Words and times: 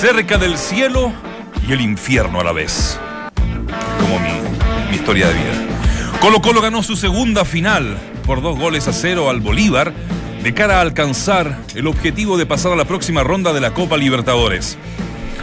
cerca 0.00 0.38
del 0.38 0.56
cielo 0.58 1.12
y 1.66 1.72
el 1.72 1.80
infierno 1.80 2.38
a 2.38 2.44
la 2.44 2.52
vez. 2.52 3.00
Como 3.98 4.20
mi, 4.20 4.30
mi 4.90 4.94
historia 4.94 5.26
de 5.26 5.34
vida. 5.34 6.20
Colo 6.20 6.40
Colo 6.40 6.60
ganó 6.60 6.84
su 6.84 6.94
segunda 6.94 7.44
final 7.44 7.98
por 8.24 8.40
dos 8.40 8.56
goles 8.56 8.86
a 8.86 8.92
cero 8.92 9.28
al 9.28 9.40
Bolívar 9.40 9.92
de 10.44 10.54
cara 10.54 10.78
a 10.78 10.82
alcanzar 10.82 11.58
el 11.74 11.88
objetivo 11.88 12.38
de 12.38 12.46
pasar 12.46 12.70
a 12.70 12.76
la 12.76 12.84
próxima 12.84 13.24
ronda 13.24 13.52
de 13.52 13.60
la 13.60 13.74
Copa 13.74 13.96
Libertadores. 13.96 14.78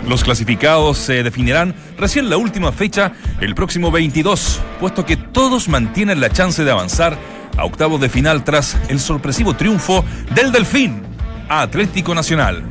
Los 0.07 0.23
clasificados 0.23 0.99
se 0.99 1.21
definirán 1.21 1.75
recién 1.97 2.29
la 2.29 2.37
última 2.37 2.71
fecha, 2.71 3.11
el 3.41 3.55
próximo 3.55 3.91
22, 3.91 4.61
puesto 4.79 5.05
que 5.05 5.17
todos 5.17 5.67
mantienen 5.67 6.21
la 6.21 6.29
chance 6.29 6.63
de 6.63 6.71
avanzar 6.71 7.17
a 7.57 7.65
octavos 7.65 7.99
de 7.99 8.07
final 8.07 8.45
tras 8.45 8.77
el 8.87 9.01
sorpresivo 9.01 9.57
triunfo 9.57 10.05
del 10.33 10.53
Delfín 10.53 11.14
Atlético 11.49 12.15
Nacional. 12.15 12.63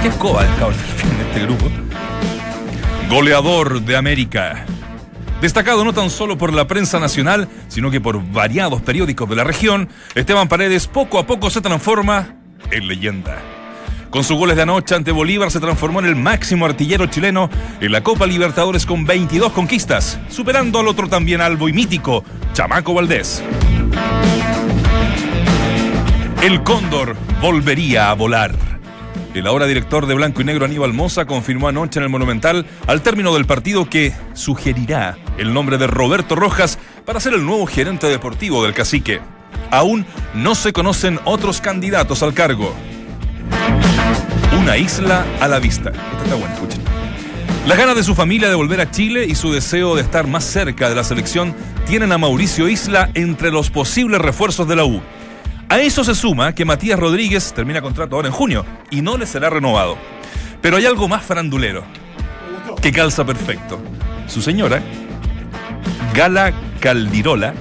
¿Qué 0.00 0.08
escoba 0.08 0.44
el 0.44 0.58
Delfín 0.58 1.10
en 1.10 1.26
este 1.26 1.40
grupo? 1.40 1.66
Goleador 3.08 3.82
de 3.82 3.96
América. 3.96 4.64
Destacado 5.40 5.84
no 5.84 5.92
tan 5.92 6.08
solo 6.08 6.38
por 6.38 6.52
la 6.52 6.68
prensa 6.68 7.00
nacional, 7.00 7.48
sino 7.68 7.90
que 7.90 8.00
por 8.00 8.22
variados 8.32 8.80
periódicos 8.80 9.28
de 9.28 9.36
la 9.36 9.44
región, 9.44 9.88
Esteban 10.14 10.48
Paredes 10.48 10.86
poco 10.86 11.18
a 11.18 11.26
poco 11.26 11.50
se 11.50 11.60
transforma 11.60 12.36
en 12.70 12.86
leyenda. 12.86 13.38
Con 14.10 14.24
sus 14.24 14.36
goles 14.36 14.56
de 14.56 14.62
anoche 14.62 14.94
ante 14.94 15.10
Bolívar 15.10 15.50
se 15.50 15.58
transformó 15.58 15.98
en 16.00 16.06
el 16.06 16.16
máximo 16.16 16.66
artillero 16.66 17.06
chileno 17.06 17.50
en 17.80 17.90
la 17.90 18.02
Copa 18.02 18.26
Libertadores 18.26 18.86
con 18.86 19.04
22 19.04 19.52
conquistas, 19.52 20.20
superando 20.28 20.78
al 20.78 20.86
otro 20.86 21.08
también 21.08 21.40
albo 21.40 21.68
y 21.68 21.72
mítico, 21.72 22.22
Chamaco 22.52 22.94
Valdés. 22.94 23.42
El 26.42 26.64
cóndor 26.64 27.14
volvería 27.40 28.10
a 28.10 28.14
volar. 28.14 28.52
El 29.32 29.46
ahora 29.46 29.66
director 29.66 30.06
de 30.06 30.14
Blanco 30.14 30.40
y 30.40 30.44
Negro 30.44 30.64
Aníbal 30.64 30.92
Moza 30.92 31.24
confirmó 31.24 31.68
anoche 31.68 32.00
en 32.00 32.02
el 32.02 32.08
Monumental, 32.08 32.66
al 32.88 33.00
término 33.00 33.32
del 33.32 33.44
partido, 33.44 33.88
que 33.88 34.12
sugerirá 34.34 35.16
el 35.38 35.54
nombre 35.54 35.78
de 35.78 35.86
Roberto 35.86 36.34
Rojas 36.34 36.80
para 37.06 37.20
ser 37.20 37.34
el 37.34 37.46
nuevo 37.46 37.64
gerente 37.66 38.08
deportivo 38.08 38.64
del 38.64 38.74
cacique. 38.74 39.20
Aún 39.70 40.04
no 40.34 40.56
se 40.56 40.72
conocen 40.72 41.20
otros 41.26 41.60
candidatos 41.60 42.24
al 42.24 42.34
cargo. 42.34 42.74
Una 44.60 44.76
isla 44.76 45.24
a 45.40 45.46
la 45.46 45.60
vista. 45.60 45.90
Esta 45.90 46.24
está 46.24 46.34
buena. 46.34 46.56
Las 47.68 47.78
ganas 47.78 47.94
de 47.94 48.02
su 48.02 48.16
familia 48.16 48.48
de 48.48 48.56
volver 48.56 48.80
a 48.80 48.90
Chile 48.90 49.26
y 49.28 49.36
su 49.36 49.52
deseo 49.52 49.94
de 49.94 50.02
estar 50.02 50.26
más 50.26 50.42
cerca 50.42 50.88
de 50.88 50.96
la 50.96 51.04
selección 51.04 51.54
tienen 51.86 52.10
a 52.10 52.18
Mauricio 52.18 52.68
Isla 52.68 53.10
entre 53.14 53.52
los 53.52 53.70
posibles 53.70 54.20
refuerzos 54.20 54.66
de 54.66 54.74
la 54.74 54.84
U. 54.84 55.00
A 55.72 55.80
eso 55.80 56.04
se 56.04 56.14
suma 56.14 56.54
que 56.54 56.66
Matías 56.66 56.98
Rodríguez 56.98 57.54
termina 57.54 57.80
contrato 57.80 58.16
ahora 58.16 58.28
en 58.28 58.34
junio 58.34 58.66
y 58.90 59.00
no 59.00 59.16
le 59.16 59.24
será 59.24 59.48
renovado. 59.48 59.96
Pero 60.60 60.76
hay 60.76 60.84
algo 60.84 61.08
más 61.08 61.24
farandulero 61.24 61.82
que 62.82 62.92
calza 62.92 63.24
perfecto. 63.24 63.80
Su 64.26 64.42
señora, 64.42 64.82
Gala 66.12 66.52
Caldirola, 66.78 67.54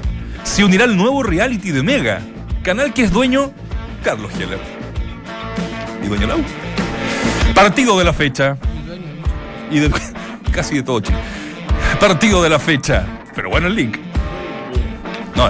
se 0.44 0.66
unirá 0.66 0.84
al 0.84 0.98
nuevo 0.98 1.24
reality 1.24 1.72
de 1.72 1.84
Mega, 1.84 2.20
canal 2.64 2.94
que 2.94 3.04
es 3.04 3.14
dueño 3.14 3.54
Carlos 4.04 4.34
Heller. 4.34 4.60
Y 6.04 6.08
dueño 6.08 6.28
la 6.28 6.36
U. 6.36 6.44
Partido 7.56 7.98
de 7.98 8.04
la 8.04 8.12
fecha. 8.12 8.58
Y 9.72 9.80
de, 9.80 9.90
casi 10.52 10.76
de 10.76 10.84
todo 10.84 11.00
Chile. 11.00 11.18
Partido 11.98 12.44
de 12.44 12.50
la 12.50 12.60
fecha. 12.60 13.06
Pero 13.34 13.50
bueno 13.50 13.68
el 13.68 13.76
link. 13.76 13.98
No, 15.34 15.48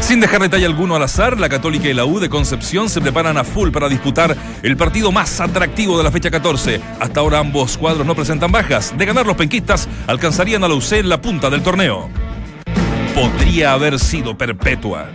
sin 0.00 0.20
dejar 0.20 0.40
detalle 0.40 0.66
alguno 0.66 0.96
al 0.96 1.02
azar, 1.02 1.38
la 1.38 1.48
Católica 1.48 1.88
y 1.88 1.94
la 1.94 2.04
U 2.04 2.18
de 2.18 2.28
Concepción 2.28 2.88
se 2.88 3.00
preparan 3.00 3.36
a 3.36 3.44
full 3.44 3.70
para 3.70 3.88
disputar 3.88 4.36
el 4.62 4.76
partido 4.76 5.12
más 5.12 5.40
atractivo 5.40 5.98
de 5.98 6.04
la 6.04 6.10
fecha 6.10 6.30
14. 6.30 6.80
Hasta 7.00 7.20
ahora 7.20 7.38
ambos 7.38 7.76
cuadros 7.76 8.06
no 8.06 8.14
presentan 8.14 8.52
bajas. 8.52 8.96
De 8.96 9.04
ganar 9.04 9.26
los 9.26 9.36
penquistas, 9.36 9.88
alcanzarían 10.06 10.64
a 10.64 10.68
la 10.68 10.74
UC 10.74 10.92
en 10.92 11.08
la 11.08 11.20
punta 11.20 11.50
del 11.50 11.62
torneo. 11.62 12.08
Podría 13.14 13.72
haber 13.72 13.98
sido 13.98 14.36
perpetua. 14.36 15.10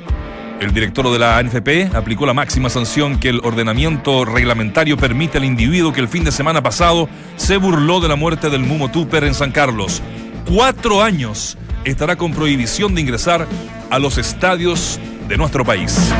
El 0.59 0.73
director 0.73 1.11
de 1.11 1.19
la 1.19 1.37
ANFP 1.37 1.93
aplicó 1.95 2.25
la 2.25 2.33
máxima 2.33 2.69
sanción 2.69 3.19
que 3.19 3.29
el 3.29 3.41
ordenamiento 3.43 4.23
reglamentario 4.23 4.95
permite 4.95 5.37
al 5.37 5.45
individuo 5.45 5.91
que 5.91 5.99
el 5.99 6.07
fin 6.07 6.23
de 6.23 6.31
semana 6.31 6.63
pasado 6.63 7.09
se 7.35 7.57
burló 7.57 7.99
de 7.99 8.07
la 8.07 8.15
muerte 8.15 8.49
del 8.49 8.61
Mumo 8.61 8.89
Tupper 8.89 9.23
en 9.25 9.33
San 9.33 9.51
Carlos. 9.51 10.01
Cuatro 10.45 11.01
años 11.01 11.57
estará 11.85 12.17
con 12.17 12.33
prohibición 12.33 12.93
de 12.93 13.01
ingresar 13.01 13.47
a 13.89 13.99
los 13.99 14.17
estadios 14.17 14.99
de 15.27 15.37
nuestro 15.37 15.63
país. 15.63 16.13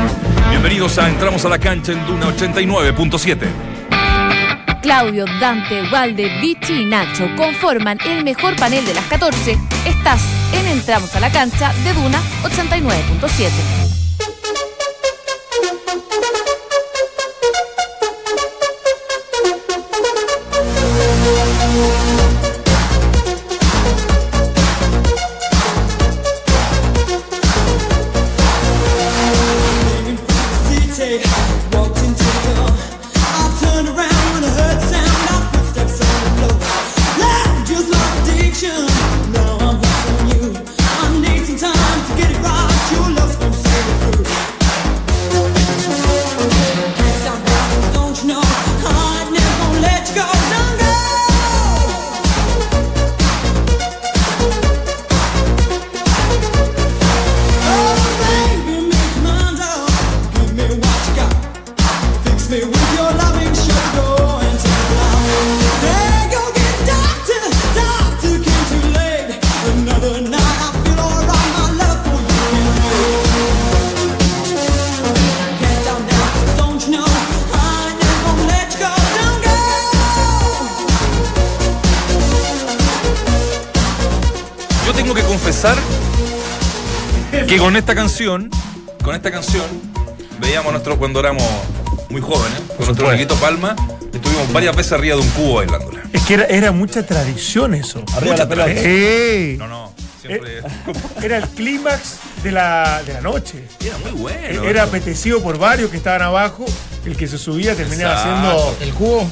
Bienvenidos 0.48 0.98
a 0.98 1.08
Entramos 1.08 1.44
a 1.44 1.50
la 1.50 1.58
cancha 1.58 1.92
en 1.92 2.06
Duna 2.06 2.26
89.7. 2.34 3.46
Claudio, 4.80 5.24
Dante, 5.40 5.82
Valde, 5.90 6.40
Vichy 6.40 6.82
y 6.82 6.86
Nacho 6.86 7.26
conforman 7.36 7.98
el 8.06 8.24
mejor 8.24 8.56
panel 8.56 8.84
de 8.84 8.94
las 8.94 9.04
14. 9.06 9.58
Estás 9.86 10.22
en 10.52 10.66
Entramos 10.66 11.14
a 11.14 11.20
la 11.20 11.30
cancha 11.30 11.72
de 11.84 11.92
Duna 11.92 12.20
89.7. 12.42 13.93
que 87.48 87.58
con 87.58 87.76
esta 87.76 87.94
canción, 87.94 88.50
con 89.02 89.14
esta 89.14 89.30
canción, 89.30 89.64
veíamos 90.40 90.68
a 90.68 90.72
nuestro 90.72 90.98
cuando 90.98 91.20
éramos 91.20 91.42
muy 92.10 92.20
jóvenes, 92.20 92.60
con 92.76 92.86
nuestro 92.86 93.08
amiguito 93.08 93.34
Palma, 93.36 93.74
estuvimos 94.12 94.52
varias 94.52 94.74
veces 94.76 94.92
arriba 94.92 95.16
de 95.16 95.22
un 95.22 95.28
cubo 95.30 95.54
bailándola. 95.56 96.02
Es 96.12 96.22
que 96.22 96.34
era, 96.34 96.44
era 96.44 96.72
mucha 96.72 97.04
tradición 97.04 97.74
eso. 97.74 98.02
Arriba 98.16 98.36
la 98.36 98.48
pelota. 98.48 98.70
Sí. 98.74 99.56
No, 99.58 99.66
no, 99.68 99.92
siempre 100.20 100.62
Era 101.22 101.38
el 101.38 101.48
clímax 101.48 102.16
de 102.42 102.52
la, 102.52 103.02
de 103.04 103.14
la 103.14 103.20
noche. 103.20 103.64
era 103.84 103.98
muy 103.98 104.12
bueno. 104.12 104.64
Era 104.64 104.84
apetecido 104.84 105.42
por 105.42 105.58
varios 105.58 105.90
que 105.90 105.96
estaban 105.96 106.22
abajo. 106.22 106.64
El 107.04 107.16
que 107.16 107.26
se 107.28 107.36
subía 107.36 107.74
terminaba 107.74 108.14
Exacto. 108.14 108.48
haciendo. 108.48 108.76
El 108.80 108.94
cubo. 108.94 109.28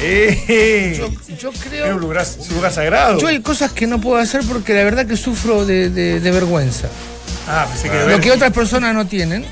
Sí. 0.00 0.94
Yo, 0.98 1.08
yo 1.38 1.50
Era 1.50 1.94
un 1.94 1.98
creo. 1.98 1.98
lugar, 1.98 2.26
sagrado. 2.72 3.18
Yo 3.20 3.28
hay 3.28 3.40
cosas 3.40 3.70
que 3.72 3.86
no 3.86 4.00
puedo 4.00 4.16
hacer 4.18 4.42
porque 4.48 4.74
la 4.74 4.82
verdad 4.82 5.06
que 5.06 5.16
sufro 5.16 5.64
de, 5.64 5.88
de- 5.90 6.18
de 6.20 6.30
vergüenza. 6.32 6.88
Ah, 7.48 7.66
pensé 7.68 7.90
que 7.90 8.04
Lo 8.10 8.20
que 8.20 8.32
otras 8.32 8.52
personas 8.52 8.94
no 8.94 9.06
tienen. 9.06 9.44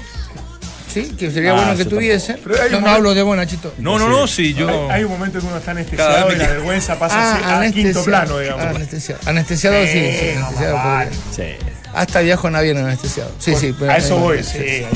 ¿Sí? 0.92 1.14
Que 1.18 1.30
sería 1.30 1.52
Ah, 1.52 1.54
bueno 1.54 1.76
que 1.76 1.86
tuviesen. 1.86 2.38
No, 2.70 2.80
no 2.80 2.90
hablo 2.90 3.14
de 3.14 3.22
vos, 3.22 3.34
Nachito. 3.34 3.72
No, 3.78 3.98
no, 3.98 4.08
no, 4.10 4.26
sí, 4.26 4.52
yo. 4.52 4.68
Hay, 4.90 4.98
hay 4.98 5.04
un 5.04 5.10
momento 5.12 5.40
que 5.40 5.46
uno 5.46 5.56
está 5.56 5.72
Cada 5.72 5.78
anestesiado 5.80 6.26
vez 6.26 6.36
y 6.36 6.38
la 6.38 6.46
que- 6.46 6.52
vergüenza 6.52 6.98
pasa 6.98 7.36
a- 7.36 7.60
a, 7.62 7.70
quinto 7.70 8.04
plano, 8.04 8.38
digamos. 8.38 8.62
Ah, 8.66 8.70
anestesiado. 8.70 9.20
Anestesiado, 9.24 9.76
sí, 9.86 9.92
sí, 9.92 10.26
no, 10.38 10.46
anestesiado. 10.46 10.82
podría. 10.82 11.56
Hasta 11.94 12.20
viajo 12.20 12.48
en 12.48 12.56
avión 12.56 12.76
anestesiado. 12.76 13.30
Sí, 13.38 13.54
sí. 13.56 13.74
pero- 13.78 13.90
a 13.90 13.96
eso 13.96 14.18
voy, 14.18 14.42
sí. 14.42 14.58
hay 14.58 14.86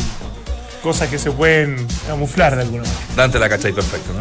cosas 0.83 1.09
que 1.09 1.19
se 1.19 1.31
pueden 1.31 1.87
camuflar 2.07 2.57
de 2.57 2.63
alguna 2.63 2.83
manera. 2.83 3.01
Dante 3.17 3.39
la 3.39 3.49
cachai 3.49 3.73
perfecto, 3.73 4.13
¿no? 4.13 4.21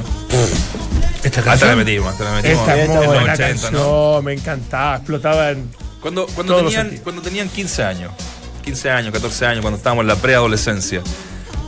Esta 1.23 1.39
Hasta 1.39 1.41
la 1.41 1.45
canción. 1.57 1.77
metimos, 1.77 2.11
hasta 2.13 2.23
la 2.23 2.31
metimos. 2.35 2.59
Esta 2.61 2.77
es 2.77 2.85
en 2.89 2.95
muy 2.95 3.05
buena 3.07 3.33
80, 3.33 3.37
canción, 3.49 3.73
¿no? 3.73 4.21
me 4.21 4.33
encantaba, 4.33 4.95
explotaba 4.95 5.49
en... 5.51 5.69
Cuando, 5.99 6.27
cuando, 6.27 6.57
tenían, 6.57 6.97
cuando 7.03 7.21
tenían 7.21 7.49
15 7.49 7.83
años, 7.83 8.11
15 8.65 8.89
años, 8.89 9.13
14 9.13 9.45
años, 9.45 9.61
cuando 9.61 9.77
estábamos 9.77 10.01
en 10.01 10.07
la 10.07 10.15
preadolescencia, 10.15 11.01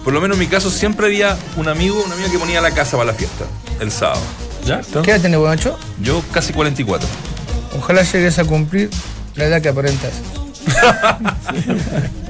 por 0.03 0.13
lo 0.13 0.19
menos 0.19 0.35
en 0.35 0.39
mi 0.39 0.47
caso 0.47 0.71
siempre 0.71 1.05
había 1.05 1.38
un 1.55 1.67
amigo, 1.67 2.01
un 2.03 2.11
amigo 2.11 2.31
que 2.31 2.39
ponía 2.39 2.59
la 2.59 2.71
casa 2.71 2.97
para 2.97 3.11
la 3.11 3.13
fiesta, 3.13 3.45
el 3.79 3.91
sábado. 3.91 4.21
¿Ya? 4.65 4.81
¿Qué 5.03 5.11
edad 5.11 5.21
tenés, 5.21 5.39
Bonacho? 5.39 5.77
Yo 6.01 6.23
casi 6.33 6.53
44. 6.53 7.07
Ojalá 7.77 8.01
llegues 8.01 8.39
a 8.39 8.45
cumplir 8.45 8.89
la 9.35 9.45
edad 9.45 9.61
que 9.61 9.69
aparentas. 9.69 10.13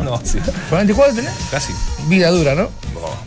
No, 0.04 0.22
sí. 0.24 0.38
¿44 0.72 1.16
tenés? 1.16 1.34
Casi. 1.52 1.74
Vida 2.08 2.30
dura, 2.30 2.56
¿no? 2.56 2.70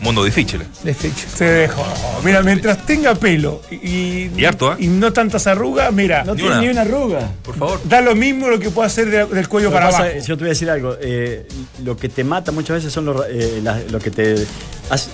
Mundo 0.01 0.23
difícil. 0.23 0.61
De 0.83 0.93
fecha. 0.93 1.25
Se 1.35 1.45
dejó. 1.45 1.85
Mira, 2.23 2.41
mientras 2.41 2.85
tenga 2.85 3.15
pelo 3.15 3.61
y, 3.71 4.29
Y 4.35 4.45
harto, 4.45 4.73
¿eh? 4.73 4.77
y 4.79 4.87
no 4.87 5.11
tantas 5.13 5.47
arrugas, 5.47 5.91
mira, 5.93 6.23
No 6.23 6.33
Ni 6.33 6.41
tiene 6.41 6.51
una. 6.55 6.61
ni 6.61 6.69
una 6.69 6.81
arruga. 6.81 7.31
Por 7.43 7.55
favor. 7.57 7.81
da 7.85 8.01
lo 8.01 8.15
mismo 8.15 8.47
lo 8.49 8.59
que 8.59 8.69
puede 8.69 8.87
hacer 8.87 9.09
de- 9.09 9.25
del 9.25 9.47
cuello 9.47 9.69
Lo 9.69 9.73
para 9.73 9.87
pasa 9.87 10.03
abajo. 10.03 10.17
yo 10.19 10.35
te 10.37 10.43
voy 10.43 10.49
a 10.49 10.53
decir 10.53 10.69
algo. 10.69 10.95
eh, 11.01 11.47
lo 11.83 11.95
que 11.97 12.09
te 12.09 12.23
mata 12.23 12.51
muchas 12.51 12.77
veces 12.77 12.91
son 12.93 13.05
los, 13.05 13.23
eh, 13.29 13.59
las- 13.63 13.91
lo 13.91 13.99
que 13.99 14.11
te 14.11 14.35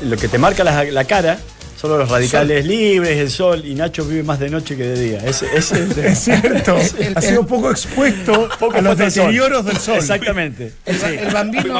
lo 0.02 0.18
que 0.18 0.28
te 0.28 0.38
marca 0.38 0.64
la, 0.64 0.84
la 0.86 1.04
cara 1.04 1.38
son 1.80 1.92
los 2.00 2.10
radicales 2.10 2.66
libres, 2.66 3.18
el 3.20 3.30
sol. 3.30 3.64
Y 3.64 3.76
Nacho 3.76 4.04
vive 4.04 4.24
más 4.24 4.40
de 4.40 4.50
noche 4.50 4.76
que 4.76 4.84
de 4.84 5.00
día. 5.00 5.18
Ese, 5.20 5.46
ese 5.56 5.58
es 5.58 5.72
el 5.74 5.94
tema. 5.94 6.08
Es 6.12 6.20
cierto, 6.20 6.78
El- 7.00 7.16
ha 7.18 7.22
sido 7.22 7.46
poco 7.46 7.70
expuesto 7.70 8.50
Poco 8.60 8.78
a 8.78 8.82
los 8.82 8.98
deterioros 8.98 9.64
del 9.66 9.78
sol. 9.78 9.98
Exactamente. 9.98 10.74
El, 10.86 11.32
bambino. 11.32 11.80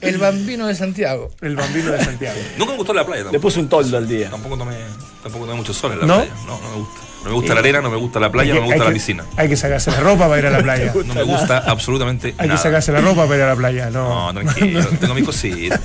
El 0.00 0.18
bambino 0.18 0.66
de 0.66 0.74
Santiago. 0.74 1.30
El 1.40 1.56
bambino 1.56 1.90
de 1.92 2.04
Santiago. 2.04 2.38
Nunca 2.58 2.72
me 2.72 2.78
gustó 2.78 2.92
la 2.94 3.04
playa 3.04 3.20
Le 3.20 3.24
tampoco. 3.24 3.42
puso 3.42 3.60
un 3.60 3.68
toldo 3.68 3.96
al 3.96 4.08
día. 4.08 4.30
Tampoco 4.30 4.56
tomé, 4.58 4.76
tampoco 5.22 5.44
tomé 5.46 5.56
mucho 5.56 5.72
sol 5.74 5.92
en 5.92 6.00
la 6.00 6.06
¿No? 6.06 6.16
playa. 6.16 6.32
No, 6.46 6.60
no 6.60 6.70
me 6.70 6.76
gusta. 6.76 7.00
No 7.24 7.30
me 7.30 7.36
gusta 7.36 7.54
la 7.54 7.60
arena, 7.60 7.80
no 7.80 7.88
me 7.90 7.96
gusta 7.96 8.20
la 8.20 8.30
playa, 8.30 8.52
no 8.52 8.60
me 8.60 8.66
Hay 8.66 8.70
gusta 8.72 8.84
la 8.84 8.84
hay 8.84 8.88
que- 8.90 9.00
piscina. 9.00 9.24
Hay 9.38 9.48
que 9.48 9.56
sacarse 9.56 9.90
la 9.90 10.00
ropa 10.00 10.28
para 10.28 10.38
ir 10.40 10.46
a 10.46 10.50
la 10.50 10.58
playa. 10.62 10.92
No 11.06 11.14
me 11.14 11.22
gusta 11.22 11.58
absolutamente 11.66 12.34
Hay 12.36 12.48
nada. 12.48 12.58
que 12.58 12.62
sacarse 12.62 12.92
la 12.92 13.00
ropa 13.00 13.22
para 13.24 13.36
ir 13.36 13.42
a 13.44 13.46
la 13.48 13.56
playa, 13.56 13.88
no. 13.90 14.30
No, 14.32 14.42
tranquilo, 14.42 14.84
tengo 15.00 15.14
mis 15.14 15.24
cositas. 15.24 15.80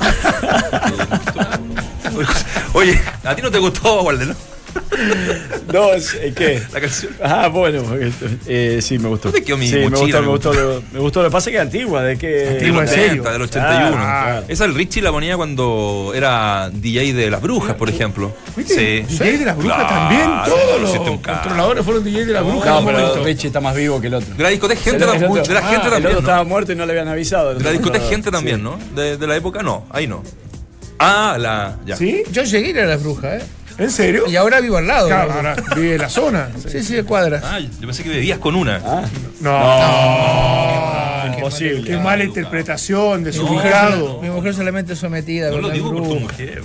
Oye, 2.74 3.00
¿a 3.24 3.36
ti 3.36 3.42
no 3.42 3.50
te 3.52 3.58
gustó, 3.60 4.02
Walde, 4.02 4.34
no? 5.00 5.60
No, 5.74 5.94
es- 5.94 6.14
eh, 6.16 6.34
¿qué? 6.36 6.62
La 6.74 6.82
canción. 6.82 7.12
Ah, 7.24 7.48
bueno, 7.48 7.84
porque, 7.84 8.12
eh, 8.48 8.80
sí, 8.82 8.98
me 8.98 9.08
gustó. 9.10 9.30
¿Dónde 9.32 9.44
quedó 9.46 9.58
mi 9.58 9.68
sí, 9.68 9.76
me 9.76 9.90
mochila? 9.90 10.20
gustó, 10.20 10.22
me 10.22 10.28
gustó, 10.28 10.54
lo, 10.54 10.84
me 10.92 11.00
gustó. 11.00 11.22
Lo 11.24 11.30
que 11.30 11.32
pasa 11.34 11.50
es 11.50 11.54
que 11.54 11.58
es 11.58 11.62
antigua, 11.62 12.04
de 12.04 12.18
que. 12.18 12.28
Del 12.28 12.54
Antigua, 12.56 12.84
¿en 12.84 12.90
80, 12.90 12.94
serio? 13.08 13.24
del 13.24 13.42
81. 13.44 13.96
Ah, 14.00 14.42
Esa 14.48 14.66
el 14.66 14.74
Richie 14.76 15.02
la 15.02 15.12
ponía 15.12 15.38
cuando 15.38 16.12
era 16.16 16.70
DJ 16.74 17.14
de 17.14 17.30
las 17.30 17.42
brujas, 17.42 17.76
por 17.76 17.90
ejemplo. 17.90 18.32
¿Viste? 18.56 19.06
Sí. 19.08 19.16
DJ 19.18 19.38
de 19.40 19.46
las 19.46 19.58
brujas 19.58 19.76
Claro, 19.78 19.90
también. 19.90 20.30
Todos 20.46 20.82
los 20.82 20.98
controladores 21.22 21.86
fueron 21.86 22.04
DJ 22.04 22.26
de 22.26 22.34
las 22.34 22.44
brujas 22.44 22.66
No, 22.70 22.80
un 22.80 22.86
pero 22.86 23.00
momento. 23.00 23.24
Richie 23.24 23.48
está 23.48 23.62
más 23.62 23.76
vivo 23.76 24.02
que 24.02 24.08
el 24.08 24.14
otro. 24.16 24.34
De 24.36 24.44
la 24.44 24.50
discoteca 24.50 24.82
gente, 24.82 25.04
El 25.04 25.10
otro- 25.10 25.44
de 25.44 25.54
la 25.54 25.62
gente 25.62 25.76
ah, 25.84 25.86
El 25.86 25.92
también. 25.92 25.96
otro 26.08 26.12
¿no? 26.14 26.20
estaba 26.20 26.44
muerto 26.44 26.72
y 26.72 26.76
no 26.76 26.86
le 26.86 26.92
habían 26.94 27.08
avisado. 27.08 27.54
De 27.54 27.64
la 27.64 27.72
discoteca 27.72 28.06
gente 28.06 28.30
Sí. 28.30 28.32
también, 28.32 28.64
¿no? 28.64 28.80
De, 28.96 29.18
de 29.18 29.28
la 29.28 29.36
época 29.36 29.62
no, 29.62 29.86
ahí 29.92 30.08
no. 30.08 30.24
Ah, 30.98 31.38
la. 31.40 31.78
Ya. 31.86 31.96
¿Sí? 31.96 32.24
Yo 32.32 32.44
llegué 32.44 32.68
a 32.68 32.70
ir 32.72 32.80
a 32.82 32.86
las 32.86 33.02
brujas, 33.04 33.42
¿eh? 33.42 33.46
¿En 33.80 33.92
serio? 33.92 34.24
Y 34.28 34.36
ahora 34.36 34.60
vivo 34.60 34.78
al 34.78 34.88
lado. 34.88 35.08
Claro, 35.08 35.32
ahora 35.34 35.56
vive 35.76 35.96
en 35.96 36.02
la 36.02 36.10
zona. 36.10 36.50
Sí, 36.70 36.84
sí, 36.84 36.94
de 36.96 37.04
cuadras. 37.04 37.44
Ah, 37.44 37.60
yo 37.60 37.70
pensé 37.82 38.04
que 38.04 38.10
bebías 38.10 38.40
con 38.40 38.56
una. 38.56 38.80
No. 39.42 39.60
Imposible. 41.36 41.84
Qué 41.90 41.98
mala 41.98 42.24
interpretación, 42.24 43.24
desubicado. 43.24 44.16
mujer, 44.16 44.30
mi 44.30 44.36
mujer 44.36 44.54
solamente 44.54 44.94
es 44.94 45.00
sometida. 45.00 45.50
No 45.52 45.58
lo 45.60 45.70
digo 45.70 45.92
por 45.94 46.04
tu 46.04 46.16
mujer. 46.16 46.62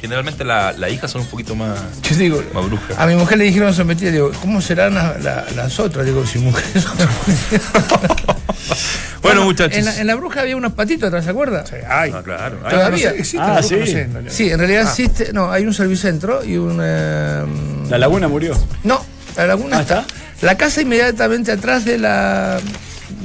Generalmente 0.00 0.44
la- 0.44 0.72
las 0.72 0.92
hijas 0.92 1.10
son 1.10 1.22
un 1.22 1.28
poquito 1.28 1.54
más, 1.54 1.78
Yo 2.02 2.14
digo, 2.16 2.42
más 2.52 2.66
brujas. 2.66 2.98
a 2.98 3.06
mi 3.06 3.14
mujer 3.14 3.38
le 3.38 3.44
dijeron 3.44 3.72
sometida. 3.72 4.10
Digo, 4.10 4.32
¿cómo 4.42 4.60
serán 4.60 4.94
la- 4.94 5.16
la- 5.18 5.46
las 5.56 5.80
otras? 5.80 6.04
Digo, 6.04 6.26
si 6.26 6.38
mujeres 6.40 6.82
son 6.82 6.98
Bueno, 9.24 9.44
muchachos. 9.44 9.76
En 9.78 9.84
la, 9.86 10.00
en 10.00 10.06
la 10.06 10.14
bruja 10.14 10.42
había 10.42 10.56
unos 10.56 10.72
patitos 10.74 11.08
atrás, 11.08 11.24
¿se 11.24 11.30
acuerda? 11.30 11.66
Sí, 11.66 11.76
ay. 11.88 12.12
Ah, 12.14 12.22
claro. 12.22 12.56
Todavía. 12.68 13.08
Ah, 13.08 13.12
no 13.12 13.16
sé, 13.16 13.18
¿existe 13.20 13.38
Ah, 13.40 13.62
sí. 13.62 13.76
No 13.76 13.86
sé, 13.86 14.06
no, 14.08 14.20
no. 14.22 14.30
Sí, 14.30 14.50
en 14.50 14.58
realidad 14.58 14.82
existe. 14.82 15.32
No, 15.32 15.50
hay 15.50 15.66
un 15.66 15.74
servicentro 15.74 16.44
y 16.44 16.56
un. 16.56 16.78
eh, 16.82 17.44
La 17.90 17.98
laguna 17.98 18.28
murió. 18.28 18.54
no, 18.84 19.04
la 19.36 19.46
laguna 19.46 19.78
Ah, 19.78 19.82
está. 19.82 20.00
¿está? 20.00 20.14
La 20.46 20.56
casa 20.56 20.82
inmediatamente 20.82 21.50
atrás 21.52 21.84
de 21.84 21.98
la 21.98 22.60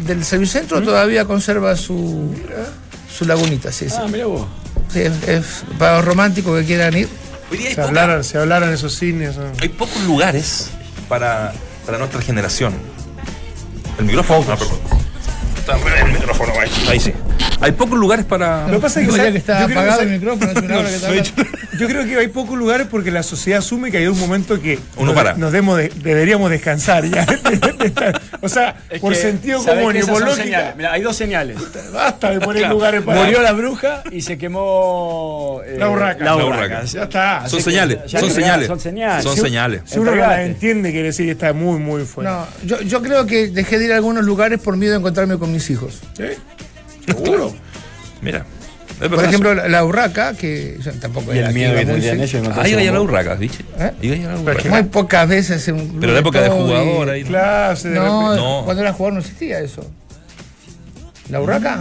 del 0.06 0.24
servicentro 0.24 0.82
todavía 0.82 1.26
conserva 1.26 1.76
su 1.76 2.34
su 3.16 3.26
lagunita, 3.26 3.72
sí, 3.72 3.90
sí. 3.90 3.96
Ah, 4.00 4.08
mira 4.10 4.26
vos. 4.28 4.48
Sí, 4.94 5.02
es, 5.02 5.12
es 5.28 5.46
para 5.78 5.98
los 5.98 6.06
románticos 6.06 6.58
que 6.60 6.66
quieran 6.66 6.96
ir. 6.96 7.10
Hoy 7.52 7.58
día 7.58 7.70
hay, 7.70 7.76
Se 7.76 7.82
poca- 7.82 7.88
hablaran, 7.90 8.24
se 8.24 8.38
hablaran 8.38 8.72
esos 8.72 8.96
cines. 8.96 9.36
¿no? 9.36 9.52
hay 9.60 9.70
pocos 9.70 10.02
lugares 10.06 10.70
para, 11.10 11.52
para 11.86 11.98
nuestra 11.98 12.22
generación. 12.22 12.74
El 13.98 14.06
micrófono. 14.06 14.46
Está 15.60 15.78
revés 15.78 16.02
el 16.06 16.12
micrófono, 16.14 16.54
ahí. 16.60 16.70
Ahí 16.90 17.00
sí. 17.00 17.14
Hay 17.62 17.72
pocos 17.74 18.00
lugares 18.00 18.26
para. 18.26 18.68
Lo 18.68 18.74
que 18.78 18.80
pasa 18.80 19.02
es 19.02 19.08
que, 19.10 19.14
que 19.32 19.38
está 19.38 19.60
Yo 19.62 19.66
creo 19.66 19.68
que 19.68 19.74
apagado 19.74 19.98
sa- 19.98 20.04
el 20.04 20.10
micrófono, 20.12 20.52
hace 20.52 20.66
una 20.66 20.78
hora 20.80 20.90
que 20.90 20.96
está. 20.96 21.42
Yo 21.78 21.88
creo 21.88 22.06
que 22.06 22.18
hay 22.18 22.28
pocos 22.30 22.58
lugares 22.58 22.88
porque 22.90 23.12
la 23.12 23.24
sociedad 23.24 23.60
asume 23.60 23.92
que 23.92 23.98
hay 23.98 24.08
un 24.08 24.18
momento 24.20 24.62
que 24.62 24.80
Uno 24.96 25.08
nos, 25.08 25.16
para. 25.16 25.34
nos 25.36 25.52
demos 25.52 25.78
de- 25.78 25.90
deberíamos 26.04 26.50
descansar 26.50 27.06
ya. 27.06 27.26
o 28.42 28.50
sea, 28.50 28.76
Es 28.90 29.00
por 29.00 29.14
que, 29.14 29.20
sentido 29.20 29.62
¿sabés 29.62 29.80
común 29.84 29.96
y 29.98 30.02
por 30.04 30.22
lógica? 30.26 30.74
Mira, 30.78 30.94
hay 30.94 31.02
dos 31.02 31.16
señales. 31.16 31.58
basta 31.92 32.32
de 32.32 32.40
poner 32.40 32.62
Claro. 32.62 32.74
lugares 32.76 33.02
para. 33.04 33.22
Murió 33.24 33.42
la 33.42 33.52
bruja 33.52 34.04
y 34.12 34.22
se 34.22 34.38
quemó 34.38 35.62
eh, 35.66 35.76
La 35.78 35.90
urraca. 35.90 36.24
La 36.24 36.36
La 36.36 36.46
urraca. 36.46 36.66
urraca. 36.66 36.84
Ya 36.86 37.04
está. 37.04 37.48
Son 37.50 37.62
señales, 37.62 38.00
ya 38.08 38.20
son 38.20 38.32
señales. 38.32 38.68
Son 38.68 38.80
señales. 38.80 39.24
Son 39.24 39.38
señales. 39.38 39.82
Si 39.86 40.00
uno 40.00 40.16
las 40.16 40.40
entiende, 40.40 40.92
quiere 40.92 41.08
decir 41.08 41.26
que 41.26 41.32
está 41.32 41.54
muy, 41.54 41.80
muy 41.80 42.04
fuera. 42.06 42.32
No, 42.32 42.48
yo, 42.66 42.82
yo 42.82 43.02
creo 43.02 43.26
que 43.26 43.48
dejé 43.48 43.80
de 43.80 43.86
ir 43.86 43.94
a 43.94 43.96
algunos 43.96 44.24
lugares 44.24 44.60
por 44.60 44.78
miedo 44.78 44.94
a 44.96 44.98
encontrarme 44.98 45.38
con 45.38 45.52
mis 45.52 45.70
hijos. 45.70 46.00
¿Sí? 46.16 46.24
¿Seguro? 47.06 47.54
Mira. 48.22 48.46
Por 49.00 49.24
ejemplo, 49.24 49.54
la, 49.56 49.68
la 49.70 49.86
urraca, 49.86 50.34
que 50.34 50.78
yo 50.84 50.92
tampoco 50.94 51.34
Y 51.34 51.38
era 51.38 51.48
el 51.50 51.54
miedo 51.54 51.74
que 51.74 51.86
tendrían 51.86 52.18
ellos. 52.20 52.34
encontrarse 52.34 52.72
iba 52.72 52.80
con 52.82 52.94
la 52.94 53.00
vos. 53.00 53.08
urraca, 53.10 53.36
¿viste? 53.36 53.64
¿Eh? 53.80 53.92
Iba 54.02 54.16
ya 54.18 54.28
la 54.34 54.40
urraca. 54.40 54.62
que- 54.64 54.70
Muy 54.70 54.84
pocas 54.84 55.28
veces 55.30 55.68
en 55.70 55.76
un 55.76 56.00
Pero 56.00 56.08
en 56.10 56.14
la 56.16 56.20
época 56.20 56.42
de 56.42 56.50
jugador 56.50 57.10
ahí. 57.10 57.24
Clase 57.24 57.90
de 57.90 57.96
No, 57.96 58.36
No. 58.36 58.66
cuando 58.66 58.82
era 58.84 58.92
jugador 58.94 59.14
no 59.14 59.20
existía 59.22 59.60
eso. 59.60 59.90
¿La 61.30 61.42
urraca? 61.42 61.78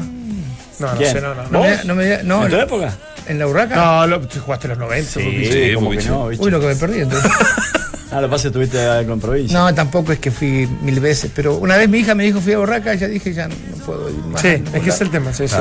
No, 0.79 0.93
no 0.93 0.97
¿Quién? 0.99 1.13
sé, 1.13 1.21
no, 1.21 1.35
no. 1.35 1.43
No 1.45 1.51
No, 1.51 1.61
me, 1.63 1.85
no 1.85 1.95
me 1.95 2.23
no, 2.23 2.45
¿En 2.45 2.51
tu 2.51 2.57
época? 2.57 2.93
¿En 3.27 3.39
la 3.39 3.47
urraca? 3.47 3.75
no 3.75 4.07
lo, 4.07 4.21
tú 4.21 4.39
jugaste 4.41 4.69
los 4.69 4.79
90. 4.79 5.11
Sí, 5.11 5.21
porque- 5.25 5.69
Sí, 5.69 5.75
como 5.75 5.91
que 5.91 6.03
no, 6.05 6.29
bicho. 6.29 6.43
Uy, 6.45 6.51
lo 6.51 6.61
que 6.61 6.67
me 6.67 6.77
perdí 6.77 7.01
entonces. 7.01 7.31
Ah, 8.11 8.23
lo 8.23 8.31
pasa 8.31 8.49
algo 8.49 9.13
en 9.13 9.21
provincia. 9.21 9.59
No, 9.59 9.75
tampoco 9.75 10.13
es 10.13 10.19
que 10.19 10.31
fui 10.31 10.67
mil 10.81 10.99
veces, 10.99 11.31
pero 11.37 11.57
una 11.57 11.77
vez 11.77 11.91
mi 11.91 11.99
hija 11.99 12.15
me 12.15 12.25
dijo 12.25 12.41
fui 12.41 12.55
a 12.55 12.59
Urraca 12.59 12.95
y 12.95 12.99
ya 12.99 13.07
dije 13.07 13.35
ya 13.35 13.49
no 13.49 13.55
puedo 13.85 14.09
ir 14.09 14.17
más. 14.25 14.41
Sí, 14.41 14.49
a 14.49 14.77
es 14.79 14.83
que 14.83 14.89
es 14.89 15.01
el 15.03 15.11
tema. 15.11 15.31
Sí, 15.35 15.47
sí. 15.47 15.55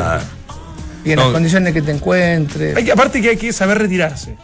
Ah, 1.08 1.10
Y 1.10 1.12
en 1.14 1.16
No. 1.20 1.24
las 1.26 1.34
condiciones 1.34 1.74
que 1.74 1.82
te 1.82 1.92
encuentres. 1.92 2.76
Hay 2.78 2.84
que- 2.86 2.92
aparte 2.92 3.22
que 3.22 3.30
hay 3.30 3.38
que 3.38 3.54
saber 3.54 3.78
retirarse. 3.80 4.36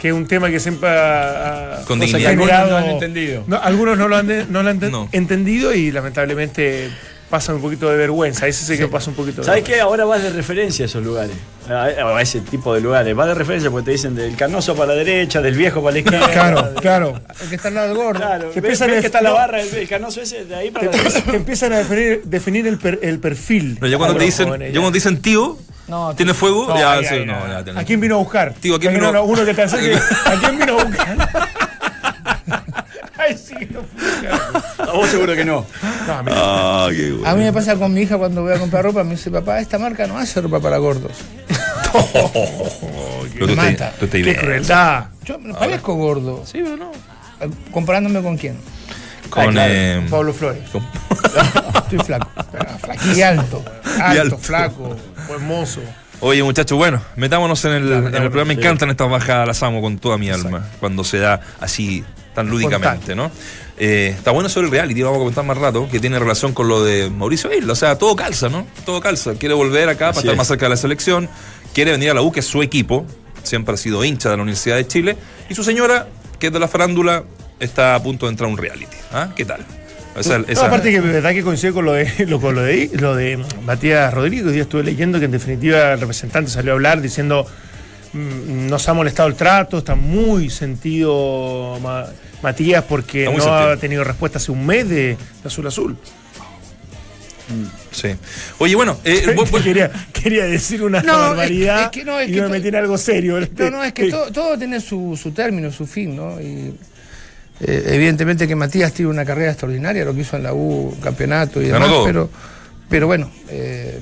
Que 0.00 0.08
es 0.08 0.14
un 0.14 0.26
tema 0.26 0.48
que 0.50 0.58
siempre 0.60 0.88
ha, 0.88 1.80
ha- 1.80 1.84
Con 1.84 2.00
ha 2.00 2.04
dignidad. 2.06 2.30
Algunos 2.30 2.48
generado- 2.48 2.70
no 2.70 2.76
han 2.78 2.88
entendido. 2.90 3.44
No, 3.46 3.56
algunos 3.62 3.98
no 3.98 4.08
lo 4.08 4.16
han, 4.16 4.26
de- 4.26 4.46
no 4.46 4.62
lo 4.62 4.70
han 4.70 4.78
de- 4.80 4.90
No. 4.90 5.08
entendido 5.12 5.74
y 5.74 5.90
lamentablemente 5.90 6.88
pasan 7.28 7.56
un 7.56 7.62
poquito 7.62 7.88
de 7.90 7.96
vergüenza. 7.96 8.46
Ese 8.48 8.64
sí 8.64 8.78
que 8.78 8.88
pasa 8.88 9.10
un 9.10 9.14
poquito 9.16 9.42
de 9.42 9.46
¿Sabes 9.46 9.62
qué? 9.62 9.78
Ahora 9.80 10.04
vas 10.06 10.22
de 10.22 10.30
referencia 10.30 10.84
a 10.84 10.86
esos 10.86 11.04
lugares. 11.04 11.36
A, 11.68 11.84
a 11.84 12.22
ese 12.22 12.40
tipo 12.40 12.74
de 12.74 12.80
lugares. 12.80 13.14
Vas 13.14 13.28
de 13.28 13.34
referencia 13.34 13.70
porque 13.70 13.84
te 13.84 13.90
dicen 13.92 14.14
del 14.16 14.34
canoso 14.36 14.74
para 14.74 14.94
la 14.94 14.94
derecha, 14.94 15.40
del 15.42 15.54
viejo 15.54 15.80
para 15.82 15.92
la 15.92 15.98
izquierda. 16.00 16.28
Claro, 16.32 16.74
claro. 16.80 17.20
El 17.42 17.48
que 17.50 17.54
está 17.56 17.68
al 17.68 17.74
lado 17.74 17.88
del 17.88 17.96
gordo. 17.98 18.20
Claro, 18.20 18.48
Te 18.50 18.60
ves, 18.62 18.80
ves 18.80 19.00
que 19.00 19.06
está 19.06 19.20
la 19.22 19.30
barra, 19.32 19.60
el, 19.60 19.72
el 19.72 19.86
canoso 19.88 20.22
ese, 20.22 20.46
de 20.46 20.54
ahí 20.56 20.68
Te, 20.68 20.72
para 20.72 20.86
la 20.86 20.92
empiezan- 20.96 21.22
te 21.30 21.36
empiezan 21.36 21.72
a 21.74 21.78
definir, 21.78 22.22
definir 22.24 22.66
el, 22.66 22.78
per- 22.78 22.98
el 23.02 23.18
perfil. 23.20 23.78
No, 23.80 23.86
ya 23.86 23.98
cuando 23.98 24.16
te 24.16 24.24
dicen, 24.24 24.46
ya. 24.48 24.70
cuando 24.72 24.90
te 24.90 24.94
dicen 24.94 25.20
tío, 25.22 25.56
No, 25.90 26.14
tiene 26.14 26.32
fuego, 26.34 26.66
No, 26.68 26.78
ya, 26.78 26.92
ahí, 26.92 27.04
sí, 27.04 27.14
ahí, 27.14 27.26
no, 27.26 27.32
nada. 27.32 27.58
ya 27.58 27.64
tenés. 27.64 27.82
¿A 27.82 27.84
quién 27.84 28.00
vino 28.00 28.14
a 28.14 28.18
buscar? 28.18 28.54
Tío, 28.54 28.76
¿a 28.76 28.78
quién 28.78 28.94
vino? 28.94 29.10
no, 29.12 29.24
Uno 29.24 29.44
que 29.44 29.52
te 29.54 29.62
acerque. 29.62 29.96
¿A 30.24 30.32
quién 30.40 30.58
vino 30.58 30.78
a 30.80 30.84
buscar? 30.84 31.16
Ay, 33.18 33.36
sí, 33.36 33.54
no 33.70 33.80
fue. 33.82 34.28
A 34.88 34.92
vos 34.92 35.08
seguro 35.08 35.34
que 35.34 35.44
no. 35.44 35.66
No, 36.06 36.12
a 36.14 36.22
mí- 36.22 36.32
Ah, 36.34 36.88
qué 36.90 37.10
bueno. 37.12 37.28
A 37.28 37.34
mí 37.34 37.42
me 37.44 37.52
pasa 37.52 37.76
con 37.76 37.92
mi 37.92 38.00
hija 38.02 38.16
cuando 38.16 38.42
voy 38.42 38.52
a 38.54 38.58
comprar 38.58 38.82
ropa, 38.84 39.04
me 39.04 39.10
dice, 39.10 39.30
papá, 39.30 39.60
esta 39.60 39.78
marca 39.78 40.06
no 40.06 40.16
hace 40.18 40.40
ropa 40.40 40.58
para 40.60 40.78
gordos. 40.78 41.12
Me 43.40 43.46
te- 43.46 43.56
mata. 43.56 43.92
tú 43.98 44.06
te 44.06 44.22
Qué 44.22 44.36
crueldad. 44.36 45.06
Yo 45.24 45.38
me 45.38 45.52
parezco 45.54 45.94
gordo. 45.94 46.42
Sí, 46.44 46.60
pero 46.62 46.76
no. 46.76 46.92
Eh, 47.40 47.50
¿Comparándome 47.72 48.22
con 48.22 48.36
quién? 48.36 48.56
Con, 49.28 49.50
claro. 49.52 49.72
eh, 49.74 49.96
Con 50.02 50.10
Pablo 50.10 50.32
Flores. 50.32 50.68
con- 50.70 50.86
Estoy 51.82 51.98
flaco. 52.00 52.28
Flaco. 52.80 53.00
Y 53.16 53.22
alto. 53.22 53.64
Alto, 54.00 54.20
alto. 54.22 54.38
flaco, 54.42 54.96
hermoso. 55.28 55.80
Oye, 56.20 56.42
muchachos, 56.42 56.76
bueno, 56.76 57.00
metámonos 57.16 57.64
en 57.64 57.72
el, 57.72 57.92
en 57.92 58.14
el 58.14 58.30
programa. 58.30 58.44
Me 58.44 58.54
sí. 58.54 58.60
encantan 58.60 58.90
estas 58.90 59.08
bajadas, 59.08 59.46
las 59.46 59.62
amo 59.62 59.80
con 59.80 59.98
toda 59.98 60.18
mi 60.18 60.28
alma. 60.28 60.68
Cuando 60.78 61.02
se 61.02 61.18
da 61.18 61.40
así, 61.60 62.04
tan 62.34 62.48
lúdicamente, 62.48 63.14
¿no? 63.14 63.30
Eh, 63.78 64.14
está 64.14 64.30
bueno 64.30 64.50
sobre 64.50 64.66
el 64.66 64.70
reality, 64.72 65.02
vamos 65.02 65.16
a 65.16 65.20
comentar 65.20 65.44
más 65.44 65.56
rato, 65.56 65.88
que 65.90 65.98
tiene 65.98 66.18
relación 66.18 66.52
con 66.52 66.68
lo 66.68 66.84
de 66.84 67.08
Mauricio 67.08 67.50
Isla. 67.56 67.72
O 67.72 67.76
sea, 67.76 67.96
todo 67.96 68.14
calza, 68.14 68.50
¿no? 68.50 68.66
Todo 68.84 69.00
calza. 69.00 69.32
Quiere 69.34 69.54
volver 69.54 69.88
acá 69.88 70.08
para 70.08 70.18
estar 70.18 70.32
es. 70.32 70.36
más 70.36 70.48
cerca 70.48 70.66
de 70.66 70.70
la 70.70 70.76
selección. 70.76 71.30
Quiere 71.72 71.92
venir 71.92 72.10
a 72.10 72.14
la 72.14 72.20
U, 72.20 72.30
que 72.30 72.40
es 72.40 72.46
su 72.46 72.62
equipo. 72.62 73.06
Siempre 73.42 73.74
ha 73.74 73.78
sido 73.78 74.04
hincha 74.04 74.28
de 74.28 74.36
la 74.36 74.42
Universidad 74.42 74.76
de 74.76 74.86
Chile. 74.86 75.16
Y 75.48 75.54
su 75.54 75.64
señora, 75.64 76.08
que 76.38 76.48
es 76.48 76.52
de 76.52 76.60
la 76.60 76.68
farándula, 76.68 77.24
está 77.58 77.94
a 77.94 78.02
punto 78.02 78.26
de 78.26 78.32
entrar 78.32 78.50
a 78.50 78.52
un 78.52 78.58
reality. 78.58 78.96
¿Ah? 79.12 79.30
¿Qué 79.34 79.46
tal? 79.46 79.64
Esa- 80.16 80.38
No, 80.38 80.44
esa- 80.48 80.66
aparte 80.66 80.90
que 80.90 81.00
verdad 81.00 81.32
que 81.32 81.42
coincide 81.42 81.72
con 81.72 81.84
lo 81.84 81.92
de 81.92 82.10
lo, 82.26 82.40
con 82.40 82.54
lo 82.54 82.62
de 82.62 82.90
lo 82.94 83.14
de 83.14 83.38
Matías 83.64 84.12
Rodríguez. 84.12 84.46
Hoy 84.46 84.52
día 84.54 84.62
estuve 84.62 84.82
leyendo 84.84 85.18
que 85.18 85.26
en 85.26 85.30
definitiva 85.30 85.92
el 85.92 86.00
representante 86.00 86.50
salió 86.50 86.72
a 86.72 86.74
hablar 86.74 87.00
diciendo 87.00 87.46
mm, 88.12 88.66
nos 88.68 88.88
ha 88.88 88.94
molestado 88.94 89.28
el 89.28 89.34
trato, 89.36 89.78
está 89.78 89.94
muy 89.94 90.50
sentido 90.50 91.78
Ma- 91.82 92.06
Matías 92.42 92.84
porque 92.84 93.24
no 93.34 93.54
ha 93.54 93.76
tenido 93.76 94.02
respuesta 94.04 94.38
hace 94.38 94.50
un 94.50 94.66
mes 94.66 94.88
de, 94.88 94.96
de 95.16 95.16
Azul 95.44 95.66
Azul. 95.66 95.96
Sí. 97.90 98.08
Oye, 98.58 98.76
bueno, 98.76 98.98
eh, 99.04 99.32
vos- 99.36 99.50
vos- 99.50 99.62
quería, 99.62 99.90
quería 100.12 100.44
decir 100.44 100.82
una 100.84 101.02
No, 101.02 101.18
barbaridad 101.18 101.78
es- 101.80 101.84
es 101.86 101.90
que 101.90 102.04
no, 102.04 102.20
es 102.20 102.28
y 102.28 102.32
que 102.34 102.40
me 102.42 102.46
to- 102.46 102.52
metí 102.52 102.68
en 102.68 102.76
algo 102.76 102.96
serio. 102.96 103.40
No, 103.58 103.70
no, 103.70 103.84
es 103.84 103.92
que 103.92 104.04
todo, 104.10 104.30
todo 104.30 104.56
tiene 104.58 104.80
su, 104.80 105.18
su 105.20 105.32
término, 105.32 105.70
su 105.72 105.86
fin, 105.86 106.14
¿no? 106.14 106.40
Y, 106.40 106.74
eh, 107.60 107.82
evidentemente 107.94 108.46
que 108.48 108.56
Matías 108.56 108.92
tiene 108.92 109.10
una 109.10 109.24
carrera 109.24 109.50
extraordinaria, 109.50 110.04
lo 110.04 110.14
que 110.14 110.20
hizo 110.20 110.36
en 110.36 110.42
la 110.42 110.54
U, 110.54 110.96
campeonato 111.02 111.60
y 111.60 111.68
Ganó 111.68 111.86
demás, 111.86 111.90
todo. 111.90 112.04
pero, 112.06 112.30
pero 112.88 113.06
bueno, 113.06 113.30
eh, 113.48 113.98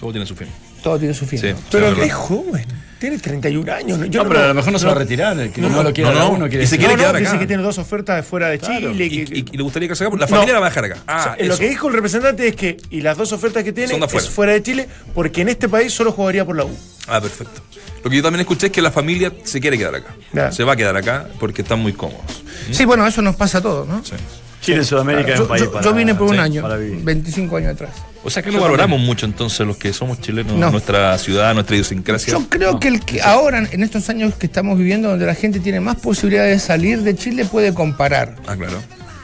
todo 0.00 0.10
tiene 0.12 0.26
su 0.26 0.34
fin. 0.34 0.48
todo 0.82 0.98
tiene 0.98 1.14
su 1.14 1.26
fin. 1.26 1.38
Sí. 1.38 1.48
¿no? 1.52 1.58
Pero 1.70 2.02
es 2.02 2.12
joven, 2.12 2.64
tiene 3.10 3.18
31 3.18 3.72
años. 3.72 3.98
¿no? 3.98 4.06
Yo 4.06 4.22
No, 4.22 4.28
pero 4.28 4.44
a 4.44 4.48
lo 4.48 4.54
mejor 4.54 4.72
no 4.72 4.78
se 4.78 4.86
va 4.86 4.92
a 4.92 4.96
retirar. 4.96 5.38
el 5.38 5.50
Que 5.52 5.60
no, 5.60 5.82
lo 5.82 5.92
quiere 5.92 6.10
no, 6.12 6.18
no. 6.18 6.30
uno, 6.30 6.48
quiere 6.48 6.64
Y 6.64 6.66
se 6.66 6.78
quiere 6.78 6.94
no, 6.94 7.02
no, 7.02 7.02
quedar 7.08 7.16
dice 7.20 7.30
acá. 7.30 7.38
que 7.40 7.46
tiene 7.46 7.62
dos 7.62 7.78
ofertas 7.78 8.16
de 8.16 8.22
fuera 8.22 8.48
de 8.48 8.58
Claro. 8.58 8.92
Chile. 8.92 9.04
Y, 9.06 9.24
que- 9.24 9.38
y- 9.38 9.44
y 9.52 9.56
le 9.56 9.62
gustaría 9.62 9.88
que 9.88 9.94
se 9.96 10.04
haga. 10.04 10.14
La 10.16 10.26
No. 10.26 10.28
familia 10.28 10.54
la 10.54 10.60
va 10.60 10.66
a 10.66 10.70
dejar 10.70 10.84
acá. 10.86 10.94
O 11.00 11.02
Ah, 11.06 11.34
sea, 11.36 11.46
lo 11.46 11.58
que 11.58 11.68
dijo 11.68 11.88
el 11.88 11.94
representante 11.94 12.48
es 12.48 12.56
que, 12.56 12.76
y 12.90 13.00
las 13.02 13.16
dos 13.16 13.32
ofertas 13.32 13.62
que 13.64 13.72
tiene 13.72 13.90
Son 13.90 14.00
de 14.00 14.06
afuera. 14.06 14.24
es 14.26 14.30
fuera 14.30 14.52
de 14.52 14.62
Chile, 14.62 14.88
porque 15.14 15.42
en 15.42 15.48
este 15.50 15.68
país 15.68 15.92
solo 15.92 16.12
jugaría 16.12 16.44
por 16.44 16.56
la 16.56 16.64
U. 16.64 16.76
Ah, 17.08 17.20
perfecto. 17.20 17.60
Lo 18.02 18.10
que 18.10 18.16
yo 18.16 18.22
también 18.22 18.40
escuché 18.40 18.66
es 18.66 18.72
que 18.72 18.82
la 18.82 18.90
familia 18.90 19.32
se 19.44 19.60
quiere 19.60 19.78
quedar 19.78 19.94
acá. 19.94 20.14
Ya. 20.32 20.52
Se 20.52 20.62
va 20.64 20.74
a 20.74 20.76
quedar 20.76 20.96
acá 20.96 21.28
porque 21.40 21.62
están 21.62 21.80
muy 21.80 21.92
cómodos. 21.94 22.42
Sí, 22.70 22.84
bueno, 22.84 23.06
eso 23.06 23.22
nos 23.22 23.36
pasa 23.36 23.58
a 23.58 23.60
todos, 23.62 23.88
¿no? 23.88 24.04
Sí. 24.04 24.12
Chile, 24.64 24.84
Sudamérica 24.84 25.30
es 25.32 25.36
Yo, 25.36 25.42
un 25.42 25.48
país 25.48 25.62
yo- 25.62 25.72
para- 25.72 25.84
yo 25.84 25.94
vine 25.94 26.14
por 26.14 26.28
un 26.28 26.34
sí, 26.34 26.38
año, 26.40 26.62
para 26.62 26.76
vivir. 26.76 26.98
25 27.04 27.56
años 27.56 27.72
atrás. 27.74 27.90
O 28.24 28.30
sea 28.30 28.42
que 28.42 28.50
no 28.50 28.60
valoramos 28.60 28.98
mucho 29.00 29.26
entonces 29.26 29.66
los 29.66 29.76
que 29.76 29.92
somos 29.92 30.20
chilenos, 30.20 30.54
No. 30.56 30.70
nuestra 30.70 31.16
ciudad, 31.18 31.52
nuestra 31.54 31.76
idiosincrasia. 31.76 32.32
Yo 32.32 32.48
creo 32.48 32.80
que 32.80 32.88
el 32.88 33.00
que 33.04 33.20
ahora, 33.22 33.58
en 33.70 33.82
estos 33.82 34.08
años 34.08 34.34
que 34.34 34.46
estamos 34.46 34.78
viviendo, 34.78 35.10
donde 35.10 35.26
la 35.26 35.34
gente 35.34 35.60
tiene 35.60 35.80
más 35.80 35.96
posibilidades 35.96 36.60
de 36.62 36.66
salir 36.66 37.02
de 37.02 37.14
Chile, 37.14 37.44
puede 37.44 37.74
comparar. 37.74 38.36
Ah, 38.46 38.56
claro. 38.56 38.78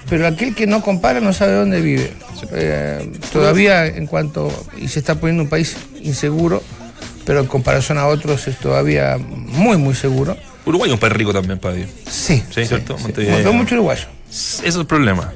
Pero 0.08 0.26
aquel 0.26 0.54
que 0.54 0.66
no 0.66 0.82
compara 0.82 1.20
no 1.20 1.32
sabe 1.32 1.52
dónde 1.54 1.80
vive. 1.80 2.12
Eh, 2.52 3.10
todavía 3.32 3.86
en 3.86 4.06
cuanto, 4.06 4.50
y 4.80 4.88
se 4.88 4.98
está 4.98 5.14
poniendo 5.14 5.44
un 5.44 5.48
país 5.48 5.76
inseguro, 6.02 6.62
pero 7.24 7.40
en 7.40 7.46
comparación 7.46 7.96
a 7.96 8.06
otros 8.06 8.48
es 8.48 8.56
todavía 8.58 9.16
muy, 9.18 9.76
muy 9.76 9.94
seguro. 9.94 10.36
Uruguay 10.66 10.90
es 10.90 10.94
un 10.94 11.00
país 11.00 11.12
rico 11.14 11.32
también 11.32 11.58
para 11.58 11.74
vivir. 11.74 11.88
Sí. 12.10 12.42
Sí, 12.54 12.64
¿cierto? 12.66 12.98
Montevideo. 12.98 13.38
Veo 13.38 13.52
mucho 13.52 13.74
uruguayo. 13.76 14.06
Ese 14.30 14.68
es 14.68 14.76
el 14.76 14.86
problema. 14.86 15.32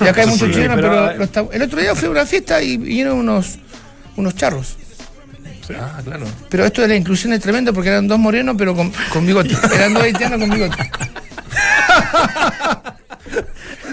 Y 0.00 0.04
acá 0.08 0.22
hay 0.22 0.26
Eso 0.28 0.30
muchos 0.36 0.48
sí, 0.48 0.54
chilenos, 0.54 0.76
pero- 0.76 1.08
pero, 1.12 1.24
está- 1.24 1.44
el 1.52 1.62
otro 1.62 1.80
día 1.80 1.94
fui 1.94 2.08
a 2.08 2.10
una 2.10 2.26
fiesta 2.26 2.62
y 2.62 2.76
vinieron 2.78 3.18
unos, 3.18 3.58
unos 4.16 4.34
charros. 4.34 4.76
Ah, 5.78 6.00
claro. 6.02 6.26
Pero 6.48 6.64
esto 6.64 6.82
de 6.82 6.88
la 6.88 6.96
inclusión 6.96 7.32
es 7.32 7.40
tremendo 7.40 7.72
porque 7.72 7.90
eran 7.90 8.08
dos 8.08 8.18
morenos, 8.18 8.56
pero 8.58 8.74
con, 8.74 8.92
con 9.12 9.24
bigote. 9.24 9.56
Eran 9.72 9.94
dos 9.94 10.02
haitianos 10.02 10.40
con 10.40 10.50
bigote. 10.50 10.90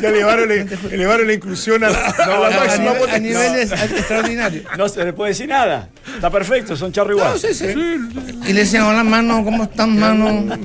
Ya 0.02 0.10
elevaron, 0.10 0.48
la- 0.48 0.56
elevaron 0.92 1.26
la 1.28 1.34
inclusión 1.34 1.84
a 1.84 1.90
la, 1.90 1.98
a 2.06 2.28
la 2.28 2.48
A, 2.48 2.52
máxima 2.52 2.92
nivel- 2.94 3.10
a 3.10 3.20
niveles 3.20 3.72
extraordinarios. 3.72 4.66
No 4.78 4.88
se 4.90 5.04
le 5.04 5.12
puede 5.14 5.32
decir 5.32 5.50
nada. 5.50 5.90
Está 6.14 6.30
perfecto, 6.30 6.78
son 6.78 6.92
charro 6.92 7.14
igual. 7.14 7.34
No, 7.34 7.38
sí, 7.40 7.52
sí. 7.54 7.66
Y 7.66 8.54
le 8.54 8.60
decían, 8.60 8.84
hola, 8.84 9.04
mano, 9.04 9.44
¿cómo 9.44 9.64
están, 9.64 9.98
mano? 9.98 10.56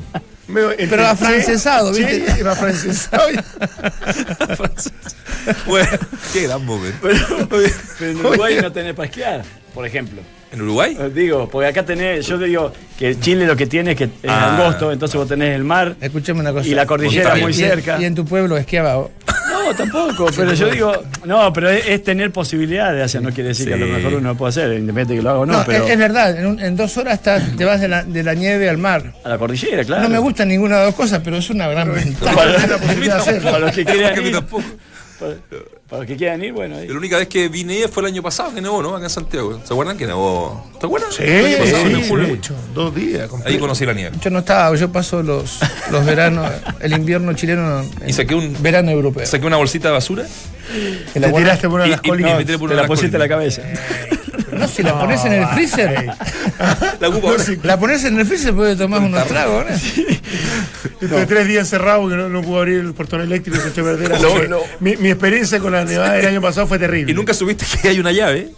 Entre- 0.49 0.87
Pero 0.89 1.07
afrancesado, 1.07 1.95
Sí, 1.95 2.05
¿viste? 2.05 2.33
sí, 2.33 2.41
afrancesado. 2.47 3.29
Bueno, 5.67 5.89
qué 6.33 6.43
gran 6.47 6.65
momento. 6.65 6.99
Pero 7.03 8.11
en 8.11 8.17
Uruguay 8.19 8.59
no 8.63 8.71
tenés 8.71 8.95
para 8.95 9.07
esquiar, 9.09 9.43
por 9.75 9.85
ejemplo. 9.87 10.21
¿En 10.53 10.63
Uruguay? 10.63 10.97
Eh, 11.01 11.11
Digo, 11.13 11.49
porque 11.51 11.69
acá 11.69 11.85
tenés, 11.85 12.27
yo 12.27 12.39
te 12.39 12.45
digo 12.45 12.73
que 12.99 13.19
Chile 13.19 13.47
lo 13.47 13.57
que 13.57 13.67
tiene 13.67 13.93
es 13.93 13.97
que 13.97 14.05
es 14.05 14.11
Ah. 14.29 14.53
angosto, 14.55 14.93
entonces 14.93 15.17
vos 15.17 15.27
tenés 15.27 15.57
el 15.57 15.65
mar 15.65 15.97
Escúchame 16.01 16.41
una 16.41 16.53
cosa. 16.53 16.69
y 16.69 16.75
la 16.75 16.87
cordillera 16.87 17.35
muy 17.37 17.51
Y 17.51 17.55
cerca. 17.55 18.01
Y 18.01 18.05
en 18.05 18.15
tu 18.15 18.25
pueblo 18.25 18.57
esquiaba. 18.57 19.09
No, 19.65 19.75
tampoco, 19.75 20.27
pero 20.37 20.53
yo 20.55 20.69
digo, 20.69 20.93
no, 21.25 21.53
pero 21.53 21.71
es, 21.71 21.87
es 21.87 22.03
tener 22.05 22.31
posibilidades, 22.33 23.05
o 23.05 23.09
sea, 23.09 23.21
no 23.21 23.31
quiere 23.31 23.49
decir 23.51 23.69
que 23.69 23.75
a 23.75 23.77
lo 23.77 23.87
mejor 23.87 24.15
uno 24.15 24.31
lo 24.31 24.35
puede 24.37 24.51
hacer, 24.51 24.73
independiente 24.73 25.15
que 25.17 25.23
lo 25.23 25.31
haga 25.31 25.39
o 25.41 25.47
no, 25.47 25.53
No, 25.59 25.65
pero 25.65 25.85
es, 25.85 25.91
es 25.91 25.99
verdad, 25.99 26.37
en, 26.39 26.47
un- 26.47 26.61
en 26.61 26.77
dos 26.77 26.97
horas 26.97 27.15
estás- 27.15 27.57
te 27.57 27.65
vas 27.65 27.81
de 27.81 27.89
la, 27.89 28.03
de 28.03 28.23
la 28.23 28.35
nieve 28.35 28.69
al 28.69 28.79
mar. 28.79 29.13
a 29.25 29.29
la 29.29 29.39
cordillera, 29.39 29.85
claro. 29.85 30.03
No 30.03 30.09
me 30.09 30.19
gusta 30.19 30.45
ninguna 30.45 30.77
de 30.79 30.87
las 30.87 30.89
dos 30.89 30.97
cosas, 30.97 31.21
pero 31.25 31.37
es 31.37 31.49
una 31.51 31.69
gran 31.69 31.93
ventaja. 31.95 32.35
Para, 32.37 32.79
posibilidad 32.79 33.25
de 33.25 33.41
los 33.61 33.73
que 33.73 33.85
quieran 33.85 34.27
ir. 34.27 34.37
Para, 35.93 35.99
los 35.99 36.07
que 36.07 36.17
quieran 36.17 36.43
ir, 36.43 36.53
bueno, 36.53 36.77
ahí. 36.77 36.89
La 36.89 36.97
única 36.97 37.19
vez 37.19 37.29
que 37.29 37.49
vine 37.49 37.87
fue 37.89 38.03
el 38.03 38.07
año 38.09 38.23
pasado 38.23 38.55
que 38.55 38.61
nevó, 38.61 38.83
¿no? 38.83 38.95
Acá 38.97 39.05
en 39.05 39.11
Santiago. 39.11 39.61
¿Se 39.65 39.73
acuerdan 39.73 39.97
que 39.97 40.07
nevó? 40.07 40.67
¿Te 40.81 40.87
acuerdas? 40.87 41.15
Sí, 41.15 41.23
El 41.25 41.47
año 41.47 41.59
pasado, 41.59 41.87
en 41.87 41.97
sí, 42.03 42.09
julio. 42.09 42.29
mucho. 42.29 42.55
Dos 42.75 42.95
días. 42.95 43.29
Ahí 43.45 43.59
conocí 43.59 43.85
la 43.87 43.93
nieve. 43.93 44.17
Yo 44.21 44.31
no 44.31 44.41
estaba, 44.41 44.75
yo 44.77 44.91
paso 44.91 45.23
los, 45.23 45.61
los 45.91 46.05
veranos, 46.07 46.51
el 46.81 46.93
invierno 46.93 47.33
chileno 47.35 47.81
en 48.01 48.09
Y 48.09 48.13
saqué 48.13 48.35
un- 48.35 48.57
verano 48.63 48.91
europeo. 48.91 49.27
Saqué 49.27 49.47
una 49.47 49.57
bolsita 49.59 49.89
de 49.89 49.95
basura 49.95 50.25
Que 51.13 51.21
la 51.21 51.29
Te 51.31 51.35
tiraste 51.39 51.69
por 51.69 51.75
una 51.77 51.85
de 51.85 51.91
las 51.91 52.01
colinas. 52.01 52.33
y 52.33 52.37
me 52.39 52.45
tiré 52.45 52.59
por 52.59 52.71
Te 52.71 52.77
la 52.77 52.87
pusiste 52.87 53.17
en 53.17 53.21
la 53.21 53.29
cabeza. 53.29 53.63
No, 54.63 54.69
si 54.69 54.83
la 54.83 54.99
pones 54.99 55.25
en 55.25 55.33
el 55.35 55.47
freezer, 55.49 56.07
La 57.01 57.09
ocupo 57.09 57.29
ahora. 57.31 57.45
la 57.63 57.79
pones 57.79 58.05
en 58.05 58.19
el 58.19 58.27
freezer 58.27 58.55
puede 58.55 58.77
tomar 58.77 59.01
unos 59.01 59.27
tragos, 59.27 59.65
¿no? 59.69 59.75
Estuve 61.01 61.27
tres 61.27 61.47
días 61.49 61.67
encerrado 61.67 62.03
porque 62.03 62.17
no, 62.17 62.29
no 62.29 62.43
pude 62.43 62.59
abrir 62.59 62.81
el 62.81 62.95
portón 62.95 63.21
eléctrico 63.21 63.59
y 63.59 63.61
se 63.61 63.69
echó 63.69 63.81
a 63.83 63.85
perder. 63.85 64.13
así 64.15 64.23
No, 64.23 64.41
que 64.41 64.49
no. 64.49 64.59
Mi, 64.81 64.97
mi 64.97 65.11
experiencia 65.11 65.59
con 65.59 65.73
la 65.73 65.85
nevada 65.85 66.13
del 66.15 66.27
año 66.27 66.41
pasado 66.41 66.67
fue 66.67 66.79
terrible. 66.79 67.11
Y 67.13 67.15
nunca 67.15 67.35
supiste 67.35 67.65
que 67.83 67.89
hay 67.89 67.99
una 68.01 68.13
llave. 68.13 68.51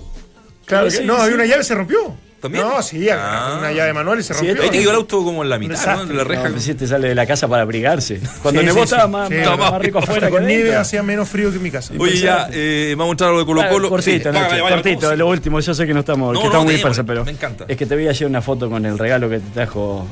Claro, 0.67 0.91
Sí, 0.91 0.99
que- 0.99 1.05
no, 1.05 1.17
sí. 1.17 1.23
había 1.23 1.35
una 1.37 1.47
llave 1.47 1.63
y 1.63 1.65
se 1.65 1.75
rompió. 1.75 2.17
¿También? 2.45 2.63
No, 2.69 2.83
sí, 2.83 3.09
Ah. 3.11 3.57
una 3.59 3.73
llave 3.73 3.95
manual 3.95 4.21
y 4.21 4.23
se 4.23 4.35
Sí, 4.35 4.47
rompió. 4.49 4.65
Ahí 4.65 4.69
te 4.71 4.79
quedó 4.81 4.91
el 4.91 4.97
auto 4.97 5.25
como 5.25 5.43
en 5.45 5.49
la 5.49 5.59
mitad, 5.59 5.73
¿no? 5.75 5.79
desastre. 5.81 6.09
De 6.09 6.15
la 6.15 6.25
reja. 6.25 6.49
No, 6.51 6.61
si 6.61 6.75
te 6.75 6.87
sale 6.87 7.09
de 7.09 7.15
la 7.15 7.25
casa 7.27 7.49
para 7.49 7.63
abrigarse. 7.63 8.21
Cuando 8.43 8.61
Sí, 8.61 8.67
nevó 8.67 8.81
sí, 8.83 8.89
sí. 8.89 8.95
estaba 8.95 9.09
más, 9.09 9.29
Sí, 9.31 9.35
más- 9.37 9.59
más 9.59 9.81
rico 9.81 9.99
afuera 10.01 10.29
con 10.29 10.47
nieve 10.47 10.77
hacía 10.77 11.03
menos 11.03 11.27
frío 11.27 11.49
que 11.51 11.57
en 11.57 11.63
mi 11.63 11.71
casa. 11.71 11.95
Oye, 11.99 12.19
ya, 12.19 12.49
eh, 12.53 12.95
vamos 12.99 13.13
a 13.13 13.13
entrar 13.13 13.31
a 13.31 13.33
lo 13.33 13.39
de 13.39 13.47
Colo 13.47 13.61
Claro, 13.63 13.75
Colo. 13.77 13.89
cortito, 13.89 14.29
Sí, 14.31 14.35
Nacho, 14.39 14.51
vaya, 14.51 14.63
vaya, 14.63 14.77
cortito, 14.77 15.17
lo 15.17 15.27
último, 15.29 15.59
yo 15.61 15.73
sé 15.73 15.87
que 15.87 15.95
no 15.95 16.01
estamos, 16.01 16.35
No, 16.35 16.39
que 16.41 16.45
no, 16.45 16.49
estamos 16.51 16.65
muy 16.67 16.75
dispersos, 16.75 17.05
pero 17.07 17.25
me 17.25 17.31
encanta. 17.31 17.65
es 17.67 17.77
que 17.79 17.87
te 17.87 17.97
vi 17.97 18.09
ayer 18.09 18.29
una 18.29 18.43
foto 18.43 18.69
con 18.69 18.85
el 18.85 18.99
regalo 18.99 19.31
que 19.31 19.39
te 19.39 19.51
trajo 19.55 20.07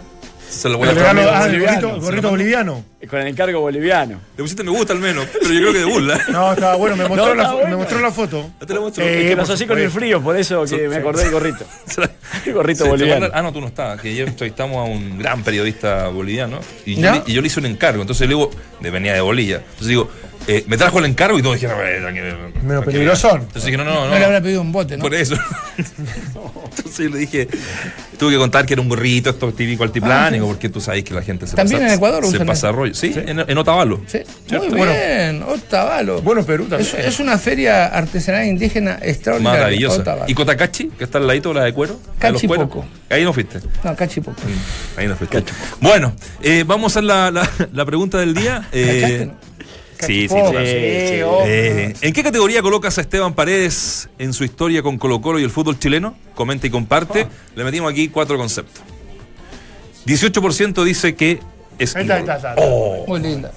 Se 0.52 0.68
lo 0.68 0.76
voy 0.78 0.88
a 0.88 0.92
regalo, 0.92 1.22
ah, 1.32 1.46
el 1.46 1.52
boliviano, 1.52 2.00
gorrito, 2.00 2.30
boliviano. 2.30 2.84
con 3.08 3.20
el 3.20 3.28
encargo 3.28 3.60
boliviano. 3.60 4.20
Le 4.36 4.42
pusiste 4.42 4.62
me 4.62 4.70
gusta 4.70 4.92
al 4.92 4.98
menos, 4.98 5.26
pero 5.32 5.52
yo 5.52 5.60
creo 5.60 5.72
que 5.72 5.78
de 5.78 5.84
burla. 5.86 6.20
No, 6.30 6.52
estaba 6.52 6.76
bueno, 6.76 6.94
me 6.96 7.08
mostró, 7.08 7.34
No, 7.34 7.42
la, 7.42 7.52
bueno. 7.52 7.70
me 7.70 7.76
mostró 7.76 8.00
la 8.00 8.12
foto. 8.12 8.50
Te 8.66 8.74
la 8.74 8.80
muestro. 8.80 9.02
Eh, 9.02 9.22
Es 9.22 9.30
que 9.30 9.36
nos 9.36 9.50
así 9.50 9.66
con 9.66 9.78
el 9.78 9.90
frío, 9.90 10.20
por 10.22 10.36
eso 10.36 10.64
que 10.64 10.88
me 10.88 10.96
acordé 10.96 11.24
del 11.24 11.32
gorrito. 11.32 11.64
El 12.46 12.52
gorrito 12.54 12.78
Sí, 12.78 12.84
¿te 12.84 12.90
boliviano. 12.90 13.28
Ah, 13.32 13.42
no, 13.42 13.52
tú 13.52 13.60
no 13.60 13.66
estabas, 13.68 14.00
que 14.00 14.08
ayer 14.08 14.28
entrevistamos 14.28 14.76
a 14.76 14.82
un 14.90 15.18
gran 15.18 15.42
periodista 15.42 16.08
boliviano 16.08 16.60
y 16.84 16.96
yo, 16.96 17.12
le, 17.12 17.22
y 17.26 17.32
yo 17.32 17.40
le 17.40 17.46
hice 17.46 17.60
un 17.60 17.66
encargo. 17.66 18.02
Entonces 18.02 18.28
le 18.28 18.34
digo, 18.34 18.50
de 18.80 18.90
venía 18.90 19.14
de 19.14 19.20
Bolilla. 19.20 19.56
Entonces 19.56 19.88
digo, 19.88 20.10
eh, 20.46 20.64
me 20.66 20.76
trajo 20.76 20.98
el 20.98 21.04
encargo 21.06 21.38
y 21.38 21.42
todos 21.42 21.54
dijeron, 21.56 21.78
eh, 21.84 21.98
tranquilo. 22.00 22.82
peligrosón. 22.84 23.40
Entonces 23.42 23.64
dije, 23.64 23.76
no, 23.76 23.84
no, 23.84 24.06
No 24.06 24.14
le 24.14 24.20
no. 24.20 24.26
habrá 24.26 24.40
pedido 24.40 24.60
un 24.60 24.72
bote, 24.72 24.96
¿no? 24.96 25.02
Por 25.02 25.14
eso. 25.14 25.36
Entonces 25.76 26.98
yo 26.98 27.10
le 27.10 27.18
dije, 27.18 27.48
tuve 28.18 28.32
que 28.32 28.38
contar 28.38 28.64
que 28.66 28.72
era 28.74 28.82
un 28.82 28.88
gorrito, 28.88 29.30
esto 29.30 29.52
típico 29.52 29.84
altiplánico, 29.84 30.46
porque 30.46 30.68
tú 30.68 30.80
sabes 30.80 31.04
que 31.04 31.12
la 31.14 31.22
gente 31.22 31.46
se 31.46 31.54
También 31.56 31.80
pasa. 31.80 31.92
en 31.92 31.96
Ecuador 31.98 32.26
se 32.26 32.44
pasa 32.44 32.68
eso. 32.68 32.76
rollo. 32.76 32.94
Sí, 32.94 33.12
En, 33.14 33.40
en 33.40 33.58
Otavalo. 33.58 34.00
Sí, 34.06 34.20
¿Cierto? 34.48 34.68
muy 34.68 34.78
Bueno, 34.78 34.92
bien, 34.92 35.42
Otavalo. 35.42 36.22
Bueno, 36.22 36.44
Perú 36.44 36.64
también. 36.66 36.88
Es, 36.98 37.06
es 37.06 37.20
una 37.20 37.36
feria 37.38 37.86
artesanal 37.86 38.46
indígena 38.46 38.98
extraordinaria. 39.02 39.60
Maravillosa. 39.60 40.00
Otavalo. 40.00 40.24
¿Y 40.30 40.34
Cotacachi, 40.34 40.88
que 40.96 41.04
está 41.04 41.18
al 41.18 41.26
ladito, 41.26 41.52
la 41.52 41.64
de 41.64 41.72
cuero? 41.74 41.98
Cachipoco. 42.18 42.84
Ahí 43.10 43.24
no 43.24 43.32
fuiste. 43.32 43.58
No, 43.84 43.94
cachipoco. 43.94 44.40
Ahí 44.96 45.06
no 45.06 45.16
fuiste. 45.16 45.42
Bueno, 45.80 46.14
eh, 46.42 46.64
vamos 46.66 46.84
a 46.84 47.00
hacer 47.00 47.04
la, 47.04 47.30
la, 47.30 47.48
la 47.72 47.84
pregunta 47.84 48.18
del 48.18 48.34
día. 48.34 48.66
Eh, 48.72 49.00
¿Cachaste, 49.00 49.26
no? 49.26 49.51
Sí, 50.06 50.28
sí, 50.28 50.34
claro. 50.34 50.66
sí, 50.66 51.08
Sí, 51.08 51.22
obvio. 51.22 51.42
Eh, 51.46 51.94
¿En 52.00 52.12
qué 52.12 52.22
categoría 52.22 52.62
colocas 52.62 52.98
a 52.98 53.00
Esteban 53.00 53.34
Paredes 53.34 54.08
en 54.18 54.32
su 54.32 54.44
historia 54.44 54.82
con 54.82 54.98
Colo 54.98 55.20
Colo 55.20 55.38
y 55.38 55.44
el 55.44 55.50
fútbol 55.50 55.78
chileno? 55.78 56.16
Comenta 56.34 56.66
y 56.66 56.70
comparte. 56.70 57.26
Le 57.54 57.64
metimos 57.64 57.90
aquí 57.90 58.08
cuatro 58.08 58.36
conceptos. 58.36 58.82
18% 60.06 60.84
dice 60.84 61.14
que 61.14 61.40
es 61.78 61.94
Ahí 61.96 62.02
está, 62.02 62.14
ahí 62.14 62.20
está, 62.20 62.36
está. 62.36 62.54
Muy 63.06 63.20
linda. 63.20 63.52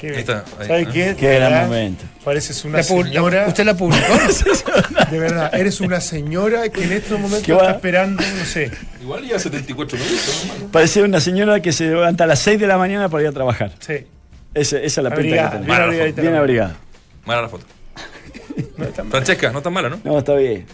Qué 0.00 0.18
está, 0.18 0.44
ahí. 0.58 0.66
¿Sabes 0.66 0.88
qué? 0.88 1.14
Qué 1.16 1.28
De 1.28 1.36
gran 1.36 1.52
verdad, 1.52 1.66
momento. 1.66 2.04
Pareces 2.24 2.64
una 2.64 2.78
La 2.78 2.82
señora. 2.82 3.46
¿Usted 3.46 3.64
la 3.64 3.76
publicó? 3.76 4.12
De 5.12 5.18
verdad, 5.18 5.54
eres 5.54 5.80
una 5.80 6.00
señora 6.00 6.68
que 6.70 6.82
en 6.82 6.92
estos 6.92 7.20
momentos 7.20 7.48
está 7.48 7.70
esperando, 7.70 8.20
no 8.20 8.44
sé. 8.44 8.70
Igual 9.00 9.24
ya 9.28 9.38
74 9.38 9.96
minutos. 9.96 10.46
¿no? 10.60 10.68
Parece 10.68 11.02
una 11.02 11.20
señora 11.20 11.60
que 11.62 11.70
se 11.72 11.84
levanta 11.84 12.24
a 12.24 12.26
las 12.26 12.40
6 12.40 12.58
de 12.58 12.66
la 12.66 12.78
mañana 12.78 13.08
para 13.08 13.22
ir 13.22 13.28
a 13.28 13.32
trabajar. 13.32 13.72
Sí. 13.78 14.06
Ese- 14.54 14.84
esa 14.84 15.00
es 15.00 15.04
la 15.04 15.10
pinta 15.10 15.20
Abrigada, 15.20 15.50
que 15.50 15.56
bien 15.58 15.66
tiene. 15.66 15.82
abrigadita 15.84 16.22
Bien 16.22 16.34
abrigada. 16.34 16.76
Mala 17.24 17.42
la 17.42 17.48
foto. 17.48 17.64
No 18.76 18.84
está. 18.84 19.04
Francesca, 19.04 19.50
no 19.52 19.62
tan 19.62 19.72
mala, 19.72 19.88
¿no? 19.88 20.00
No, 20.04 20.18
está 20.18 20.34
bien. 20.34 20.66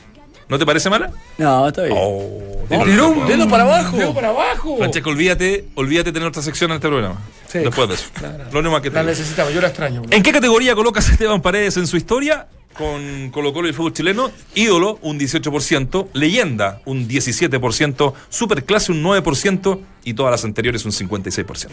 ¿No 0.49 0.59
te 0.59 0.65
parece 0.65 0.89
mala? 0.89 1.11
No, 1.37 1.69
está 1.69 1.83
bien. 1.83 1.95
Oh, 1.97 2.65
dedo 2.69 3.49
para 3.49 3.65
abajo. 3.65 3.97
Dedo 3.97 4.15
para 4.15 4.29
abajo. 4.31 4.79
Francesca, 4.79 5.11
olvídate, 5.11 5.67
olvídate 5.75 6.07
de 6.07 6.13
tener 6.13 6.29
otra 6.29 6.43
sección 6.43 6.71
en 6.71 6.77
este 6.77 6.89
programa. 6.89 7.21
Sí. 7.49 7.59
Después 7.59 7.89
de 7.89 7.95
eso. 7.97 8.07
Lo 8.51 8.61
único 8.61 8.81
que 8.81 8.91
te 8.91 8.97
La 8.97 9.03
necesitaba, 9.03 9.51
yo 9.51 9.61
la 9.61 9.69
extraño. 9.69 10.03
¿En 10.11 10.23
qué 10.23 10.33
categoría 10.33 10.75
colocas 10.75 11.09
a 11.09 11.13
Esteban 11.13 11.43
Paredes 11.43 11.77
en 11.77 11.87
su 11.87 11.97
historia? 11.99 12.47
Con 12.79 13.31
Colo 13.31 13.53
Colo 13.53 13.67
y 13.67 13.71
el 13.71 13.75
fútbol 13.75 13.93
chileno. 13.93 14.31
Ídolo, 14.55 14.99
un 15.03 15.19
18%. 15.19 16.09
Leyenda, 16.15 16.81
un 16.85 17.09
17%. 17.09 18.15
Superclase, 18.29 18.93
un 18.93 19.03
9%. 19.03 19.81
Y 20.05 20.15
todas 20.15 20.31
las 20.31 20.45
anteriores, 20.45 20.85
un 20.85 20.93
56%. 20.93 21.69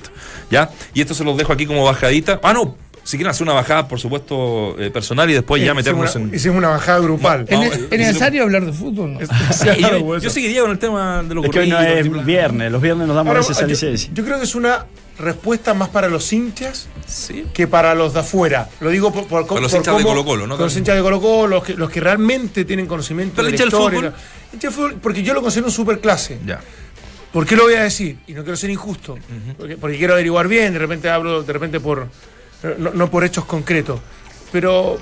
¿Ya? 0.51 0.69
Y 0.93 1.01
esto 1.01 1.13
se 1.13 1.23
los 1.23 1.37
dejo 1.37 1.53
aquí 1.53 1.65
como 1.65 1.83
bajadita. 1.85 2.39
Ah, 2.43 2.53
no. 2.53 2.75
Si 3.03 3.17
quieren 3.17 3.29
hacer 3.29 3.43
una 3.43 3.53
bajada, 3.53 3.87
por 3.87 3.99
supuesto, 3.99 4.75
eh, 4.79 4.89
personal 4.89 5.29
y 5.29 5.33
después 5.33 5.61
ya 5.61 5.67
Hicimos 5.73 5.75
meternos 5.85 6.15
una- 6.15 6.25
en. 6.29 6.35
Hicimos 6.35 6.57
una 6.57 6.69
bajada 6.69 6.99
grupal. 6.99 7.45
¿Es, 7.47 7.89
necesario 7.91 8.41
hablar 8.41 8.65
de 8.65 8.73
fútbol? 8.73 9.13
no? 9.19 9.19
Sí, 9.53 9.65
yo, 9.67 9.75
Claro, 9.75 10.17
yo 10.17 10.29
seguiría 10.31 10.61
con 10.61 10.71
el 10.71 10.79
tema 10.79 11.21
de 11.21 11.35
los 11.35 11.45
Es 11.45 11.51
que 11.51 11.59
hoy 11.59 11.69
no 11.69 11.79
es 11.79 12.25
viernes, 12.25 12.71
los 12.71 12.81
viernes 12.81 13.05
nos 13.05 13.15
damos 13.15 13.29
Ahora, 13.29 13.41
esa 13.41 13.61
yo, 13.61 13.67
licencia. 13.67 14.09
yo 14.11 14.25
creo 14.25 14.39
que 14.39 14.45
es 14.45 14.55
una 14.55 14.87
respuesta 15.19 15.73
más 15.73 15.89
para 15.89 16.07
los 16.09 16.31
hinchas 16.33 16.87
Sí. 17.07 17.45
que 17.53 17.67
para 17.67 17.93
los 17.95 18.13
de 18.13 18.19
afuera. 18.21 18.69
Lo 18.79 18.89
digo 18.89 19.11
por, 19.13 19.27
por, 19.27 19.45
Para 19.47 19.61
los 19.61 19.71
por 19.71 19.79
hinchas 19.79 19.95
de 19.97 20.03
cómo- 20.03 20.13
Colo-Colo, 20.15 20.47
¿no? 20.47 20.55
Con 20.57 20.65
los 20.65 20.75
hinchas 20.75 20.95
de 20.95 21.01
Colo 21.01 21.21
Colo, 21.21 21.47
los 21.47 21.63
que, 21.63 21.73
los 21.75 21.89
que 21.89 21.99
realmente 22.01 22.65
tienen 22.65 22.85
conocimiento 22.87 23.35
Pero 23.37 23.45
de 23.51 23.57
la 23.57 23.63
historia. 23.65 23.99
fútbol. 23.99 24.13
hincha 24.53 24.67
del 24.67 24.71
fútbol, 24.75 24.95
porque 25.01 25.23
yo 25.23 25.33
lo 25.33 25.41
considero 25.41 25.67
un 25.67 25.73
superclase. 25.73 26.39
Ya. 26.45 26.59
¿Por 27.31 27.45
qué 27.45 27.55
lo 27.55 27.63
voy 27.63 27.73
a 27.75 27.83
decir? 27.83 28.17
Y 28.27 28.33
no 28.33 28.43
quiero 28.43 28.55
ser 28.57 28.69
injusto. 28.69 29.17
porque, 29.57 29.77
porque 29.77 29.97
quiero 29.97 30.13
averiguar 30.13 30.47
bien, 30.47 30.73
de 30.73 30.79
repente 30.79 31.09
hablo, 31.09 31.43
de 31.43 31.53
repente 31.53 31.79
por. 31.79 32.07
No, 32.77 32.91
no 32.91 33.11
por 33.11 33.23
hechos 33.23 33.45
concretos. 33.45 33.99
Pero 34.51 34.97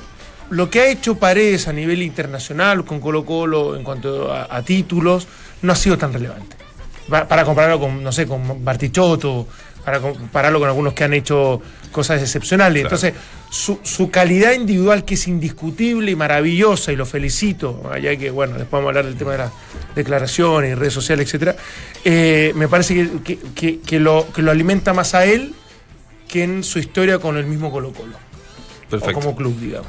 lo 0.50 0.70
que 0.70 0.80
ha 0.82 0.88
hecho 0.88 1.16
Paredes 1.16 1.68
a 1.68 1.74
nivel 1.74 2.02
internacional 2.02 2.84
con 2.86 3.00
Colo 3.00 3.24
Colo 3.24 3.76
en 3.76 3.84
cuanto 3.84 4.32
a, 4.34 4.48
a 4.50 4.62
títulos 4.64 5.28
no 5.62 5.72
ha 5.72 5.76
sido 5.76 5.98
tan 5.98 6.12
relevante. 6.12 6.56
Pa- 7.08 7.28
Para 7.28 7.46
compararlo 7.46 7.80
con, 7.80 8.02
no 8.04 8.12
sé, 8.12 8.26
con 8.26 8.64
Bartichotto, 8.66 9.48
para 9.86 10.00
compararlo 10.00 10.60
con 10.60 10.70
algunos 10.70 10.94
que 10.94 11.04
han 11.04 11.14
hecho 11.14 11.62
cosas 11.92 12.22
excepcionales. 12.22 12.84
Claro. 12.84 12.96
Entonces, 12.96 13.14
su, 13.50 13.80
su 13.84 14.10
calidad 14.10 14.54
individual, 14.54 15.06
que 15.06 15.14
es 15.16 15.28
indiscutible 15.28 16.10
y 16.12 16.16
maravillosa, 16.16 16.92
y 16.92 16.96
lo 16.96 17.06
felicito, 17.06 17.84
allá 17.92 18.16
que, 18.18 18.32
bueno, 18.32 18.54
después 18.54 18.72
vamos 18.72 18.86
a 18.88 18.90
hablar 18.90 19.06
del 19.06 19.16
tema 19.16 19.34
de 19.34 19.38
las 19.40 19.52
declaraciones 19.96 20.72
y 20.72 20.76
redes 20.76 20.94
sociales, 20.94 21.28
etcétera, 21.28 21.56
eh, 22.04 22.52
me 22.56 22.68
parece 22.68 22.96
que, 22.96 23.10
que- 23.24 23.40
que- 23.54 23.80
que 23.82 24.00
lo, 24.00 24.28
que 24.34 24.42
lo 24.42 24.50
alimenta 24.52 24.94
más 24.94 25.14
a 25.14 25.26
él 25.26 25.54
que 26.28 26.44
en 26.44 26.64
su 26.64 26.80
historia 26.80 27.20
con 27.20 27.38
el 27.38 27.46
mismo 27.46 27.72
Colo 27.72 27.92
Colo. 27.94 28.16
Perfecto. 28.90 29.20
O 29.20 29.22
como 29.22 29.36
club, 29.36 29.60
digamos. 29.60 29.88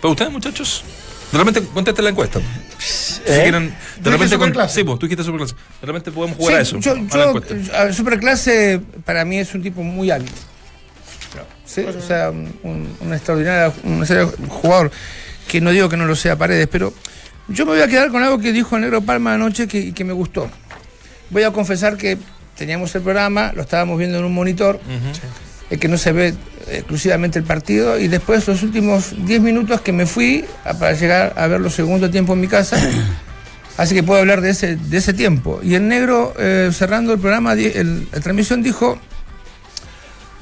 ¿Para 0.00 0.12
ustedes, 0.12 0.32
muchachos? 0.32 0.82
De 1.32 1.38
repente, 1.38 1.62
contesten 1.72 2.04
la 2.04 2.10
encuesta. 2.10 2.40
Si 2.78 3.20
¿Eh? 3.26 3.40
quieren, 3.42 3.74
de 4.00 4.10
repente 4.10 4.38
con, 4.38 4.52
sí, 4.68 4.84
pues, 4.84 4.98
tú 4.98 5.06
dijiste 5.06 5.24
superclase. 5.24 5.54
De 5.80 5.86
repente 5.86 6.10
podemos 6.12 6.36
jugar 6.36 6.56
a 6.56 6.60
eso. 6.60 6.78
yo, 6.78 6.92
a 6.92 6.94
la 6.94 7.02
yo, 7.08 7.28
encuesta. 7.30 7.80
a 7.80 7.84
ver, 7.84 7.94
Superclase 7.94 8.80
para 9.04 9.24
mí 9.24 9.38
es 9.38 9.54
un 9.54 9.62
tipo 9.62 9.82
muy 9.82 10.10
hábil. 10.10 10.30
Sí, 11.66 11.80
o 11.80 12.00
sea, 12.00 12.30
un, 12.30 12.52
un- 12.62 12.96
un 13.00 13.12
extraordinario, 13.14 13.72
un 13.84 13.98
extraordinario 14.00 14.48
jugador. 14.48 14.90
Que 15.48 15.60
no 15.60 15.70
digo 15.72 15.88
que 15.88 15.96
no 15.96 16.06
lo 16.06 16.14
sea 16.16 16.36
Paredes, 16.36 16.68
pero 16.70 16.94
yo 17.48 17.66
me 17.66 17.72
voy 17.72 17.80
a 17.82 17.88
quedar 17.88 18.10
con 18.10 18.22
algo 18.22 18.38
que 18.38 18.52
dijo 18.52 18.78
Negro 18.78 19.02
Palma 19.02 19.34
anoche 19.34 19.66
que, 19.66 19.92
que 19.92 20.04
me 20.04 20.12
gustó. 20.12 20.48
Voy 21.30 21.42
a 21.42 21.50
confesar 21.50 21.96
que 21.96 22.16
teníamos 22.56 22.94
el 22.94 23.02
programa, 23.02 23.52
lo 23.54 23.62
estábamos 23.62 23.98
viendo 23.98 24.18
en 24.18 24.24
un 24.24 24.32
monitor, 24.32 24.80
eh, 25.74 25.78
que 25.78 25.88
no 25.88 25.98
se 25.98 26.12
ve 26.12 26.34
exclusivamente 26.70 27.38
el 27.38 27.44
partido, 27.44 27.98
y 27.98 28.08
después 28.08 28.46
los 28.48 28.62
últimos 28.62 29.14
10 29.26 29.40
minutos 29.42 29.80
que 29.82 29.92
me 29.92 30.06
fui 30.06 30.44
a- 30.64 30.74
para 30.74 30.92
llegar 30.92 31.34
a 31.36 31.46
ver 31.46 31.60
los 31.60 31.74
segundos 31.74 32.10
tiempo 32.10 32.32
en 32.32 32.40
mi 32.40 32.48
casa. 32.48 32.76
Así 33.76 33.94
que 33.94 34.02
puedo 34.04 34.20
hablar 34.20 34.40
de 34.40 34.50
ese, 34.50 34.76
de 34.76 34.96
ese 34.98 35.12
tiempo. 35.12 35.60
Y 35.62 35.74
el 35.74 35.88
negro, 35.88 36.32
eh, 36.38 36.70
cerrando 36.72 37.12
el 37.12 37.18
programa, 37.18 37.54
el- 37.54 38.06
la 38.12 38.20
transmisión 38.20 38.62
dijo 38.62 38.98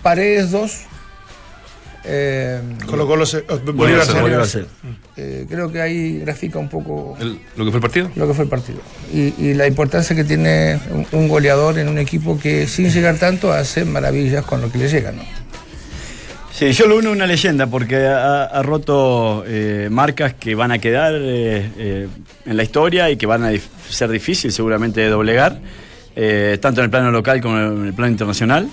Paredes 0.03 0.51
2. 0.51 0.81
Eh, 2.05 2.61
Colo 2.87 3.07
Colo, 3.07 3.25
se, 3.27 3.41
Bolívar 3.43 3.75
Bolívar, 3.75 4.05
se 4.07 4.13
se- 4.13 4.21
Volvió 4.21 4.41
a 4.41 4.45
ser. 4.47 4.67
eh, 5.17 5.47
creo 5.49 5.71
que 5.71 5.81
ahí 5.81 6.19
grafica 6.21 6.59
un 6.59 6.69
poco 6.69 7.17
El- 7.21 7.39
¿Lo 7.57 7.65
que 7.65 7.71
fue 7.71 7.79
el 7.79 7.83
partido? 7.83 8.11
lo 8.17 8.27
que 8.29 8.35
fue 8.35 8.45
el 8.45 8.51
partido. 8.51 8.79
Y, 9.13 9.35
y 9.39 9.55
la 9.55 9.67
importancia 9.67 10.15
que 10.17 10.25
tiene 10.25 10.79
un, 10.91 11.07
un 11.13 11.29
goleador 11.29 11.79
en 11.79 11.89
un 11.89 11.99
equipo 11.99 12.39
que 12.39 12.67
sin 12.67 12.91
llegar 12.91 13.17
tanto 13.19 13.53
hace 13.53 13.85
maravillas 13.85 14.45
con 14.45 14.61
lo 14.61 14.71
que 14.73 14.79
le 14.79 14.89
llega, 14.89 15.13
¿no? 15.13 15.23
Sí, 16.53 16.71
yo 16.73 16.87
lo 16.87 16.99
uno 16.99 17.09
a 17.09 17.13
una 17.13 17.27
leyenda 17.27 17.67
porque 17.67 18.07
ha, 18.07 18.45
ha 18.45 18.63
roto 18.63 19.43
eh, 19.47 19.89
marcas 19.91 20.35
que 20.35 20.55
van 20.55 20.71
a 20.71 20.79
quedar 20.79 21.15
eh, 21.17 21.71
eh, 21.79 22.09
en 22.45 22.57
la 22.57 22.63
historia 22.63 23.11
y 23.11 23.17
que 23.17 23.25
van 23.27 23.43
a 23.43 23.53
dif- 23.53 23.63
ser 23.89 24.11
difícil 24.11 24.53
seguramente 24.53 25.01
de 25.01 25.09
doblegar, 25.09 25.61
eh, 26.15 26.59
tanto 26.61 26.81
en 26.83 26.85
el 26.85 26.91
plano 26.91 27.11
local 27.11 27.41
como 27.41 27.59
en 27.59 27.87
el 27.87 27.95
plano 27.95 28.13
internacional. 28.13 28.69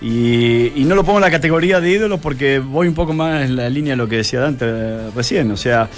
Y, 0.00 0.84
no 0.84 0.94
lo 0.94 1.04
pongo 1.04 1.18
en 1.18 1.24
la 1.24 1.30
categoría 1.30 1.80
de 1.80 1.90
ídolo 1.90 2.18
porque 2.18 2.60
voy 2.60 2.86
un 2.88 2.94
poco 2.94 3.12
más 3.12 3.44
en 3.44 3.56
la 3.56 3.68
línea 3.68 3.94
de 3.94 3.96
lo 3.96 4.08
que 4.08 4.16
decía 4.16 4.40
Dante 4.40 4.64
eh, 4.68 5.10
recién. 5.14 5.50
O 5.50 5.56
sea, 5.56 5.88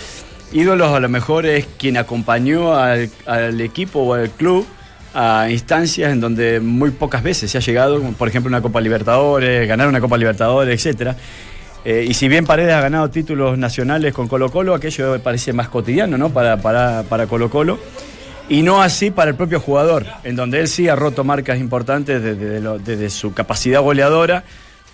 ídolos 0.53 0.93
a 0.93 1.01
lo 1.01 1.09
mejor 1.09 1.47
es 1.47 1.67
quien 1.79 1.97
acompañó 1.97 2.75
al, 2.75 3.61
equipo 3.61 4.01
o 4.01 4.15
al 4.15 4.31
club 4.31 4.67
a 5.13 5.49
instancias 5.51 6.13
en 6.13 6.21
donde 6.21 6.61
muy 6.61 6.91
pocas 6.91 7.23
veces 7.23 7.51
se 7.51 7.59
ha 7.59 7.61
llegado, 7.61 8.01
por 8.13 8.29
ejemplo 8.29 8.49
una 8.49 8.63
Copa 8.63 8.81
Libertadores, 8.81 9.69
ganar 9.69 9.89
una 9.89 10.01
Copa 10.01 10.17
Libertadores, 10.17 10.75
etcétera. 10.75 11.17
Eh, 11.85 12.07
y 12.09 12.15
si 12.15 12.29
bien 12.29 12.45
Paredes 12.45 12.75
ha 12.75 12.81
ganado 12.81 13.09
títulos 13.11 13.59
nacionales 13.59 14.13
con 14.13 14.29
Colo 14.29 14.51
Colo, 14.51 14.75
aquello 14.75 15.21
parece 15.23 15.53
más 15.53 15.69
cotidiano 15.69 16.19
¿no? 16.19 16.31
para, 16.31 16.59
para, 16.59 17.03
para 17.05 17.27
Colo 17.27 17.51
Colo. 17.51 17.79
Y 18.51 18.61
no 18.63 18.83
así 18.83 19.11
para 19.11 19.31
el 19.31 19.37
propio 19.37 19.61
jugador, 19.61 20.05
en 20.25 20.37
donde 20.37 20.61
él 20.61 20.69
sí 20.69 20.89
ha 20.89 20.97
roto 20.97 21.25
marcas 21.25 21.59
importantes 21.59 22.23
desde, 22.23 22.35
desde 22.39 22.61
lo- 22.61 22.79
desde 22.79 23.09
su 23.09 23.33
capacidad 23.33 23.81
goleadora 23.81 24.45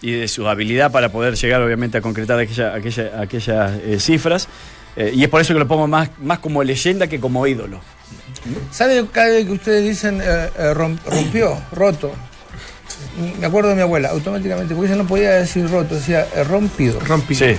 y 0.02 0.12
de 0.12 0.28
su 0.28 0.46
habilidad 0.46 0.92
para 0.92 1.08
poder 1.08 1.34
llegar 1.34 1.62
obviamente 1.62 1.98
a 1.98 2.00
concretar 2.02 2.38
aquella- 2.38 2.74
aquella- 2.74 3.18
aquellas 3.20 3.72
eh, 3.82 3.98
cifras. 3.98 4.46
Eh, 4.94 5.10
y 5.14 5.22
es 5.24 5.28
por 5.28 5.40
eso 5.40 5.52
que 5.54 5.58
lo 5.58 5.66
pongo 5.66 5.86
más, 5.88 6.10
más 6.22 6.38
como 6.38 6.62
leyenda 6.62 7.06
que 7.06 7.18
como 7.18 7.46
ídolo. 7.46 7.80
¿Sabe 8.70 9.04
cada 9.10 9.28
vez 9.30 9.46
que 9.46 9.52
ustedes 9.52 9.84
dicen 9.84 10.20
eh, 10.22 10.48
rom- 10.74 10.98
rompió, 11.06 11.58
roto? 11.72 12.12
Me 13.40 13.46
acuerdo 13.46 13.70
de 13.70 13.76
mi 13.76 13.82
abuela, 13.82 14.10
automáticamente, 14.10 14.74
porque 14.74 14.92
ella 14.92 15.02
no 15.02 15.08
podía 15.08 15.30
decir 15.32 15.68
roto, 15.70 15.94
decía 15.94 16.26
eh, 16.34 16.44
rompido. 16.44 17.00
Rompido. 17.00 17.40
Sí. 17.46 17.56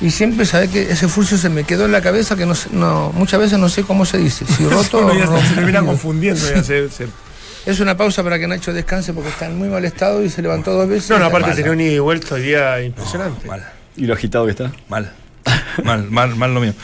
Y 0.00 0.10
siempre 0.10 0.46
sabe 0.46 0.68
que 0.68 0.90
ese 0.90 1.08
furcio 1.08 1.36
se 1.36 1.48
me 1.50 1.64
quedó 1.64 1.84
en 1.84 1.92
la 1.92 2.00
cabeza 2.00 2.34
que 2.36 2.46
no, 2.46 2.54
sé- 2.54 2.70
no 2.72 3.12
muchas 3.14 3.38
veces 3.40 3.58
no 3.58 3.68
sé 3.68 3.82
cómo 3.82 4.04
se 4.06 4.18
dice, 4.18 4.46
si 4.46 4.64
roto 4.68 4.98
o 4.98 5.04
Uno 5.04 5.14
ya 5.14 5.26
se 5.46 5.54
termina 5.54 5.82
confundiendo. 5.82 6.40
ya 6.40 6.62
se- 6.64 6.88
se- 6.88 7.06
Es 7.66 7.80
una 7.80 7.96
pausa 7.96 8.22
para 8.22 8.38
que 8.38 8.46
Nacho 8.48 8.72
descanse 8.72 9.12
porque 9.12 9.28
está 9.28 9.46
en 9.46 9.58
muy 9.58 9.68
mal 9.68 9.84
estado 9.84 10.24
y 10.24 10.30
se 10.30 10.40
levantó 10.40 10.72
dos 10.72 10.88
veces. 10.88 11.10
No, 11.10 11.18
no, 11.18 11.26
aparte 11.26 11.52
tenía 11.54 11.72
un 11.72 11.80
ida 11.80 11.92
y 11.92 11.98
vuelta 11.98 12.34
hoy 12.36 12.42
día 12.42 12.80
impresionante. 12.82 13.46
Mal, 13.46 13.62
Y 13.96 14.06
lo 14.06 14.14
agitado 14.14 14.46
que 14.46 14.52
está. 14.52 14.72
mal. 14.88 15.12
Mal, 15.84 16.10
mal, 16.10 16.34
mal 16.36 16.52
lo 16.54 16.60
mío. 16.60 16.74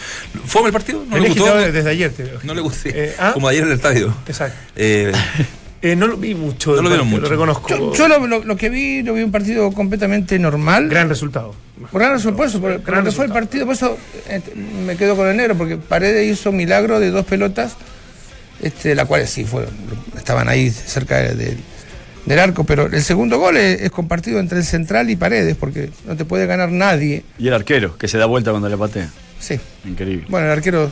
¿Fue 0.47 0.63
el 0.67 0.73
partido? 0.73 1.03
¿No 1.09 1.17
El 1.17 1.23
le 1.25 1.29
gustó? 1.31 1.57
desde 1.57 1.91
ayer 1.91 2.11
te. 2.13 2.31
No 2.45 2.55
le 2.55 2.61
gustó. 2.61 2.89
Eh, 2.91 3.15
¿ah? 3.19 3.33
Como 3.35 3.49
ayer 3.49 3.63
en 3.63 3.69
el 3.71 3.75
estadio. 3.77 4.15
Exacto. 4.27 4.57
Eh, 4.77 5.13
Eh, 5.83 5.95
no 5.97 6.07
lo 6.07 6.17
vi 6.17 6.35
mucho. 6.35 6.75
No 6.77 6.83
lo 6.83 6.89
vieron 6.89 7.07
partido, 7.11 7.11
mucho. 7.11 7.23
Lo 7.23 7.29
reconozco. 7.29 7.69
Yo, 7.69 7.95
yo 7.95 8.09
lo, 8.09 8.27
lo- 8.27 8.45
lo 8.45 8.57
que 8.57 8.69
vi, 8.71 9.03
lo 9.03 9.15
vi 9.15 9.23
un 9.23 9.31
partido 9.33 9.71
completamente 9.73 10.39
normal. 10.39 10.89
Gran 10.89 11.09
resultado. 11.09 11.55
Gran 11.93 12.13
resultado, 12.13 12.37
por 12.39 12.47
eso, 12.47 12.61
por, 12.61 12.73
por 12.77 12.83
Gran 12.85 13.05
lo 13.05 13.11
que 13.11 13.17
fue 13.17 13.27
el 13.27 13.31
resultado. 13.33 13.35
partido, 13.35 13.67
por 13.67 13.75
eso 13.75 13.99
eh, 14.29 14.41
me 14.87 14.97
quedo 14.97 15.15
con 15.17 15.29
el 15.29 15.37
negro, 15.37 15.55
porque 15.57 15.77
Paredes 15.77 16.27
hizo 16.33 16.51
milagro 16.51 16.99
de 17.01 17.11
dos 17.11 17.27
pelotas, 17.27 17.77
este, 18.63 18.95
las 18.95 19.05
cuales 19.07 19.29
sí 19.31 19.45
fueron, 19.45 19.71
estaban 20.17 20.49
ahí 20.49 20.71
cerca 20.71 21.19
de- 21.19 21.35
del- 21.35 21.59
del 22.25 22.39
arco, 22.41 22.65
pero 22.65 22.87
el 22.87 23.03
segundo 23.03 23.39
gol 23.39 23.57
es, 23.59 23.83
es 23.83 23.91
compartido 23.91 24.41
entre 24.41 24.59
el 24.59 24.65
central 24.65 25.11
y 25.11 25.17
Paredes, 25.17 25.55
porque 25.57 25.91
no 26.07 26.17
te 26.17 26.25
puede 26.25 26.47
ganar 26.47 26.73
nadie. 26.73 27.23
Y 27.39 27.47
el 27.49 27.55
arquero, 27.55 27.97
que 27.99 28.09
se 28.09 28.19
da 28.19 28.27
vuelta 28.27 28.51
cuando 28.51 28.69
le 28.69 28.77
patea. 28.79 29.11
Sí. 29.39 29.61
Increíble. 29.85 30.25
Bueno, 30.31 30.47
el 30.47 30.53
arquero 30.53 30.91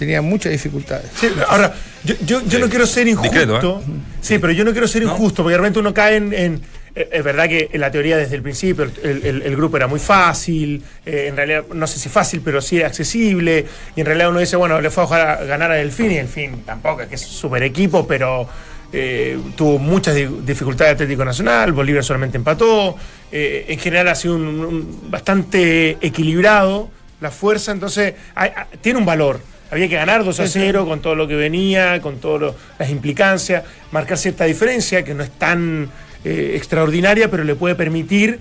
tenía 0.00 0.20
muchas 0.22 0.50
dificultades. 0.50 1.06
Sí, 1.14 1.28
ahora, 1.48 1.72
yo, 2.04 2.14
yo, 2.26 2.42
yo 2.44 2.58
no 2.58 2.68
quiero 2.68 2.86
ser 2.86 3.06
injusto. 3.06 3.30
Discreto, 3.32 3.82
¿eh? 3.86 3.92
Sí, 4.20 4.38
pero 4.38 4.52
yo 4.52 4.64
no 4.64 4.72
quiero 4.72 4.88
ser 4.88 5.02
¿No? 5.04 5.12
injusto, 5.12 5.42
porque 5.42 5.52
de 5.52 5.58
repente 5.58 5.78
uno 5.78 5.94
cae 5.94 6.16
en. 6.16 6.32
en- 6.32 6.60
eh, 6.92 7.08
es 7.12 7.22
verdad 7.22 7.48
que 7.48 7.68
en 7.72 7.80
la 7.80 7.88
teoría 7.92 8.16
desde 8.16 8.34
el 8.34 8.42
principio 8.42 8.82
el, 9.04 9.24
el- 9.24 9.42
el 9.42 9.56
grupo 9.56 9.76
era 9.76 9.86
muy 9.86 10.00
fácil, 10.00 10.82
eh, 11.06 11.26
en 11.28 11.36
realidad 11.36 11.62
no 11.72 11.86
sé 11.86 12.00
si 12.00 12.08
fácil, 12.08 12.40
pero 12.44 12.60
sí 12.60 12.82
accesible, 12.82 13.64
y 13.94 14.00
en 14.00 14.06
realidad 14.06 14.30
uno 14.30 14.40
dice, 14.40 14.56
bueno, 14.56 14.80
le 14.80 14.90
fue 14.90 15.04
a 15.04 15.06
ojalá 15.06 15.36
ganar 15.44 15.70
a 15.70 15.74
Delfín, 15.74 16.10
y 16.10 16.16
Delfín 16.16 16.62
tampoco, 16.66 17.02
es 17.02 17.08
que 17.08 17.14
es 17.14 17.20
super 17.20 17.62
equipo, 17.62 18.08
pero 18.08 18.48
eh, 18.92 19.38
tuvo 19.56 19.78
muchas 19.78 20.16
di- 20.16 20.26
dificultades 20.44 20.94
Atlético 20.94 21.24
Nacional, 21.24 21.70
Bolívar 21.72 22.02
solamente 22.02 22.36
empató, 22.38 22.96
eh, 23.30 23.66
en 23.68 23.78
general 23.78 24.08
ha 24.08 24.16
sido 24.16 24.34
un- 24.34 24.64
un- 24.64 25.10
bastante 25.12 25.96
equilibrado 26.00 26.90
la 27.20 27.30
fuerza, 27.30 27.70
entonces 27.70 28.14
hay- 28.34 28.50
hay- 28.56 28.78
tiene 28.80 28.98
un 28.98 29.06
valor. 29.06 29.40
Había 29.70 29.88
que 29.88 29.96
ganar 29.96 30.24
2 30.24 30.40
a 30.40 30.46
0 30.46 30.86
con 30.86 31.00
todo 31.00 31.14
lo 31.14 31.28
que 31.28 31.36
venía, 31.36 32.00
con 32.00 32.18
todas 32.18 32.54
las 32.78 32.90
implicancias, 32.90 33.64
marcar 33.92 34.18
cierta 34.18 34.44
diferencia 34.44 35.04
que 35.04 35.14
no 35.14 35.22
es 35.22 35.30
tan 35.30 35.88
eh, 36.24 36.52
extraordinaria, 36.56 37.30
pero 37.30 37.44
le 37.44 37.54
puede 37.54 37.76
permitir 37.76 38.40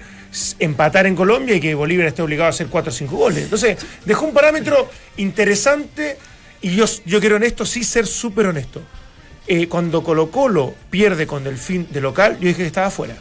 empatar 0.59 1.07
en 1.07 1.15
Colombia 1.15 1.55
y 1.55 1.59
que 1.59 1.73
Bolívar 1.75 2.07
esté 2.07 2.21
obligado 2.21 2.47
a 2.47 2.49
hacer 2.49 2.67
4 2.67 2.91
o 2.91 2.93
5 2.93 3.15
goles. 3.15 3.43
Entonces, 3.43 3.77
dejó 4.05 4.25
un 4.25 4.33
parámetro 4.33 4.89
interesante 5.17 6.17
y 6.61 6.75
yo, 6.75 6.85
yo 7.05 7.19
quiero 7.19 7.37
en 7.37 7.43
esto 7.43 7.65
sí 7.65 7.83
ser 7.83 8.07
súper 8.07 8.47
honesto. 8.47 8.81
Eh, 9.47 9.67
cuando 9.67 10.03
Colo 10.03 10.29
Colo 10.29 10.73
pierde 10.89 11.25
con 11.25 11.43
Delfín 11.43 11.87
de 11.91 12.01
local, 12.01 12.37
yo 12.39 12.47
dije 12.47 12.61
que 12.61 12.67
estaba 12.67 12.87
afuera. 12.87 13.15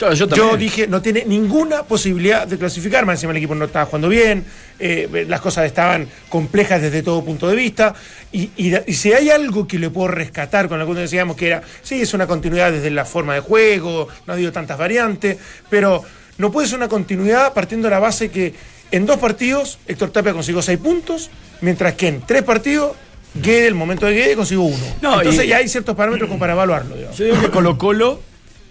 Claro, 0.00 0.14
yo 0.14 0.56
dije, 0.56 0.86
no 0.88 1.02
tiene 1.02 1.24
ninguna 1.26 1.82
posibilidad 1.84 2.46
de 2.46 2.56
clasificar, 2.58 3.04
más 3.06 3.18
encima 3.18 3.32
el 3.32 3.36
equipo 3.36 3.54
no 3.54 3.66
estaba 3.66 3.84
jugando 3.84 4.08
bien, 4.08 4.44
eh, 4.78 5.26
las 5.28 5.40
cosas 5.40 5.66
estaban 5.66 6.08
complejas 6.30 6.80
desde 6.80 7.02
todo 7.02 7.22
punto 7.24 7.46
de 7.48 7.54
vista, 7.54 7.94
y, 8.32 8.50
y 8.56 8.70
da- 8.70 8.82
y 8.86 8.94
si 8.94 9.12
hay 9.12 9.28
algo 9.30 9.68
que 9.68 9.78
le 9.78 9.90
puedo 9.90 10.08
rescatar 10.08 10.68
con 10.68 10.78
que 10.94 11.00
decíamos 11.00 11.36
que 11.36 11.48
era, 11.48 11.62
sí, 11.82 12.00
es 12.00 12.14
una 12.14 12.26
continuidad 12.26 12.72
desde 12.72 12.90
la 12.90 13.04
forma 13.04 13.34
de 13.34 13.40
juego, 13.40 14.08
no 14.26 14.32
ha 14.32 14.36
habido 14.36 14.50
tantas 14.52 14.78
variantes, 14.78 15.36
pero 15.68 16.02
no 16.38 16.50
puede 16.50 16.66
ser 16.66 16.78
una 16.78 16.88
continuidad 16.88 17.52
partiendo 17.52 17.86
de 17.88 17.90
la 17.90 18.00
base 18.00 18.30
que 18.30 18.54
en 18.90 19.04
dos 19.04 19.18
partidos 19.18 19.78
Héctor 19.86 20.10
Tapia 20.10 20.32
consiguió 20.32 20.62
seis 20.62 20.78
puntos, 20.78 21.30
mientras 21.60 21.92
que 21.94 22.08
en 22.08 22.22
tres 22.22 22.42
partidos 22.42 22.92
Guede, 23.34 23.66
el 23.68 23.74
momento 23.74 24.06
de 24.06 24.14
Guede, 24.14 24.34
consiguió 24.34 24.62
uno. 24.62 24.84
No, 25.02 25.18
Entonces 25.18 25.44
y- 25.44 25.48
ya 25.48 25.58
hay 25.58 25.68
ciertos 25.68 25.94
parámetros 25.94 26.26
como 26.28 26.40
para 26.40 26.54
evaluarlo. 26.54 26.96
digamos. 26.96 27.16
Yo 27.18 27.26
digo 27.26 27.40
que 27.42 27.50
Colo 27.50 27.76
Colo 27.78 28.20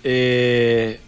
eh, 0.03 0.99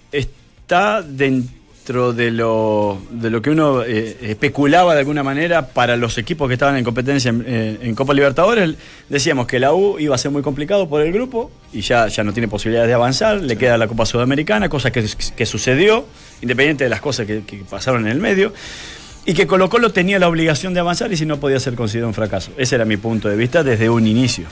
está 0.71 1.01
dentro 1.01 2.13
de 2.13 2.31
lo, 2.31 2.97
de 3.09 3.29
lo 3.29 3.41
que 3.41 3.49
uno 3.49 3.83
eh, 3.83 4.15
especulaba 4.21 4.93
de 4.93 4.99
alguna 5.01 5.21
manera 5.21 5.67
para 5.67 5.97
los 5.97 6.17
equipos 6.17 6.47
que 6.47 6.53
estaban 6.53 6.77
en 6.77 6.85
competencia 6.85 7.27
en, 7.27 7.43
eh, 7.45 7.77
en 7.81 7.93
Copa 7.93 8.13
Libertadores. 8.13 8.75
Decíamos 9.09 9.47
que 9.47 9.59
la 9.59 9.73
U 9.73 9.99
iba 9.99 10.15
a 10.15 10.17
ser 10.17 10.31
muy 10.31 10.41
complicado 10.41 10.87
por 10.87 11.01
el 11.01 11.11
grupo 11.11 11.51
y 11.73 11.81
ya, 11.81 12.07
ya 12.07 12.23
no 12.23 12.31
tiene 12.31 12.47
posibilidades 12.47 12.87
de 12.87 12.93
avanzar. 12.93 13.41
Le 13.41 13.57
queda 13.57 13.77
la 13.77 13.89
Copa 13.89 14.05
Sudamericana, 14.05 14.69
cosa 14.69 14.93
que, 14.93 15.05
que 15.35 15.45
sucedió, 15.45 16.05
independiente 16.41 16.85
de 16.85 16.89
las 16.89 17.01
cosas 17.01 17.27
que, 17.27 17.43
que 17.43 17.57
pasaron 17.69 18.05
en 18.05 18.13
el 18.13 18.19
medio. 18.19 18.53
Y 19.25 19.33
que 19.33 19.45
Colo 19.45 19.69
Colo 19.69 19.91
tenía 19.91 20.19
la 20.19 20.29
obligación 20.29 20.73
de 20.73 20.79
avanzar 20.79 21.11
y 21.11 21.17
si 21.17 21.25
no 21.25 21.37
podía 21.37 21.59
ser 21.59 21.75
considerado 21.75 22.07
un 22.07 22.13
fracaso. 22.13 22.53
Ese 22.57 22.75
era 22.75 22.85
mi 22.85 22.95
punto 22.95 23.27
de 23.27 23.35
vista 23.35 23.61
desde 23.61 23.89
un 23.89 24.07
inicio. 24.07 24.45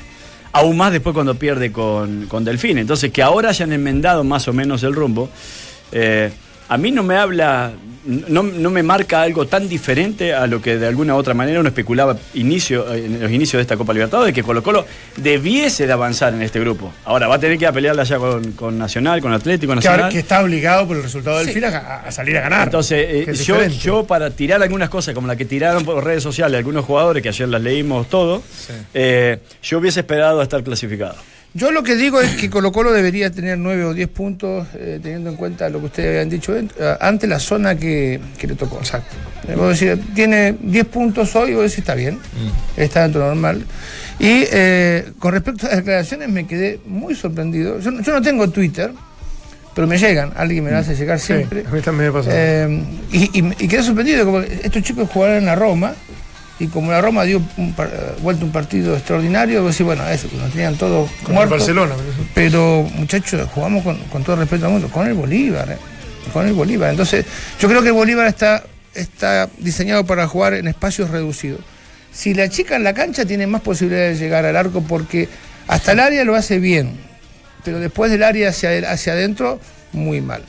Aún 0.51 0.75
más 0.75 0.91
después 0.91 1.13
cuando 1.13 1.35
pierde 1.35 1.71
con, 1.71 2.25
con 2.25 2.43
Delfín. 2.43 2.77
Entonces, 2.77 3.09
que 3.13 3.21
ahora 3.21 3.49
hayan 3.49 3.71
enmendado 3.71 4.25
más 4.25 4.49
o 4.49 4.53
menos 4.53 4.83
el 4.83 4.93
rumbo, 4.95 5.29
eh, 5.91 6.31
a 6.67 6.77
mí 6.77 6.91
no 6.91 7.01
me 7.01 7.15
habla, 7.15 7.71
no, 8.05 8.43
no 8.43 8.69
me 8.69 8.83
marca 8.83 9.23
algo 9.23 9.47
tan 9.47 9.67
diferente 9.67 10.35
a 10.35 10.45
lo 10.45 10.61
que 10.61 10.77
de 10.77 10.85
alguna 10.85 11.15
u 11.15 11.17
otra 11.17 11.33
manera 11.33 11.59
uno 11.59 11.69
especulaba 11.69 12.15
inicio, 12.35 12.93
eh, 12.93 13.05
en 13.05 13.19
los 13.21 13.31
inicios 13.31 13.57
de 13.57 13.61
esta 13.63 13.75
Copa 13.75 13.91
Libertadores, 13.91 14.35
que 14.35 14.43
Colo 14.43 14.61
Colo 14.61 14.85
debiese 15.17 15.87
de 15.87 15.93
avanzar 15.93 16.31
en 16.33 16.43
este 16.43 16.59
grupo. 16.59 16.93
Ahora 17.05 17.27
va 17.27 17.35
a 17.35 17.39
tener 17.39 17.57
que 17.57 17.63
ir 17.63 17.69
a 17.69 17.71
pelearla 17.73 18.03
ya 18.03 18.17
con, 18.19 18.51
con 18.51 18.77
Nacional, 18.77 19.19
con 19.19 19.33
Atlético 19.33 19.71
Que, 19.71 19.75
Nacional. 19.77 19.99
ahora- 20.01 20.11
que 20.13 20.19
está 20.19 20.43
obligado 20.43 20.87
por 20.87 20.97
el 20.97 21.01
resultado 21.03 21.39
del 21.39 21.47
Sí. 21.47 21.53
FIRA 21.53 21.69
a, 21.75 22.07
a 22.07 22.11
salir 22.11 22.37
a 22.37 22.41
ganar. 22.41 22.67
Entonces, 22.67 23.27
eh, 23.27 23.69
yo, 23.81 24.03
para 24.05 24.29
tirar 24.29 24.61
algunas 24.61 24.89
cosas, 24.89 25.15
como 25.15 25.25
la 25.27 25.35
que 25.35 25.45
tiraron 25.45 25.83
por 25.83 26.03
redes 26.03 26.21
sociales 26.21 26.55
algunos 26.59 26.85
jugadores, 26.85 27.23
que 27.23 27.29
ayer 27.29 27.49
las 27.49 27.61
leímos 27.63 28.07
todo, 28.09 28.43
eh, 28.93 29.39
yo 29.63 29.79
hubiese 29.79 30.01
esperado 30.01 30.39
a 30.39 30.43
estar 30.43 30.63
clasificado. 30.63 31.15
Yo 31.55 31.71
lo 31.71 31.81
que 31.81 31.95
digo 31.95 32.21
es 32.21 32.35
que 32.35 32.49
Colo 32.49 32.71
Colo 32.71 32.91
debería 32.93 33.31
tener 33.31 33.57
9 33.57 33.83
o 33.85 33.93
10 33.95 34.07
puntos, 34.09 34.67
eh, 34.75 34.99
teniendo 35.01 35.31
en 35.31 35.35
cuenta 35.35 35.67
lo 35.69 35.79
que 35.79 35.85
ustedes 35.87 36.09
habían 36.09 36.29
dicho 36.29 36.55
eh, 36.55 36.67
ante 37.01 37.25
la 37.25 37.39
zona 37.39 37.75
que, 37.75 38.19
que 38.37 38.45
le 38.47 38.53
tocó. 38.55 38.77
Exacto. 38.77 39.15
decir, 39.67 39.99
tiene 40.13 40.55
10 40.61 40.85
puntos 40.85 41.35
hoy, 41.35 41.53
vos 41.55 41.63
decís, 41.63 41.79
está 41.79 41.95
bien, 41.95 42.19
está 42.77 43.01
dentro 43.01 43.25
normal. 43.25 43.65
Y 44.19 44.45
eh, 44.51 45.11
con 45.17 45.31
respecto 45.33 45.65
a 45.65 45.69
las 45.69 45.77
declaraciones 45.79 46.29
me 46.29 46.45
quedé 46.45 46.79
muy 46.85 47.15
sorprendido. 47.15 47.79
Yo, 47.79 47.89
no- 47.91 48.01
yo 48.03 48.13
no 48.13 48.21
tengo 48.21 48.47
Twitter, 48.51 48.91
pero 49.73 49.87
me 49.87 49.97
llegan, 49.97 50.31
alguien 50.35 50.63
me 50.63 50.69
lo 50.71 50.77
hace 50.77 50.95
llegar 50.95 51.19
Sí, 51.19 51.27
siempre. 51.33 51.65
a 51.67 51.71
mí 51.73 51.81
también 51.81 52.11
me 52.13 52.19
pasó. 52.19 52.29
Eh, 52.31 52.83
y, 53.11 53.39
y- 53.39 53.53
y 53.57 53.67
quedé 53.67 53.81
sorprendido, 53.81 54.23
como 54.23 54.41
estos 54.41 54.83
chicos 54.83 55.09
jugaron 55.11 55.37
en 55.37 55.45
la 55.47 55.55
Roma, 55.55 55.95
y 56.59 56.67
como 56.67 56.91
la 56.91 56.99
Roma 57.01 57.23
dio 57.23 57.41
un 57.57 57.73
par- 57.73 57.89
eh, 57.93 58.19
vuelta 58.21 58.43
un 58.45 58.51
partido 58.51 58.95
extraordinario, 58.95 59.63
vos 59.63 59.71
decís, 59.71 59.85
bueno, 59.85 60.07
eso, 60.09 60.27
nos 60.37 60.51
tenían 60.51 60.75
todos 60.75 61.09
Con 61.23 61.29
el 61.29 61.33
muertos. 61.35 61.59
Barcelona. 61.59 61.95
Pero, 62.33 62.83
muchachos, 62.95 63.47
jugamos 63.53 63.83
con, 63.83 63.97
con 64.05 64.23
todo 64.23 64.35
respeto 64.35 64.65
al 64.65 64.73
mundo, 64.73 64.89
con 64.89 65.07
el 65.07 65.13
Bolívar, 65.13 65.71
eh, 65.71 65.77
con 66.33 66.45
el 66.47 66.53
Bolívar. 66.53 66.89
Entonces, 66.91 67.25
yo 67.59 67.67
creo 67.69 67.81
que 67.81 67.87
el 67.87 67.93
Bolívar 67.93 68.27
está, 68.27 68.63
está 68.93 69.49
diseñado 69.57 70.05
para 70.05 70.27
jugar 70.27 70.53
en 70.53 70.67
espacios 70.67 71.09
reducidos. 71.09 71.61
Si 72.11 72.33
la 72.33 72.49
chica 72.49 72.75
en 72.75 72.83
la 72.83 72.93
cancha 72.93 73.23
tiene 73.25 73.47
más 73.47 73.61
posibilidades 73.61 74.19
de 74.19 74.25
llegar 74.25 74.45
al 74.45 74.57
arco 74.57 74.81
porque 74.81 75.29
hasta 75.67 75.91
el 75.93 75.99
área 75.99 76.25
lo 76.25 76.35
hace 76.35 76.59
bien, 76.59 76.93
pero 77.63 77.79
después 77.79 78.11
del 78.11 78.23
área 78.23 78.49
hacia, 78.49 78.71
hacia 78.91 79.13
adentro, 79.13 79.61
muy 79.93 80.19
mal. 80.19 80.41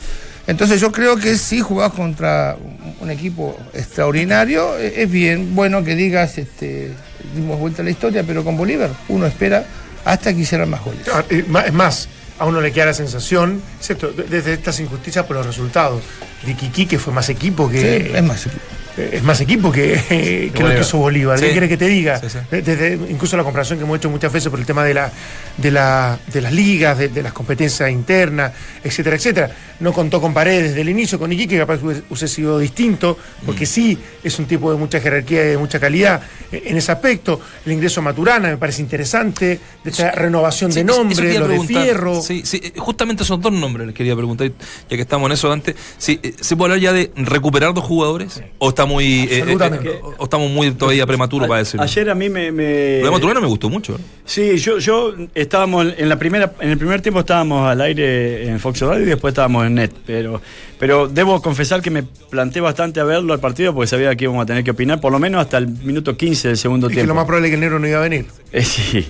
Entonces 0.50 0.80
yo 0.80 0.90
creo 0.90 1.16
que 1.16 1.36
si 1.38 1.60
jugás 1.60 1.92
contra 1.92 2.56
un 3.00 3.08
equipo 3.10 3.56
extraordinario, 3.72 4.76
eh, 4.78 4.94
es 5.02 5.10
bien 5.10 5.54
bueno 5.54 5.84
que 5.84 5.94
digas, 5.94 6.38
este, 6.38 6.90
dimos 7.36 7.58
vuelta 7.60 7.82
a 7.82 7.84
la 7.84 7.90
historia, 7.92 8.24
pero 8.26 8.42
con 8.42 8.56
Bolívar 8.56 8.90
uno 9.08 9.26
espera 9.26 9.64
hasta 10.04 10.34
que 10.34 10.40
hicieran 10.40 10.68
más 10.68 10.82
goles. 10.82 11.06
Ah, 11.12 11.22
Es 11.30 11.72
más, 11.72 12.08
a 12.40 12.46
uno 12.46 12.60
le 12.60 12.72
queda 12.72 12.86
la 12.86 12.94
sensación, 12.94 13.62
¿cierto? 13.80 14.10
de- 14.10 14.24
desde 14.24 14.54
estas 14.54 14.80
injusticias 14.80 15.24
por 15.24 15.36
los 15.36 15.46
resultados, 15.46 16.02
de 16.44 16.54
Kiki, 16.54 16.86
que 16.86 16.98
fue 16.98 17.12
más 17.12 17.28
equipo 17.28 17.70
que. 17.70 17.80
Sí, 18.08 18.12
es 18.16 18.22
más 18.24 18.44
equipo. 18.46 18.62
Eh, 19.00 19.10
es 19.16 19.22
más 19.22 19.40
equipo 19.40 19.70
que, 19.72 19.94
eh, 20.10 20.50
que 20.54 20.62
lo 20.62 20.68
que 20.70 20.80
hizo 20.80 20.98
Bolívar. 20.98 21.38
¿Qué 21.38 21.46
Sí. 21.46 21.52
quiere 21.52 21.68
que 21.68 21.76
te 21.76 21.86
diga? 21.88 22.20
Sí, 22.20 22.28
sí. 22.30 22.38
De- 22.50 22.62
Desde, 22.62 22.94
incluso 23.10 23.36
la 23.36 23.42
comparación 23.44 23.78
que 23.78 23.84
hemos 23.84 23.96
hecho 23.98 24.10
muchas 24.10 24.32
veces 24.32 24.50
por 24.50 24.58
el 24.60 24.66
tema 24.66 24.84
de, 24.84 24.94
la, 24.94 25.10
de, 25.56 25.70
la, 25.70 26.18
de 26.32 26.40
las 26.40 26.52
ligas, 26.52 26.98
de, 26.98 27.08
de 27.08 27.22
las 27.22 27.32
competencias 27.32 27.90
internas, 27.90 28.52
etcétera, 28.84 29.16
etcétera. 29.16 29.50
No 29.80 29.92
contó 29.92 30.20
con 30.20 30.34
paredes 30.34 30.68
desde 30.70 30.82
el 30.82 30.88
inicio, 30.90 31.18
con 31.18 31.32
Iquique, 31.32 31.54
que 31.54 31.58
capaz 31.60 31.80
hubiese, 31.82 32.28
sido 32.28 32.58
distinto, 32.58 33.16
porque 33.46 33.64
sí 33.64 33.98
es 34.22 34.38
un 34.38 34.44
tipo 34.44 34.70
de 34.70 34.76
mucha 34.76 35.00
jerarquía 35.00 35.42
y 35.44 35.48
de 35.48 35.58
mucha 35.58 35.80
calidad 35.80 36.20
eh, 36.52 36.64
en 36.66 36.76
ese 36.76 36.92
aspecto. 36.92 37.40
El 37.64 37.72
ingreso 37.72 38.00
a 38.00 38.02
Maturana 38.04 38.48
me 38.48 38.56
parece 38.58 38.82
interesante, 38.82 39.58
de 39.82 39.90
esta 39.90 40.10
renovación 40.12 40.70
de 40.70 40.84
nombre, 40.84 41.38
lo 41.38 41.48
de. 41.48 41.60
Fierro. 41.60 42.20
Sí, 42.20 42.42
sí, 42.44 42.60
eh, 42.62 42.72
justamente 42.76 43.22
esos 43.22 43.40
dos 43.40 43.52
nombres 43.52 43.86
les 43.86 43.94
quería 43.96 44.16
preguntar, 44.16 44.48
ya 44.48 44.96
que 44.96 45.02
estamos 45.02 45.26
en 45.28 45.32
eso 45.32 45.52
antes. 45.52 45.76
Sí, 45.98 46.18
eh, 46.22 46.34
¿Se 46.40 46.56
puede 46.56 46.74
hablar 46.74 46.82
ya 46.82 46.92
de 46.92 47.10
recuperar 47.16 47.72
dos 47.72 47.84
jugadores? 47.84 48.42
¿O 48.58 48.70
está 48.70 48.84
muy. 48.90 49.22
eh, 49.22 49.44
eh, 49.46 49.56
eh, 49.84 50.00
o 50.18 50.24
estamos 50.24 50.50
muy 50.50 50.70
todavía 50.72 51.06
prematuro 51.06 51.46
para 51.48 51.60
decirlo? 51.60 51.82
Ayer 51.84 52.10
a 52.10 52.14
mí 52.14 52.28
me... 52.28 52.52
me- 52.52 52.98
Lo 53.00 53.06
de 53.06 53.10
Maturana 53.12 53.40
me 53.40 53.46
gustó 53.46 53.70
mucho. 53.70 53.96
Sí, 54.24 54.58
yo, 54.58 54.78
yo 54.78 55.14
estábamos 55.34 55.86
en 55.96 56.08
la 56.08 56.18
primera, 56.18 56.52
en 56.60 56.70
el 56.70 56.78
primer 56.78 57.00
tiempo 57.00 57.20
estábamos 57.20 57.66
al 57.68 57.80
aire 57.80 58.48
en 58.48 58.60
Fox 58.60 58.80
Radio 58.80 59.02
y 59.02 59.06
después 59.06 59.32
estábamos 59.32 59.66
en 59.66 59.74
Net, 59.76 59.92
pero, 60.06 60.40
pero 60.78 61.08
debo 61.08 61.40
confesar 61.42 61.80
que 61.82 61.90
me 61.90 62.02
planteé 62.02 62.60
bastante 62.62 63.00
a 63.00 63.04
verlo 63.04 63.32
al 63.32 63.40
partido 63.40 63.74
porque 63.74 63.86
sabía 63.88 64.14
que 64.14 64.24
íbamos 64.24 64.42
a 64.42 64.46
tener 64.46 64.62
que 64.64 64.70
opinar 64.72 65.00
por 65.00 65.10
lo 65.12 65.18
menos 65.18 65.40
hasta 65.40 65.58
el 65.58 65.66
minuto 65.68 66.16
15 66.16 66.48
del 66.48 66.56
segundo 66.56 66.86
Y 66.86 66.90
que 66.90 66.94
tiempo. 66.96 67.08
lo 67.08 67.14
más 67.14 67.24
probable 67.24 67.48
es 67.48 67.50
que 67.52 67.54
el 67.54 67.60
negro 67.60 67.78
no 67.78 67.88
iba 67.88 67.98
a 67.98 68.02
venir. 68.02 68.26
Eh, 68.52 68.62
sí, 68.64 69.06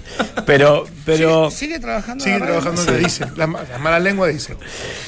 pero, 0.47 0.87
pero 1.07 1.51
sigue, 1.51 1.67
sigue 1.67 1.81
trabajando. 1.81 2.23
Sigue 2.25 2.39
trabajando 2.41 2.83
dicen. 2.99 3.29
Las 3.37 3.49
ma- 3.49 3.63
las 3.71 3.81
malas 3.81 4.03
lenguas 4.03 4.33
dicen. 4.33 4.57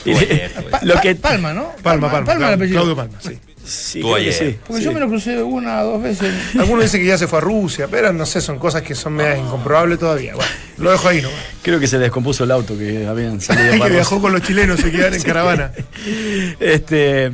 Pa- 0.70 0.80
lo 0.82 0.94
que 1.00 1.14
Palma, 1.14 1.52
¿no? 1.52 1.72
Palma, 1.82 2.10
Palma. 2.10 2.18
el 2.32 2.38
Claudio, 2.38 2.54
apellido. 2.54 2.76
Claudio 2.82 2.96
Palma, 2.96 3.18
sí. 3.20 3.38
Sí, 3.64 4.00
Tú 4.00 4.14
ayer. 4.14 4.32
sí, 4.32 4.58
Porque 4.66 4.80
sí. 4.80 4.84
yo 4.84 4.92
me 4.92 5.00
lo 5.00 5.08
crucé 5.08 5.42
una 5.42 5.82
o 5.82 5.92
dos 5.92 6.02
veces. 6.02 6.32
Algunos 6.58 6.84
dicen 6.84 7.00
que 7.00 7.06
ya 7.06 7.18
se 7.18 7.26
fue 7.28 7.38
a 7.38 7.42
Rusia, 7.42 7.88
pero 7.90 8.12
no 8.12 8.26
sé, 8.26 8.40
son 8.40 8.58
cosas 8.58 8.82
que 8.82 8.94
son 8.94 9.14
medias 9.14 9.38
incomprobables 9.38 9.98
todavía. 9.98 10.34
Bueno, 10.34 10.50
lo 10.78 10.90
dejo 10.90 11.08
ahí 11.08 11.22
nomás. 11.22 11.38
Creo 11.62 11.78
que 11.80 11.86
se 11.86 11.96
le 11.96 12.04
descompuso 12.04 12.44
el 12.44 12.50
auto 12.50 12.76
que 12.76 13.06
habían 13.06 13.40
salido 13.40 13.72
que 13.72 13.78
para 13.78 13.94
viajó 13.94 14.20
con 14.20 14.32
los 14.32 14.42
chilenos, 14.42 14.80
se 14.80 14.90
quedaron 14.90 15.14
en 15.14 15.22
caravana. 15.22 15.72
Este, 16.60 17.32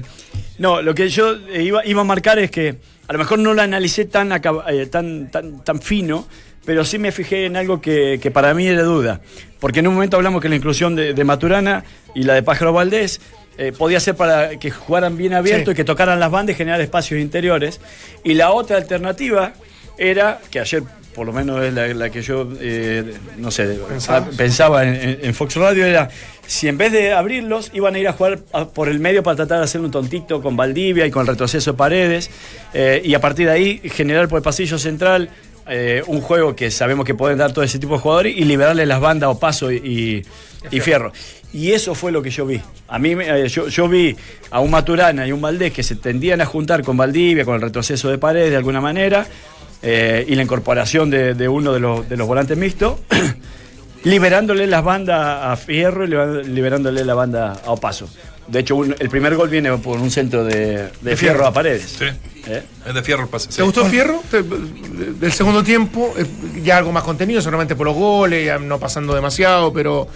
no, 0.59 0.83
lo 0.83 0.95
que 0.95 1.09
yo 1.09 1.35
eh, 1.53 1.63
iba, 1.63 1.85
iba 1.87 2.01
a 2.01 2.05
marcar 2.05 2.39
es 2.39 2.51
que 2.51 2.77
a 3.07 3.13
lo 3.13 3.19
mejor 3.19 3.39
no 3.39 3.55
lo 3.55 3.63
analicé 3.63 4.05
tan, 4.05 4.33
eh, 4.33 4.87
tan, 4.87 5.31
tan, 5.31 5.65
tan 5.65 5.81
fino, 5.81 6.27
pero 6.65 6.85
sí 6.85 6.99
me 6.99 7.13
fijé 7.13 7.47
en 7.47 7.57
algo 7.57 7.81
que, 7.81 8.19
que 8.21 8.31
para 8.31 8.53
mí 8.55 8.67
era 8.67 8.83
duda. 8.83 9.21
Porque 9.61 9.81
en 9.81 9.87
un 9.89 9.95
momento 9.95 10.17
hablamos 10.17 10.43
que 10.43 10.49
la 10.49 10.57
inclusión 10.57 10.95
de, 10.95 11.15
de 11.15 11.25
Maturana 11.25 11.85
y 12.15 12.25
la 12.25 12.35
de 12.35 12.43
Pájaro 12.43 12.73
Valdés 12.73 13.21
eh, 13.59 13.73
podía 13.77 14.01
ser 14.01 14.15
para 14.17 14.59
que 14.59 14.71
jugaran 14.71 15.17
bien 15.17 15.35
abierto 15.35 15.67
Sí. 15.67 15.73
y 15.73 15.75
que 15.75 15.85
tocaran 15.85 16.19
las 16.21 16.31
bandas 16.31 16.55
y 16.55 16.57
generar 16.57 16.81
espacios 16.81 17.21
interiores. 17.21 17.81
Y 18.25 18.35
la 18.35 18.53
otra 18.53 18.77
alternativa 18.79 19.53
era, 19.99 20.41
que 20.51 20.61
ayer 20.61 20.83
por 21.15 21.27
lo 21.27 21.33
menos 21.33 21.65
es 21.65 21.75
la, 21.75 21.89
la 21.89 22.11
que 22.11 22.23
yo, 22.23 22.49
eh, 22.61 23.15
no 23.39 23.51
sé, 23.51 23.65
Pensabas. 23.89 24.23
ah, 24.29 24.31
pensaba 24.37 24.85
en, 24.85 24.95
en- 24.95 25.19
en 25.25 25.35
Fox 25.35 25.57
Radio, 25.57 25.85
era 25.85 26.09
si 26.47 26.69
en 26.69 26.79
vez 26.79 26.93
de 26.93 27.13
abrirlos 27.13 27.73
iban 27.75 27.97
a 27.97 27.99
ir 27.99 28.07
a 28.07 28.13
jugar 28.13 28.39
a- 28.53 28.67
por 28.69 28.89
el 28.89 29.01
medio 29.01 29.25
para 29.25 29.35
tratar 29.35 29.59
de 29.59 29.65
hacer 29.65 29.81
un 29.81 29.91
tontito 29.91 30.41
con 30.41 30.57
Valdivia 30.57 31.05
y 31.07 31.11
con 31.11 31.23
el 31.23 31.27
retroceso 31.27 31.73
de 31.73 31.77
paredes, 31.77 32.31
eh, 32.73 33.03
y 33.05 33.15
a 33.15 33.21
partir 33.21 33.47
de 33.47 33.53
ahí 33.53 33.81
generar 33.93 34.29
por 34.29 34.37
el 34.39 34.45
pasillo 34.45 34.79
central 34.79 35.29
eh, 35.71 36.03
un 36.07 36.21
juego 36.21 36.55
que 36.55 36.71
sabemos 36.71 37.05
que 37.05 37.15
pueden 37.15 37.37
dar 37.37 37.53
todo 37.53 37.65
ese 37.65 37.81
tipo 37.81 37.95
de 37.95 38.01
jugadores 38.01 38.35
y 38.37 38.45
liberarle 38.45 38.87
las 38.87 39.01
bandas 39.01 39.29
o 39.29 39.39
paso 39.41 39.73
y, 39.73 40.25
y 40.71 40.81
fierro. 40.81 41.13
Y 41.53 41.73
eso 41.73 41.95
fue 41.95 42.13
lo 42.13 42.21
que 42.23 42.31
yo 42.31 42.45
vi. 42.45 42.61
A 42.89 42.99
mí, 42.99 43.15
me- 43.17 43.27
eh, 43.45 43.49
yo, 43.49 43.69
yo 43.69 43.89
vi 43.89 44.15
a 44.51 44.61
un 44.61 44.71
Maturana 44.71 45.27
y 45.27 45.33
un 45.33 45.41
Valdés 45.41 45.73
que 45.73 45.83
se 45.83 45.97
tendían 45.97 46.41
a 46.41 46.45
juntar 46.47 46.83
con 46.83 46.97
Valdivia, 46.97 47.45
con 47.45 47.55
el 47.55 47.61
retroceso 47.63 48.11
de 48.11 48.19
paredes 48.19 48.51
de 48.51 48.57
alguna 48.57 48.81
manera, 48.83 49.27
eh, 49.83 50.27
y 50.29 50.35
la 50.35 50.43
incorporación 50.43 51.09
de, 51.11 51.33
de 51.35 51.49
uno 51.49 51.73
de 51.73 51.81
los, 51.81 52.09
de 52.09 52.17
los 52.17 52.27
volantes 52.27 52.57
mixtos, 52.59 52.97
liberándole 54.05 54.67
las 54.67 54.85
bandas 54.85 55.45
a 55.45 55.57
Fierro 55.57 56.05
y 56.05 56.09
liber- 56.09 56.45
liberándole 56.45 57.05
la 57.05 57.15
banda 57.15 57.61
a 57.65 57.73
Opaso. 57.73 58.09
De 58.47 58.61
hecho, 58.61 58.77
un- 58.77 58.95
el 58.99 59.09
primer 59.11 59.35
gol 59.37 59.49
viene 59.49 59.77
por 59.79 59.99
un 60.01 60.11
centro 60.11 60.45
de, 60.45 60.89
de 61.01 61.17
Fierro 61.17 61.17
Fierro. 61.17 61.47
a 61.47 61.53
Paredes. 61.53 61.97
Sí. 61.99 62.05
¿Eh? 62.47 62.63
Es 62.87 62.95
de 62.95 63.03
fierro 63.03 63.25
el 63.25 63.29
pase. 63.29 63.49
¿Te 63.49 63.55
sí. 63.55 63.63
gustó 63.63 63.85
Fierro? 63.85 64.23
Del 64.33 65.33
segundo 65.33 65.63
tiempo, 65.63 66.15
eh, 66.17 66.25
ya 66.63 66.79
algo 66.79 66.93
más 66.93 67.03
contenido, 67.03 67.43
seguramente 67.43 67.75
por 67.77 67.87
los 67.87 67.95
goles, 67.95 68.47
ya 68.47 68.59
no 68.59 68.79
pasando 68.79 69.15
demasiado, 69.15 69.71
pero 69.71 70.09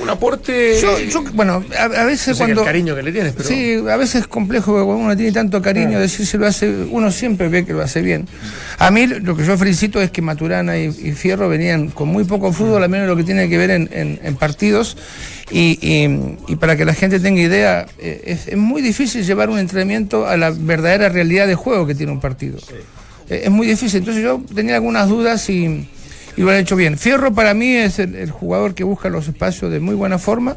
un 0.00 0.08
aporte. 0.08 0.78
Yo, 0.80 0.98
yo, 1.00 1.22
bueno, 1.34 1.64
a, 1.78 1.84
a 1.84 2.04
veces 2.04 2.28
no 2.28 2.34
sé 2.34 2.38
cuando. 2.38 2.60
el 2.62 2.66
cariño 2.66 2.94
que 2.94 3.02
le 3.02 3.12
tienes, 3.12 3.32
pero. 3.36 3.48
Sí, 3.48 3.74
a 3.90 3.96
veces 3.96 4.22
es 4.22 4.26
complejo 4.26 4.72
porque 4.72 4.84
cuando 4.86 5.04
uno 5.04 5.16
tiene 5.16 5.32
tanto 5.32 5.60
cariño, 5.60 5.98
decir 5.98 6.24
si 6.26 6.38
lo 6.38 6.46
hace, 6.46 6.70
uno 6.90 7.10
siempre 7.10 7.48
ve 7.48 7.64
que 7.64 7.72
lo 7.72 7.82
hace 7.82 8.00
bien. 8.00 8.26
A 8.78 8.90
mí 8.90 9.06
lo 9.06 9.36
que 9.36 9.44
yo 9.44 9.56
felicito 9.58 10.00
es 10.00 10.10
que 10.10 10.22
Maturana 10.22 10.78
y, 10.78 10.84
y 10.86 11.12
Fierro 11.12 11.48
venían 11.48 11.88
con 11.88 12.08
muy 12.08 12.24
poco 12.24 12.52
fútbol, 12.52 12.82
al 12.82 12.88
menos 12.90 13.08
lo 13.08 13.16
que 13.16 13.24
tiene 13.24 13.48
que 13.48 13.58
ver 13.58 13.70
en, 13.70 13.88
en- 13.92 14.20
en 14.22 14.36
partidos. 14.36 14.96
Y, 15.50 15.78
y- 15.82 16.36
y 16.52 16.56
para 16.56 16.76
que 16.76 16.84
la 16.84 16.94
gente 16.94 17.20
tenga 17.20 17.40
idea, 17.42 17.86
eh, 17.98 18.22
es, 18.24 18.48
es 18.48 18.56
muy 18.56 18.80
difícil 18.82 19.24
llevar 19.24 19.50
un 19.50 19.58
entrenamiento 19.58 20.26
a 20.26 20.36
la 20.36 20.50
verdadera 20.50 21.08
realidad 21.10 21.46
de 21.46 21.54
juego 21.56 21.86
que 21.86 21.94
tiene 21.94 22.12
un 22.12 22.20
partido. 22.20 22.58
Eh, 23.28 23.42
es 23.44 23.50
muy 23.50 23.66
difícil. 23.66 23.98
Entonces 23.98 24.22
yo 24.22 24.40
tenía 24.54 24.76
algunas 24.76 25.08
dudas 25.08 25.48
y, 25.50 25.86
y 26.36 26.42
lo 26.42 26.50
han 26.50 26.56
hecho 26.58 26.76
bien. 26.76 26.98
Fierro 26.98 27.32
para 27.32 27.54
mí 27.54 27.74
es 27.74 27.98
el, 27.98 28.14
el 28.14 28.30
jugador 28.30 28.74
que 28.74 28.84
busca 28.84 29.08
los 29.08 29.28
espacios 29.28 29.70
de 29.70 29.80
muy 29.80 29.94
buena 29.94 30.18
forma. 30.18 30.56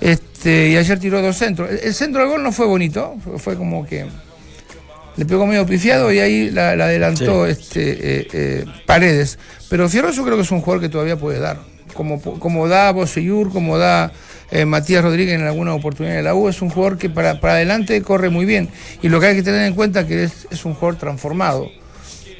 Este, 0.00 0.70
y 0.70 0.76
ayer 0.76 0.98
tiró 0.98 1.22
dos 1.22 1.36
centros. 1.36 1.70
El, 1.70 1.78
el 1.78 1.94
centro 1.94 2.20
del 2.22 2.30
gol 2.30 2.42
no 2.42 2.52
fue 2.52 2.66
bonito, 2.66 3.16
fue, 3.38 3.56
como 3.56 3.86
que 3.86 4.06
le 5.16 5.24
pegó 5.24 5.46
medio 5.46 5.64
pifiado 5.64 6.12
y 6.12 6.18
ahí 6.18 6.50
la, 6.50 6.74
la 6.76 6.86
adelantó 6.86 7.46
este, 7.46 7.92
eh, 7.92 8.28
eh, 8.32 8.64
Paredes. 8.86 9.38
Pero 9.70 9.88
Fierro 9.88 10.10
yo 10.10 10.24
creo 10.24 10.36
que 10.36 10.42
es 10.42 10.50
un 10.50 10.60
jugador 10.60 10.82
que 10.82 10.88
todavía 10.88 11.16
puede 11.16 11.38
dar. 11.38 11.58
Como, 11.94 12.20
como 12.20 12.66
da 12.66 12.90
Boseyur, 12.90 13.52
como 13.52 13.78
da 13.78 14.10
eh, 14.50 14.64
Matías 14.64 15.04
Rodríguez 15.04 15.36
en 15.36 15.46
alguna 15.46 15.74
oportunidad 15.74 16.16
de 16.16 16.22
la 16.22 16.34
U, 16.34 16.48
es 16.48 16.60
un 16.60 16.70
jugador 16.70 16.98
que 16.98 17.08
para, 17.08 17.40
para 17.40 17.54
adelante 17.54 18.02
corre 18.02 18.30
muy 18.30 18.44
bien. 18.44 18.68
Y 19.00 19.08
lo 19.08 19.20
que 19.20 19.26
hay 19.26 19.36
que 19.36 19.44
tener 19.44 19.62
en 19.62 19.74
cuenta 19.74 20.00
es 20.00 20.06
que 20.06 20.24
es, 20.24 20.48
es 20.50 20.64
un 20.64 20.74
jugador 20.74 20.98
transformado. 20.98 21.70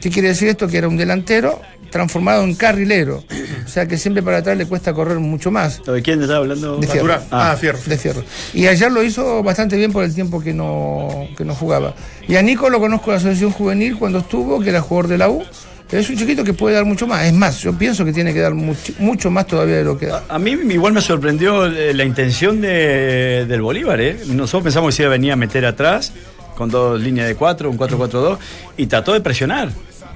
¿Qué 0.00 0.10
quiere 0.10 0.28
decir 0.28 0.48
esto? 0.48 0.66
Que 0.66 0.78
era 0.78 0.88
un 0.88 0.96
delantero 0.96 1.62
transformado 1.98 2.42
en 2.42 2.56
carrilero. 2.56 3.22
O 3.64 3.68
sea 3.68 3.86
que 3.86 3.96
siempre 3.96 4.20
para 4.20 4.38
atrás 4.38 4.58
le 4.58 4.66
cuesta 4.66 4.92
correr 4.92 5.20
mucho 5.20 5.52
más. 5.52 5.80
¿De 5.84 6.02
quién 6.02 6.18
te 6.18 6.24
estaba 6.24 6.40
hablando? 6.40 6.76
De 6.78 6.88
Fierro. 6.88 7.06
Maturana. 7.06 7.26
Ah, 7.52 7.56
Fierro. 7.56 7.78
De 7.86 7.96
Fierro. 7.96 8.24
Y 8.52 8.66
ayer 8.66 8.90
lo 8.90 9.02
hizo 9.04 9.42
bastante 9.44 9.76
bien 9.76 9.92
por 9.92 10.02
el 10.02 10.12
tiempo 10.12 10.40
que 10.42 10.52
no, 10.52 11.28
que 11.36 11.44
no 11.44 11.54
jugaba. 11.54 11.94
Y 12.26 12.34
a 12.34 12.42
Nico 12.42 12.68
lo 12.68 12.80
conozco 12.80 13.10
en 13.10 13.12
la 13.14 13.18
asociación 13.20 13.52
juvenil 13.52 13.96
cuando 13.96 14.18
estuvo, 14.18 14.58
que 14.60 14.70
era 14.70 14.80
jugador 14.80 15.06
de 15.08 15.18
la 15.18 15.28
U. 15.30 15.44
Es 15.92 16.10
un 16.10 16.16
chiquito 16.16 16.42
que 16.42 16.52
puede 16.52 16.74
dar 16.74 16.84
mucho 16.84 17.06
más. 17.06 17.24
Es 17.26 17.32
más, 17.32 17.60
yo 17.60 17.72
pienso 17.78 18.04
que 18.04 18.12
tiene 18.12 18.34
que 18.34 18.40
dar 18.40 18.54
mucho, 18.54 18.92
mucho 18.98 19.30
más 19.30 19.46
todavía 19.46 19.76
de 19.76 19.84
lo 19.84 19.96
que 19.96 20.06
da. 20.06 20.24
A 20.28 20.38
mí 20.40 20.50
igual 20.70 20.92
me 20.92 21.00
sorprendió 21.00 21.66
eh, 21.66 21.94
la 21.94 22.02
intención 22.04 22.60
de- 22.60 23.46
del 23.46 23.62
Bolívar, 23.62 24.00
¿eh? 24.00 24.18
Nosotros 24.26 24.64
pensamos 24.64 24.88
que 24.88 24.96
se 24.96 25.02
iba 25.04 25.10
a 25.10 25.12
venir 25.12 25.30
a 25.30 25.36
meter 25.36 25.64
atrás 25.64 26.12
con 26.56 26.70
dos 26.70 27.00
líneas 27.00 27.28
de 27.28 27.34
cuatro, 27.36 27.70
un 27.70 27.78
4-4-2, 27.78 28.38
y 28.76 28.86
trató 28.86 29.12
de 29.12 29.20
presionar. 29.20 29.70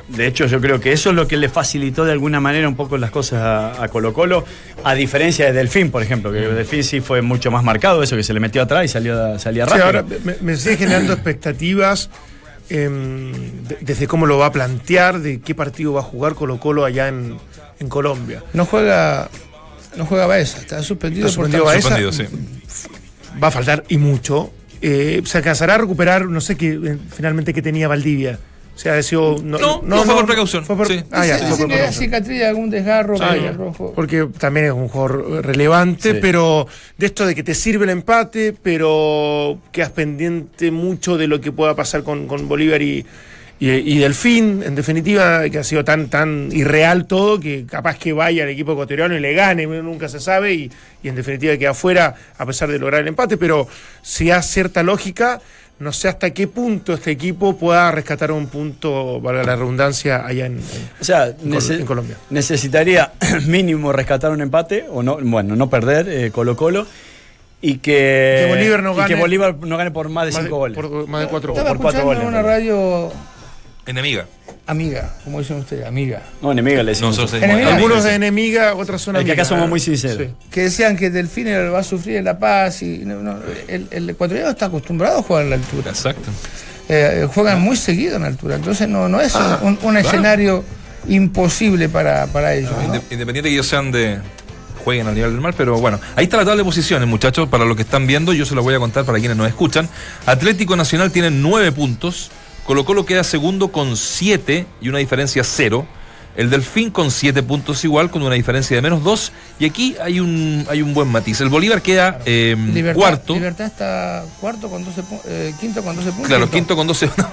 De 0.08 0.26
hecho, 0.26 0.46
yo 0.46 0.60
creo 0.60 0.80
que 0.80 0.92
eso 0.92 1.10
es 1.10 1.16
lo 1.16 1.28
que 1.28 1.36
le 1.36 1.48
facilitó 1.50 2.04
de 2.04 2.12
alguna 2.12 2.40
manera 2.40 2.66
un 2.66 2.76
poco 2.76 2.96
las 2.96 3.10
cosas 3.10 3.42
a, 3.42 3.82
a 3.82 3.88
Colo 3.88 4.14
Colo, 4.14 4.44
a 4.82 4.94
diferencia 4.94 5.44
de 5.46 5.52
Delfín, 5.52 5.90
por 5.90 6.02
ejemplo, 6.02 6.32
que 6.32 6.38
Delfín 6.38 6.82
sí 6.82 7.00
fue 7.00 7.20
mucho 7.20 7.50
más 7.50 7.62
marcado, 7.62 8.02
eso 8.02 8.16
que 8.16 8.22
se 8.22 8.32
le 8.32 8.40
metió 8.40 8.62
atrás 8.62 8.86
y 8.86 8.88
salió, 8.88 9.38
salía 9.38 9.64
Sí, 9.66 9.70
rápido. 9.72 9.84
ahora 9.86 10.04
me, 10.24 10.36
me 10.40 10.56
sigue 10.56 10.78
generando 10.78 11.12
expectativas 11.12 12.08
em, 12.70 13.32
de- 13.68 13.78
desde 13.82 14.06
cómo 14.06 14.24
lo 14.26 14.38
va 14.38 14.46
a 14.46 14.52
plantear, 14.52 15.20
de 15.20 15.40
qué 15.40 15.54
partido 15.54 15.92
va 15.92 16.00
a 16.00 16.04
jugar 16.04 16.34
Colo 16.34 16.58
Colo 16.58 16.84
allá 16.86 17.08
en, 17.08 17.36
en 17.78 17.88
Colombia. 17.88 18.42
No 18.54 18.64
juega, 18.64 19.28
no 19.96 20.06
juega 20.06 20.26
Baeza, 20.26 20.58
está 20.58 20.82
suspendido, 20.82 21.26
Está 21.28 21.36
por 21.36 21.46
suspendido 21.50 21.70
tanto- 21.70 21.88
Baeza. 21.90 22.12
Suspendido, 22.12 22.88
sí. 23.30 23.38
Va 23.42 23.48
a 23.48 23.50
faltar 23.50 23.84
y 23.88 23.98
mucho. 23.98 24.52
Eh, 24.80 25.20
se 25.24 25.38
alcanzará 25.38 25.74
a 25.74 25.78
recuperar, 25.78 26.26
no 26.26 26.40
sé 26.40 26.56
qué 26.56 26.68
eh, 26.82 26.96
finalmente 27.14 27.52
que 27.52 27.62
tenía 27.62 27.88
Valdivia. 27.88 28.38
O 28.78 28.80
sea, 28.80 28.92
decidió, 28.94 29.34
No, 29.42 29.82
no, 29.82 30.04
fue 30.04 30.14
por 30.14 30.26
precaución, 30.26 30.64
fue 30.64 30.76
por- 30.76 30.86
sí. 30.86 31.02
Ah, 31.10 31.26
ya, 31.26 31.34
Dice- 31.34 31.38
fue 31.38 31.46
dice 31.48 31.58
por 31.62 31.68
que 31.68 31.74
era 31.74 31.82
precaución. 31.86 32.04
cicatriz 32.04 32.38
de 32.38 32.46
algún 32.46 32.70
desgarro 32.70 33.16
Ah, 33.20 33.36
ya. 33.36 33.50
rojo. 33.50 33.92
Porque 33.92 34.28
también 34.38 34.66
es 34.66 34.72
un 34.72 34.86
jugador 34.86 35.44
relevante, 35.44 36.12
Sí. 36.12 36.18
pero 36.22 36.68
de 36.96 37.06
esto 37.06 37.26
de 37.26 37.34
que 37.34 37.42
te 37.42 37.56
sirve 37.56 37.86
el 37.86 37.90
empate, 37.90 38.54
pero 38.62 39.58
quedas 39.72 39.90
pendiente 39.90 40.70
mucho 40.70 41.16
de 41.18 41.26
lo 41.26 41.40
que 41.40 41.50
pueda 41.50 41.74
pasar 41.74 42.04
con, 42.04 42.28
con 42.28 42.46
Bolívar 42.46 42.80
y, 42.80 43.04
y, 43.58 43.68
y 43.70 43.98
Delfín, 43.98 44.62
en 44.64 44.76
definitiva, 44.76 45.50
que 45.50 45.58
ha 45.58 45.64
sido 45.64 45.84
tan, 45.84 46.08
tan 46.08 46.48
irreal 46.52 47.08
todo 47.08 47.40
que 47.40 47.66
capaz 47.66 47.98
que 47.98 48.12
vaya 48.12 48.44
al 48.44 48.50
equipo 48.50 48.74
ecuatoriano 48.74 49.16
y 49.16 49.18
le 49.18 49.32
gane, 49.34 49.66
nunca 49.66 50.08
se 50.08 50.20
sabe, 50.20 50.54
y, 50.54 50.70
y 51.02 51.08
en 51.08 51.16
definitiva 51.16 51.56
queda 51.56 51.70
afuera 51.70 52.14
a 52.38 52.46
pesar 52.46 52.70
de 52.70 52.78
lograr 52.78 53.00
el 53.00 53.08
empate, 53.08 53.36
pero 53.36 53.66
si 54.02 54.30
hay 54.30 54.40
cierta 54.44 54.84
lógica. 54.84 55.40
No 55.80 55.92
sé 55.92 56.08
hasta 56.08 56.30
qué 56.30 56.48
punto 56.48 56.92
este 56.92 57.12
equipo 57.12 57.56
pueda 57.56 57.90
rescatar 57.92 58.32
un 58.32 58.48
punto, 58.48 59.20
valga 59.20 59.44
la 59.44 59.54
redundancia, 59.56 60.26
allá 60.26 60.46
en, 60.46 60.54
en- 60.54 60.60
O 61.00 61.04
sea, 61.04 61.36
Col- 61.36 61.48
nece- 61.50 61.78
en 61.80 61.86
Colombia. 61.86 62.16
necesitaría 62.30 63.12
mínimo 63.46 63.92
rescatar 63.92 64.32
un 64.32 64.40
empate, 64.40 64.86
o 64.90 65.02
no, 65.04 65.18
bueno, 65.22 65.54
no 65.54 65.70
perder 65.70 66.08
eh, 66.08 66.30
Colo 66.32 66.56
Colo, 66.56 66.84
y 67.60 67.78
que, 67.78 68.44
Que 68.44 68.54
Bolívar 68.56 68.82
no 68.82 68.92
y 68.92 68.94
que 68.96 69.00
gane- 69.02 69.20
Bolívar 69.20 69.54
no 69.56 69.76
gane 69.76 69.90
por 69.92 70.08
más 70.08 70.26
de 70.26 70.32
más 70.32 70.42
de- 70.42 70.46
cinco 70.48 70.56
goles. 70.58 70.74
por 70.76 71.06
más 71.08 71.20
de 71.22 71.28
cuatro 71.28 71.52
Estaba 71.52 71.70
por 71.70 71.78
cuatro 71.82 72.04
goles, 72.04 72.24
una 72.24 72.42
radio 72.42 73.12
Enemiga. 73.88 74.26
amiga, 74.66 75.14
como 75.24 75.38
dicen 75.40 75.56
ustedes, 75.60 75.86
amiga. 75.86 76.22
No, 76.42 76.52
enemiga 76.52 76.82
le 76.82 76.90
decimos. 76.92 77.16
Nosotros 77.16 77.42
Enemiga. 77.42 77.58
decimos- 77.70 77.74
Algunos 77.82 78.04
de 78.04 78.14
enemiga, 78.14 78.74
otras 78.74 79.00
son 79.00 79.16
Es 79.16 79.24
que 79.24 79.32
acá 79.32 79.42
amigas. 79.42 79.48
somos 79.48 79.68
muy 79.68 79.80
sinceros. 79.80 80.18
Sí. 80.28 80.34
que 80.50 80.62
decían 80.64 80.96
que 80.96 81.08
Delfín 81.10 81.46
va 81.48 81.78
a 81.78 81.82
sufrir 81.82 82.16
en 82.16 82.24
La 82.24 82.38
Paz 82.38 82.82
y 82.82 82.98
no, 82.98 83.16
no, 83.22 83.38
el, 83.66 83.86
el 83.90 84.10
ecuatoriano 84.10 84.50
está 84.50 84.66
acostumbrado 84.66 85.20
a 85.20 85.22
jugar 85.22 85.44
en 85.44 85.50
la 85.50 85.56
altura. 85.56 85.90
Exacto. 85.90 86.30
Eh, 86.90 87.26
juegan 87.34 87.60
muy 87.62 87.76
seguido 87.76 88.16
en 88.16 88.24
altura, 88.24 88.56
entonces 88.56 88.88
no, 88.88 89.08
no 89.08 89.20
es 89.20 89.34
un, 89.34 89.68
un- 89.68 89.78
un 89.82 89.96
escenario 89.96 90.64
imposible 91.08 91.88
para, 91.88 92.26
para 92.26 92.54
ellos. 92.54 92.70
Independiente 93.10 93.42
que 93.44 93.54
ellos 93.54 93.66
sean 93.66 93.90
de 93.90 94.18
jueguen 94.84 95.06
al 95.06 95.14
nivel 95.14 95.32
del 95.32 95.40
mar, 95.40 95.54
pero 95.56 95.78
bueno, 95.80 96.00
ahí 96.16 96.24
está 96.24 96.36
la 96.38 96.44
tabla 96.44 96.58
de 96.58 96.64
posiciones, 96.64 97.06
muchachos, 97.08 97.48
para 97.48 97.64
los 97.64 97.76
que 97.76 97.82
están 97.82 98.06
viendo, 98.06 98.32
yo 98.32 98.44
se 98.46 98.54
lo 98.54 98.62
voy 98.62 98.74
a 98.74 98.78
contar 98.78 99.04
para 99.04 99.18
quienes 99.18 99.36
nos 99.36 99.48
escuchan. 99.48 99.88
Atlético 100.24 100.76
Nacional 100.76 101.10
tiene 101.10 101.30
nueve 101.30 101.72
puntos, 101.72 102.30
Colo 102.68 102.84
Colo 102.84 103.06
queda 103.06 103.24
segundo 103.24 103.68
con 103.72 103.96
siete 103.96 104.66
y 104.82 104.90
una 104.90 104.98
diferencia 104.98 105.42
cero. 105.42 105.86
El 106.36 106.50
Delfín 106.50 106.90
con 106.90 107.10
siete 107.10 107.42
puntos 107.42 107.82
igual, 107.82 108.10
con 108.10 108.22
una 108.22 108.34
diferencia 108.34 108.76
de 108.76 108.82
menos 108.82 109.02
dos. 109.02 109.32
Y 109.58 109.64
aquí 109.64 109.96
hay 110.02 110.20
un, 110.20 110.66
hay 110.68 110.82
un 110.82 110.92
buen 110.92 111.08
matiz. 111.08 111.40
El 111.40 111.48
Bolívar 111.48 111.80
queda 111.80 112.18
eh, 112.26 112.54
Libertad, 112.74 112.94
cuarto. 113.00 113.32
Libertad 113.32 113.64
está 113.66 114.24
cuarto 114.38 114.68
con 114.68 114.84
12 114.84 115.00
pu- 115.02 115.20
eh, 115.24 115.54
quinto 115.58 115.82
con 115.82 115.96
12 115.96 116.10
puntos. 116.10 116.28
Claro, 116.28 116.50
quinto 116.50 116.76
con 116.76 116.86
12. 116.86 117.06
no. 117.16 117.30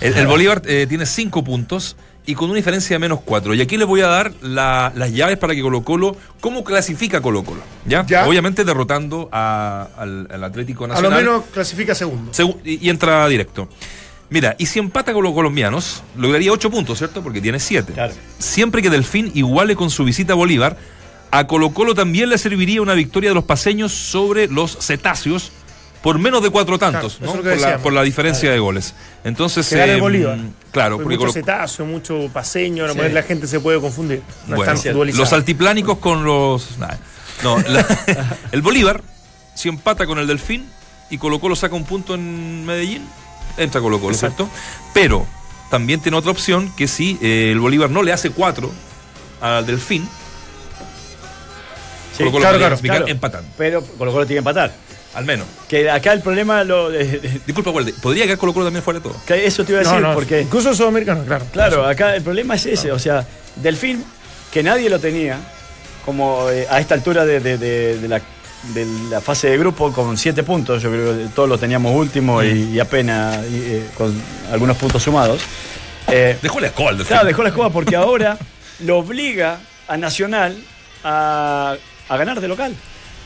el, 0.00 0.14
el 0.16 0.26
Bolívar 0.26 0.62
eh, 0.64 0.86
tiene 0.88 1.04
5 1.04 1.44
puntos 1.44 1.96
y 2.24 2.34
con 2.34 2.48
una 2.48 2.56
diferencia 2.56 2.94
de 2.94 2.98
menos 2.98 3.20
4. 3.26 3.52
Y 3.54 3.60
aquí 3.60 3.76
les 3.76 3.86
voy 3.86 4.00
a 4.00 4.06
dar 4.06 4.32
la- 4.40 4.90
las 4.96 5.12
llaves 5.12 5.36
para 5.36 5.54
que 5.54 5.60
Colo 5.60 5.84
Colo, 5.84 6.16
¿cómo 6.40 6.64
clasifica 6.64 7.20
Colo 7.20 7.44
Colo? 7.44 7.60
¿Ya? 7.86 8.06
Ya. 8.06 8.26
Obviamente 8.26 8.64
derrotando 8.64 9.28
a- 9.32 9.86
al, 9.98 10.26
al 10.32 10.42
Atlético 10.44 10.84
A 10.86 10.88
lo 10.88 10.94
Nacional. 10.94 11.18
menos 11.22 11.44
clasifica 11.52 11.94
segundo. 11.94 12.32
Segu- 12.32 12.56
y, 12.64 12.86
y 12.86 12.88
entra 12.90 13.28
directo. 13.28 13.68
Mira, 14.30 14.54
y 14.58 14.66
si 14.66 14.78
empata 14.78 15.12
con 15.14 15.22
los 15.24 15.32
colombianos, 15.32 16.02
lograría 16.16 16.52
8 16.52 16.70
puntos, 16.70 16.98
¿cierto? 16.98 17.22
Porque 17.22 17.40
tiene 17.40 17.58
7. 17.60 17.94
Claro. 17.94 18.12
Siempre 18.38 18.82
que 18.82 18.90
Delfín 18.90 19.30
iguale 19.34 19.74
con 19.74 19.88
su 19.90 20.04
visita 20.04 20.34
a 20.34 20.36
Bolívar, 20.36 20.76
a 21.30 21.46
Colo 21.46 21.70
Colo 21.70 21.94
también 21.94 22.28
le 22.28 22.36
serviría 22.38 22.82
una 22.82 22.94
victoria 22.94 23.30
de 23.30 23.34
los 23.34 23.44
paseños 23.44 23.92
sobre 23.92 24.46
los 24.48 24.76
cetáceos 24.80 25.52
por 26.02 26.18
menos 26.18 26.42
de 26.42 26.50
cuatro 26.50 26.78
tantos, 26.78 27.16
Claro, 27.16 27.32
¿no? 27.32 27.36
por, 27.38 27.44
la, 27.46 27.50
decíamos. 27.56 27.82
por 27.82 27.92
la 27.92 28.02
diferencia 28.02 28.50
de 28.52 28.58
goles. 28.58 28.94
Entonces, 29.24 29.72
eh, 29.72 29.96
Bolívar. 29.98 30.38
Claro, 30.70 30.96
Fue 30.96 31.04
porque 31.04 31.16
mucho 31.18 31.28
Colo- 31.28 31.32
cetazo, 31.32 31.84
mucho 31.86 32.30
paseño, 32.32 32.84
a 32.84 32.86
lo 32.88 32.92
Sí. 32.92 32.98
mejor 33.00 33.14
la 33.14 33.22
gente 33.24 33.46
se 33.46 33.58
puede 33.60 33.80
confundir. 33.80 34.22
No 34.46 34.56
bueno, 34.56 34.72
están 34.74 34.92
futbolizados. 34.92 35.28
los 35.28 35.32
altiplánicos 35.32 35.98
con 35.98 36.24
los. 36.24 36.78
nah. 36.78 36.94
No, 37.42 37.58
la- 37.58 37.86
el 38.52 38.62
Bolívar, 38.62 39.02
si 39.54 39.68
empata 39.68 40.06
con 40.06 40.18
el 40.18 40.26
Delfín 40.26 40.66
y 41.10 41.18
Colo 41.18 41.40
Colo 41.40 41.56
saca 41.56 41.74
un 41.74 41.84
punto 41.84 42.14
en 42.14 42.64
Medellín, 42.64 43.02
entra 43.58 43.80
Colo 43.80 44.00
Colo, 44.00 44.14
¿cierto? 44.16 44.48
Pero 44.94 45.26
también 45.70 46.00
tiene 46.00 46.16
otra 46.16 46.30
opción 46.30 46.72
que 46.76 46.88
si 46.88 47.18
eh, 47.20 47.50
el 47.52 47.60
Bolívar 47.60 47.90
no 47.90 48.02
le 48.02 48.12
hace 48.12 48.30
cuatro 48.30 48.72
al 49.40 49.66
Delfín, 49.66 50.08
Sí, 52.12 52.18
Colo 52.24 52.32
Colo 52.32 52.42
claro, 52.42 52.58
claro, 52.58 52.76
claro. 52.78 53.06
empatando, 53.06 53.48
Pero 53.56 53.82
Colo 53.82 54.12
Colo 54.12 54.26
tiene 54.26 54.36
que 54.42 54.48
empatar. 54.48 54.72
al 55.14 55.24
menos. 55.24 55.46
Que 55.68 55.88
acá 55.90 56.12
el 56.12 56.20
problema 56.20 56.64
lo 56.64 56.90
de- 56.90 57.04
de- 57.18 57.40
Disculpa, 57.46 57.70
Walde, 57.70 57.92
podría 58.02 58.24
quedar 58.24 58.38
Colo 58.38 58.52
Colo 58.52 58.66
también 58.66 58.82
fuera 58.82 58.98
de 59.00 59.08
todo. 59.08 59.16
que 59.26 59.46
eso 59.46 59.64
te 59.64 59.72
iba 59.72 59.80
a 59.80 59.84
No, 59.84 59.90
decir, 59.90 60.06
no, 60.06 60.14
porque 60.14 60.40
Incluso 60.42 60.74
sudamericano, 60.74 61.24
claro. 61.24 61.44
Claro, 61.52 61.86
acá 61.86 62.14
el 62.16 62.22
problema 62.22 62.54
es 62.56 62.66
ese, 62.66 62.90
o 62.92 62.98
sea, 62.98 63.26
Delfín, 63.56 64.04
que 64.52 64.62
nadie 64.62 64.88
lo 64.90 64.98
tenía, 64.98 65.38
como 66.04 66.48
eh, 66.50 66.66
a 66.70 66.80
esta 66.80 66.94
altura 66.94 67.24
de, 67.24 67.38
de- 67.40 67.58
de- 67.58 67.98
de 67.98 68.08
la, 68.08 68.20
de 68.74 68.86
la 69.10 69.20
fase 69.20 69.48
de 69.50 69.58
grupo, 69.58 69.92
con 69.92 70.16
siete 70.16 70.42
puntos, 70.42 70.82
yo 70.82 70.90
creo 70.90 71.16
que 71.16 71.24
todos 71.34 71.48
lo 71.48 71.58
teníamos 71.58 71.94
último 71.94 72.42
y, 72.42 72.70
y 72.74 72.80
apenas 72.80 73.38
y, 73.50 73.56
eh, 73.56 73.86
con 73.96 74.12
algunos 74.52 74.76
puntos 74.76 75.02
sumados. 75.02 75.40
Eh, 76.08 76.38
Dejó 76.42 76.60
la 76.60 76.68
escoba 76.68 76.92
claro, 77.06 77.26
dejó 77.26 77.42
la 77.42 77.48
escoba 77.50 77.70
porque 77.70 77.94
ahora 77.96 78.38
lo 78.80 78.98
obliga 78.98 79.58
a 79.86 79.96
Nacional 79.96 80.56
a, 81.04 81.76
a 82.08 82.16
ganar 82.16 82.40
de 82.40 82.48
local. 82.48 82.74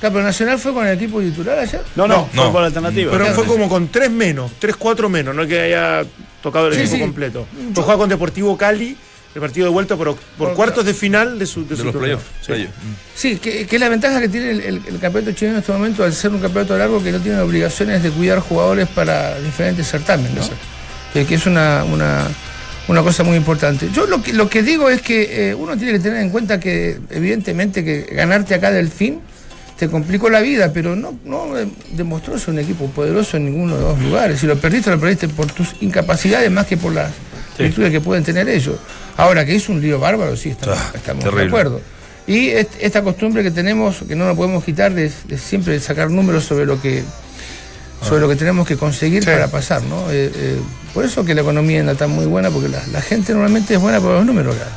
Claro, 0.01 0.15
pero 0.15 0.25
Nacional 0.25 0.59
fue 0.59 0.73
con 0.73 0.85
el 0.87 0.95
equipo 0.97 1.21
titular 1.21 1.59
ayer. 1.59 1.83
No, 1.95 2.09
no, 2.09 2.17
No, 2.17 2.27
fue 2.33 2.45
no. 2.45 2.53
por 2.53 2.61
la 2.63 2.67
alternativa. 2.69 3.13
Pero 3.13 3.25
Claro, 3.25 3.39
fue 3.41 3.47
como 3.47 3.69
con 3.69 3.89
tres 3.89 4.11
menos, 4.11 4.51
tres, 4.59 4.75
cuatro 4.77 5.09
menos, 5.09 5.33
no 5.35 5.47
que 5.47 5.61
haya 5.61 6.05
tocado 6.43 6.67
el 6.69 6.75
Sí, 6.75 6.81
equipo 6.81 6.97
sí. 6.97 7.01
completo. 7.03 7.47
Pues 7.73 7.85
juega 7.85 7.99
con 7.99 8.09
Deportivo 8.09 8.57
Cali 8.57 8.97
el 9.35 9.41
partido 9.41 9.67
de 9.67 9.73
vuelta 9.73 9.97
por, 9.97 10.15
por 10.37 10.55
cuartos 10.55 10.85
de 10.85 10.93
final 10.95 11.39
de 11.39 11.47
su, 11.47 11.63
de 11.63 11.71
De 11.71 11.77
su 11.77 11.85
los 11.85 11.97
playoffs. 11.97 12.25
Sí. 12.41 12.47
Playoff. 12.49 12.71
Sí, 13.15 13.37
que, 13.37 13.67
que 13.67 13.77
es 13.77 13.81
la 13.81 13.89
ventaja 13.89 14.21
que 14.21 14.29
tiene 14.29 14.51
el, 14.51 14.61
el- 14.61 14.83
el 14.87 14.99
campeonato 14.99 15.33
chileno 15.33 15.57
en 15.57 15.61
este 15.61 15.73
momento 15.73 16.05
al 16.05 16.13
ser 16.13 16.31
un 16.33 16.41
campeonato 16.41 16.77
largo 16.77 17.03
que 17.03 17.13
no 17.13 17.19
tiene 17.21 17.41
obligaciones 17.41 18.03
de 18.03 18.11
cuidar 18.11 18.41
jugadores 18.41 18.89
para 18.89 19.39
diferentes 19.41 19.87
certámenes, 19.89 20.35
¿no? 20.35 20.57
Que, 21.15 21.25
que 21.27 21.35
es 21.35 21.47
una, 21.47 21.85
una, 21.85 22.27
una 22.89 23.03
cosa 23.03 23.23
muy 23.23 23.37
importante. 23.37 23.89
Yo 23.95 24.07
lo 24.07 24.23
que, 24.23 24.33
lo 24.33 24.49
que 24.51 24.63
digo 24.63 24.91
es 24.91 25.01
que 25.03 25.51
eh, 25.51 25.55
uno 25.55 25.77
tiene 25.77 25.93
que 25.93 25.99
tener 26.01 26.21
en 26.23 26.31
cuenta 26.31 26.59
que 26.61 26.99
evidentemente 27.11 27.85
que 27.85 28.03
ganarte 28.15 28.55
acá 28.55 28.71
del 28.71 28.89
fin 28.91 29.21
te 29.79 29.89
complicó 29.89 30.31
la 30.31 30.41
vida, 30.41 30.73
pero 30.73 30.95
no, 30.95 31.19
no 31.25 31.59
eh, 31.59 31.67
demostró 31.93 32.39
ser 32.39 32.51
un 32.51 32.61
equipo 32.61 32.87
poderoso 32.91 33.37
en 33.37 33.47
ninguno 33.47 33.77
de 33.77 33.83
los 33.83 33.99
lugares. 34.01 34.41
Si 34.41 34.47
lo 34.47 34.57
perdiste, 34.57 34.91
lo 34.91 35.01
perdiste 35.01 35.29
por 35.29 35.51
tus 35.51 35.75
incapacidades 35.81 36.51
más 36.51 36.67
que 36.67 36.77
por 36.77 36.93
las 36.93 37.11
virtudes 37.59 37.91
que 37.91 38.01
pueden 38.01 38.23
tener 38.25 38.49
ellos. 38.49 38.77
Ahora, 39.17 39.45
que 39.45 39.55
es 39.57 39.69
un 39.69 39.81
lío 39.81 39.99
bárbaro, 39.99 40.37
sí, 40.37 40.51
estamos, 40.51 40.79
Ah, 40.79 40.91
estamos 40.95 41.25
de 41.25 41.43
acuerdo. 41.47 41.81
Y 42.27 42.49
est- 42.49 42.73
esta 42.81 43.03
costumbre 43.03 43.43
que 43.43 43.51
tenemos, 43.51 43.97
que 44.07 44.15
no 44.17 44.27
nos 44.27 44.37
podemos 44.37 44.63
quitar, 44.65 44.93
de, 44.95 45.11
de 45.27 45.39
siempre 45.39 45.79
sacar 45.81 46.11
números 46.11 46.45
sobre 46.45 46.67
lo 46.67 46.81
que 46.81 47.03
sobre 48.07 48.21
lo 48.21 48.29
que 48.29 48.35
tenemos 48.37 48.67
que 48.67 48.77
conseguir 48.77 49.23
Sí. 49.23 49.31
para 49.31 49.47
pasar, 49.49 49.81
¿no? 49.83 50.11
Eh, 50.11 50.31
eh, 50.35 50.59
por 50.93 51.05
eso 51.05 51.25
que 51.25 51.35
la 51.37 51.43
economía 51.43 51.85
no 51.85 51.93
está 51.93 52.09
muy 52.09 52.27
buena, 52.27 52.51
porque 52.51 52.69
la, 52.69 52.83
la 52.93 53.01
gente 53.01 53.33
normalmente 53.33 53.75
es 53.75 53.81
buena 53.81 54.01
por 54.01 54.13
los 54.15 54.27
números, 54.27 54.57
claro. 54.57 54.71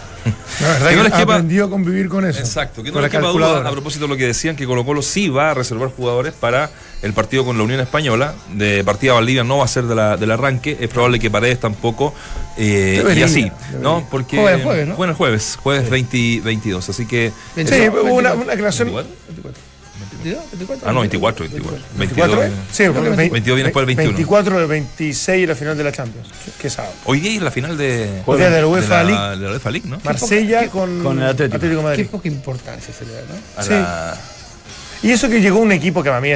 La 0.62 0.68
verdad 0.70 0.90
Que 0.90 0.96
no 0.96 1.04
que 1.16 1.22
aprendió 1.22 1.66
a 1.66 1.70
convivir 1.70 2.08
con 2.10 2.26
eso. 2.26 2.40
Exacto, 2.40 2.82
que 2.82 2.92
no 2.92 3.02
les 3.02 3.12
quepa 3.12 3.28
duda 3.28 3.68
a 3.68 3.72
propósito 3.72 4.06
de 4.06 4.10
lo 4.10 4.18
que 4.18 4.26
decían 4.28 4.56
que 4.56 4.66
Colo 4.66 4.84
Colo 4.86 5.02
sí 5.02 5.30
va 5.30 5.52
a 5.52 5.54
reservar 5.54 5.90
jugadores 5.90 6.34
para 6.34 6.70
el 7.02 7.14
partido 7.14 7.46
con 7.46 7.58
la 7.58 7.64
Unión 7.64 7.80
Española. 7.80 8.34
De 8.54 8.84
partida 8.84 9.14
Valdivia 9.14 9.44
no 9.44 9.58
va 9.60 9.66
a 9.66 9.68
ser 9.68 9.84
de 9.84 9.94
la- 9.96 10.18
del 10.18 10.32
arranque, 10.32 10.78
es 10.80 10.90
probable 10.90 11.20
que 11.20 11.30
Paredes 11.30 11.60
tampoco. 11.60 12.14
eh, 12.58 12.94
y 12.96 12.98
Debería, 12.98 13.26
así, 13.26 13.42
debería. 13.42 13.80
¿no? 13.82 14.08
Porque. 14.10 14.38
Juega 14.38 14.58
el 14.58 14.64
jueves, 14.64 14.88
¿no? 14.88 15.04
El 15.04 15.14
jueves, 15.14 15.60
jueves 15.62 15.90
20 15.90 16.42
22. 16.44 16.90
Así 16.90 17.06
que. 17.06 17.32
Sí, 17.56 17.62
Eso, 17.62 17.74
hubo 17.92 18.14
una, 18.16 18.34
24. 18.34 18.42
una 18.44 18.54
aclaración. 18.54 18.88
24. 19.28 19.65
¿22? 20.24 20.38
24, 20.54 20.90
Ah, 20.90 20.94
no, 20.94 21.00
24, 21.02 21.46
24. 21.50 21.86
24, 21.98 22.38
22. 22.40 22.60
¿eh? 22.60 22.64
Sí, 22.72 22.84
porque 22.94 23.10
22 23.10 23.18
vein- 23.32 23.44
viene 23.44 23.64
después 23.64 23.82
del 23.82 23.96
21. 23.96 24.18
24 24.18 24.60
de 24.60 24.66
26 24.66 25.48
la 25.48 25.56
final 25.56 25.78
de 25.78 25.84
la 25.84 25.92
Champions. 25.92 26.28
Que 26.60 26.70
sábado. 26.70 26.94
Hoy 27.06 27.20
día 27.20 27.36
es 27.36 27.42
la 27.42 27.52
final 27.52 27.78
de. 27.78 28.22
Hoy 28.26 28.38
día 28.38 28.50
de 28.50 28.62
la 28.62 28.68
UEFA 28.68 28.98
de 29.00 29.04
la, 29.04 29.10
League. 29.10 29.40
de 29.42 29.46
la 29.48 29.52
UEFA 29.54 29.72
League, 29.72 29.88
¿no? 29.90 30.00
Marsella 30.04 30.68
con, 30.70 31.04
con 31.04 31.20
el 31.20 31.26
Atlético. 31.28 31.60
Qué 31.60 31.76
Madrid. 31.76 32.08
poca 32.12 32.28
importancia 32.28 32.94
se 32.94 33.06
le 33.06 33.14
da, 33.14 33.22
¿no? 33.22 33.36
A 33.60 33.64
sí. 33.64 33.70
la- 33.72 34.18
Y 35.04 35.12
eso 35.12 35.30
que 35.30 35.42
llegó 35.42 35.60
un 35.60 35.72
equipo 35.72 36.02
que 36.04 36.10
para 36.10 36.22
mí 36.22 36.30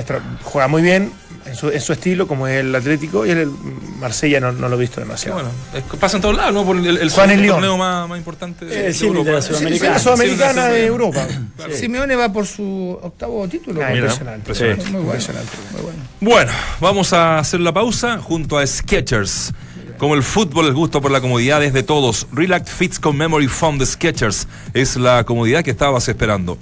juega 0.44 0.68
muy 0.68 0.82
bien 0.82 1.12
en 1.46 1.56
su, 1.56 1.70
en 1.70 1.82
su 1.82 1.94
estilo, 1.94 2.28
como 2.28 2.48
es 2.48 2.60
el 2.60 2.76
Atlético, 2.76 3.26
y 3.26 3.32
el 3.32 3.50
Marsella 4.00 4.40
no, 4.40 4.52
no 4.52 4.70
lo 4.70 4.76
he 4.76 4.80
visto 4.80 5.00
demasiado. 5.02 5.36
bueno, 5.36 5.50
es 5.74 5.84
pasa 6.00 6.18
en 6.18 6.22
todos 6.22 6.36
lados, 6.36 6.54
¿no? 6.54 6.64
Por 6.66 6.78
el, 6.78 6.98
el, 6.98 7.10
Juan 7.10 7.32
el 7.32 7.48
torneo 7.48 7.78
más, 7.78 8.08
más 8.08 8.18
importante 8.20 8.66
de, 8.66 8.80
Eh, 8.80 8.84
de 8.84 8.94
sí, 8.94 9.10
de 9.10 9.24
la. 9.32 9.42
Sudamericana. 9.42 9.94
la 9.94 10.00
Sudamericana 10.00 10.66
Sí, 10.68 10.72
de 10.74 10.80
sí. 10.82 10.86
Europa. 10.86 11.28
Simeone 11.74 12.16
va 12.16 12.32
por 12.32 12.46
su 12.46 13.00
octavo 13.02 13.48
título. 13.48 13.82
Ah, 13.84 13.94
impresionante. 13.96 14.40
impresionante. 14.40 14.84
Muy 14.86 14.92
bueno. 15.02 15.06
Impresionante. 15.08 15.52
Muy 15.74 15.82
bueno. 15.82 16.00
Bueno, 16.22 16.52
vamos 16.80 17.14
a 17.14 17.40
hacer 17.40 17.62
la 17.62 17.74
pausa 17.74 18.20
junto 18.20 18.58
a 18.60 18.68
Skechers. 18.68 19.54
Como 19.98 20.16
el 20.16 20.24
fútbol, 20.24 20.68
el 20.68 20.74
gusto 20.74 21.02
por 21.02 21.12
la 21.12 21.20
comodidad 21.20 21.62
es 21.64 21.74
de 21.74 21.84
todos. 21.84 22.28
Relax 22.32 22.70
Fits 22.72 23.00
con 23.00 23.18
Memory 23.18 23.48
Foam 23.48 23.80
de 23.80 23.86
Skechers 23.86 24.48
es 24.74 24.96
la 24.96 25.24
comodidad 25.26 25.62
que 25.64 25.72
estabas 25.72 26.08
esperando. 26.08 26.58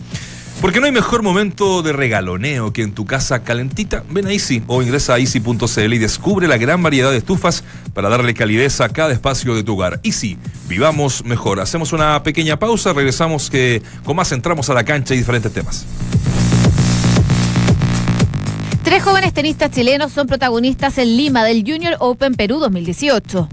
Porque 0.62 0.80
no 0.80 0.88
hay 0.88 0.92
mejor 0.92 1.22
momento 1.22 1.84
de 1.84 1.94
regaloneo 1.94 2.74
que 2.74 2.82
en 2.82 2.94
tu 2.94 3.06
casa 3.06 3.44
calentita. 3.44 4.04
Ven 4.10 4.26
a 4.26 4.32
Easy 4.32 4.64
o 4.66 4.82
ingresa 4.82 5.14
a 5.14 5.20
easy.cl 5.20 5.94
y 5.94 5.98
descubre 6.00 6.48
la 6.48 6.58
gran 6.58 6.82
variedad 6.82 7.12
de 7.12 7.18
estufas 7.18 7.64
para 7.94 8.10
darle 8.10 8.34
calidez 8.34 8.82
a 8.82 8.90
cada 8.90 9.14
espacio 9.14 9.54
de 9.54 9.64
tu 9.64 9.76
hogar. 9.76 10.00
Easy, 10.04 10.38
vivamos 10.68 11.24
mejor. 11.26 11.60
Hacemos 11.60 11.94
una 11.94 12.24
pequeña 12.24 12.58
pausa, 12.58 12.92
regresamos 12.94 13.52
que 13.52 13.84
con 14.04 14.16
más 14.16 14.32
entramos 14.32 14.68
a 14.72 14.74
la 14.74 14.84
cancha 14.84 15.14
y 15.14 15.18
diferentes 15.18 15.54
temas. 15.54 15.86
Tres 18.84 19.04
jóvenes 19.04 19.34
tenistas 19.34 19.70
chilenos 19.70 20.12
son 20.12 20.26
protagonistas 20.26 20.98
en 20.98 21.18
Lima 21.18 21.44
del 21.44 21.64
Junior 21.68 21.98
Open 22.00 22.34
Perú 22.34 22.58
2018. 22.58 23.48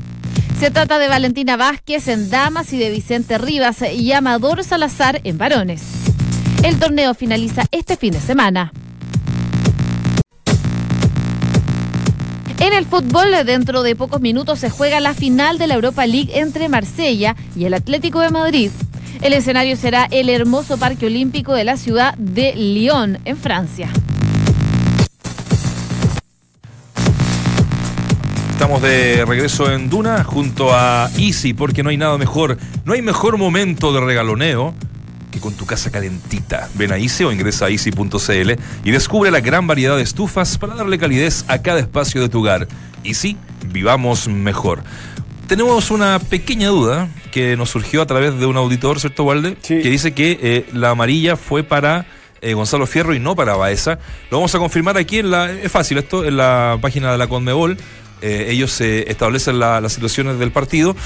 Se 0.58 0.70
trata 0.70 0.98
de 0.98 1.08
Valentina 1.08 1.56
Vázquez 1.58 2.08
en 2.08 2.30
damas 2.30 2.72
y 2.72 2.78
de 2.78 2.88
Vicente 2.88 3.36
Rivas 3.36 3.82
y 3.94 4.12
Amador 4.12 4.64
Salazar 4.64 5.20
en 5.24 5.36
varones. 5.36 6.03
El 6.64 6.78
torneo 6.78 7.12
finaliza 7.12 7.66
este 7.72 7.98
fin 7.98 8.14
de 8.14 8.20
semana. 8.20 8.72
En 12.58 12.72
el 12.72 12.86
fútbol, 12.86 13.26
dentro 13.44 13.82
de 13.82 13.94
pocos 13.94 14.22
minutos 14.22 14.60
se 14.60 14.70
juega 14.70 14.98
la 14.98 15.12
final 15.12 15.58
de 15.58 15.66
la 15.66 15.74
Europa 15.74 16.06
League 16.06 16.40
entre 16.40 16.70
Marsella 16.70 17.36
y 17.54 17.66
el 17.66 17.74
Atlético 17.74 18.20
de 18.20 18.30
Madrid. 18.30 18.70
El 19.20 19.34
escenario 19.34 19.76
será 19.76 20.08
el 20.10 20.30
hermoso 20.30 20.78
Parque 20.78 21.04
Olímpico 21.04 21.52
de 21.52 21.64
la 21.64 21.76
ciudad 21.76 22.14
de 22.16 22.54
Lyon, 22.54 23.18
en 23.26 23.36
Francia. 23.36 23.90
Estamos 28.52 28.80
de 28.80 29.22
regreso 29.26 29.70
en 29.70 29.90
Duna 29.90 30.24
junto 30.24 30.72
a 30.72 31.10
Easy, 31.18 31.52
porque 31.52 31.82
no 31.82 31.90
hay 31.90 31.98
nada 31.98 32.16
mejor, 32.16 32.56
no 32.86 32.94
hay 32.94 33.02
mejor 33.02 33.36
momento 33.36 33.92
de 33.92 34.00
regaloneo 34.00 34.72
que 35.34 35.40
con 35.40 35.54
tu 35.54 35.66
casa 35.66 35.90
calentita. 35.90 36.68
Ven 36.74 36.92
a 36.92 36.96
Easy 36.98 37.24
o 37.24 37.32
ingresa 37.32 37.66
a 37.66 37.70
easy.cl 37.70 38.52
y 38.84 38.90
descubre 38.92 39.30
la 39.32 39.40
gran 39.40 39.66
variedad 39.66 39.96
de 39.96 40.02
estufas 40.02 40.56
para 40.58 40.74
darle 40.76 40.96
calidez 40.96 41.44
a 41.48 41.60
cada 41.60 41.80
espacio 41.80 42.20
de 42.22 42.28
tu 42.28 42.38
hogar. 42.38 42.68
Easy, 43.02 43.36
vivamos 43.66 44.28
mejor. 44.28 44.84
Tenemos 45.48 45.90
una 45.90 46.20
pequeña 46.20 46.68
duda 46.68 47.08
que 47.32 47.56
nos 47.56 47.70
surgió 47.70 48.00
a 48.00 48.06
través 48.06 48.38
de 48.38 48.46
un 48.46 48.56
auditor, 48.56 49.00
¿cierto, 49.00 49.24
Walde? 49.24 49.56
Sí. 49.60 49.80
Que 49.82 49.90
dice 49.90 50.14
que 50.14 50.38
eh, 50.40 50.66
la 50.72 50.90
amarilla 50.90 51.36
fue 51.36 51.64
para 51.64 52.06
eh, 52.40 52.54
Gonzalo 52.54 52.86
Fierro 52.86 53.12
y 53.12 53.18
no 53.18 53.34
para 53.34 53.56
Baeza. 53.56 53.98
Lo 54.30 54.38
vamos 54.38 54.54
a 54.54 54.58
confirmar 54.58 54.96
aquí 54.96 55.18
en 55.18 55.30
la. 55.32 55.50
Es 55.50 55.70
fácil 55.72 55.98
esto, 55.98 56.24
en 56.24 56.36
la 56.36 56.78
página 56.80 57.10
de 57.12 57.18
la 57.18 57.26
Conmebol. 57.26 57.76
Eh, 58.22 58.46
ellos 58.50 58.80
eh, 58.80 59.04
establecen 59.08 59.58
la- 59.58 59.80
las 59.82 59.92
situaciones 59.92 60.38
del 60.38 60.50
partido, 60.52 60.96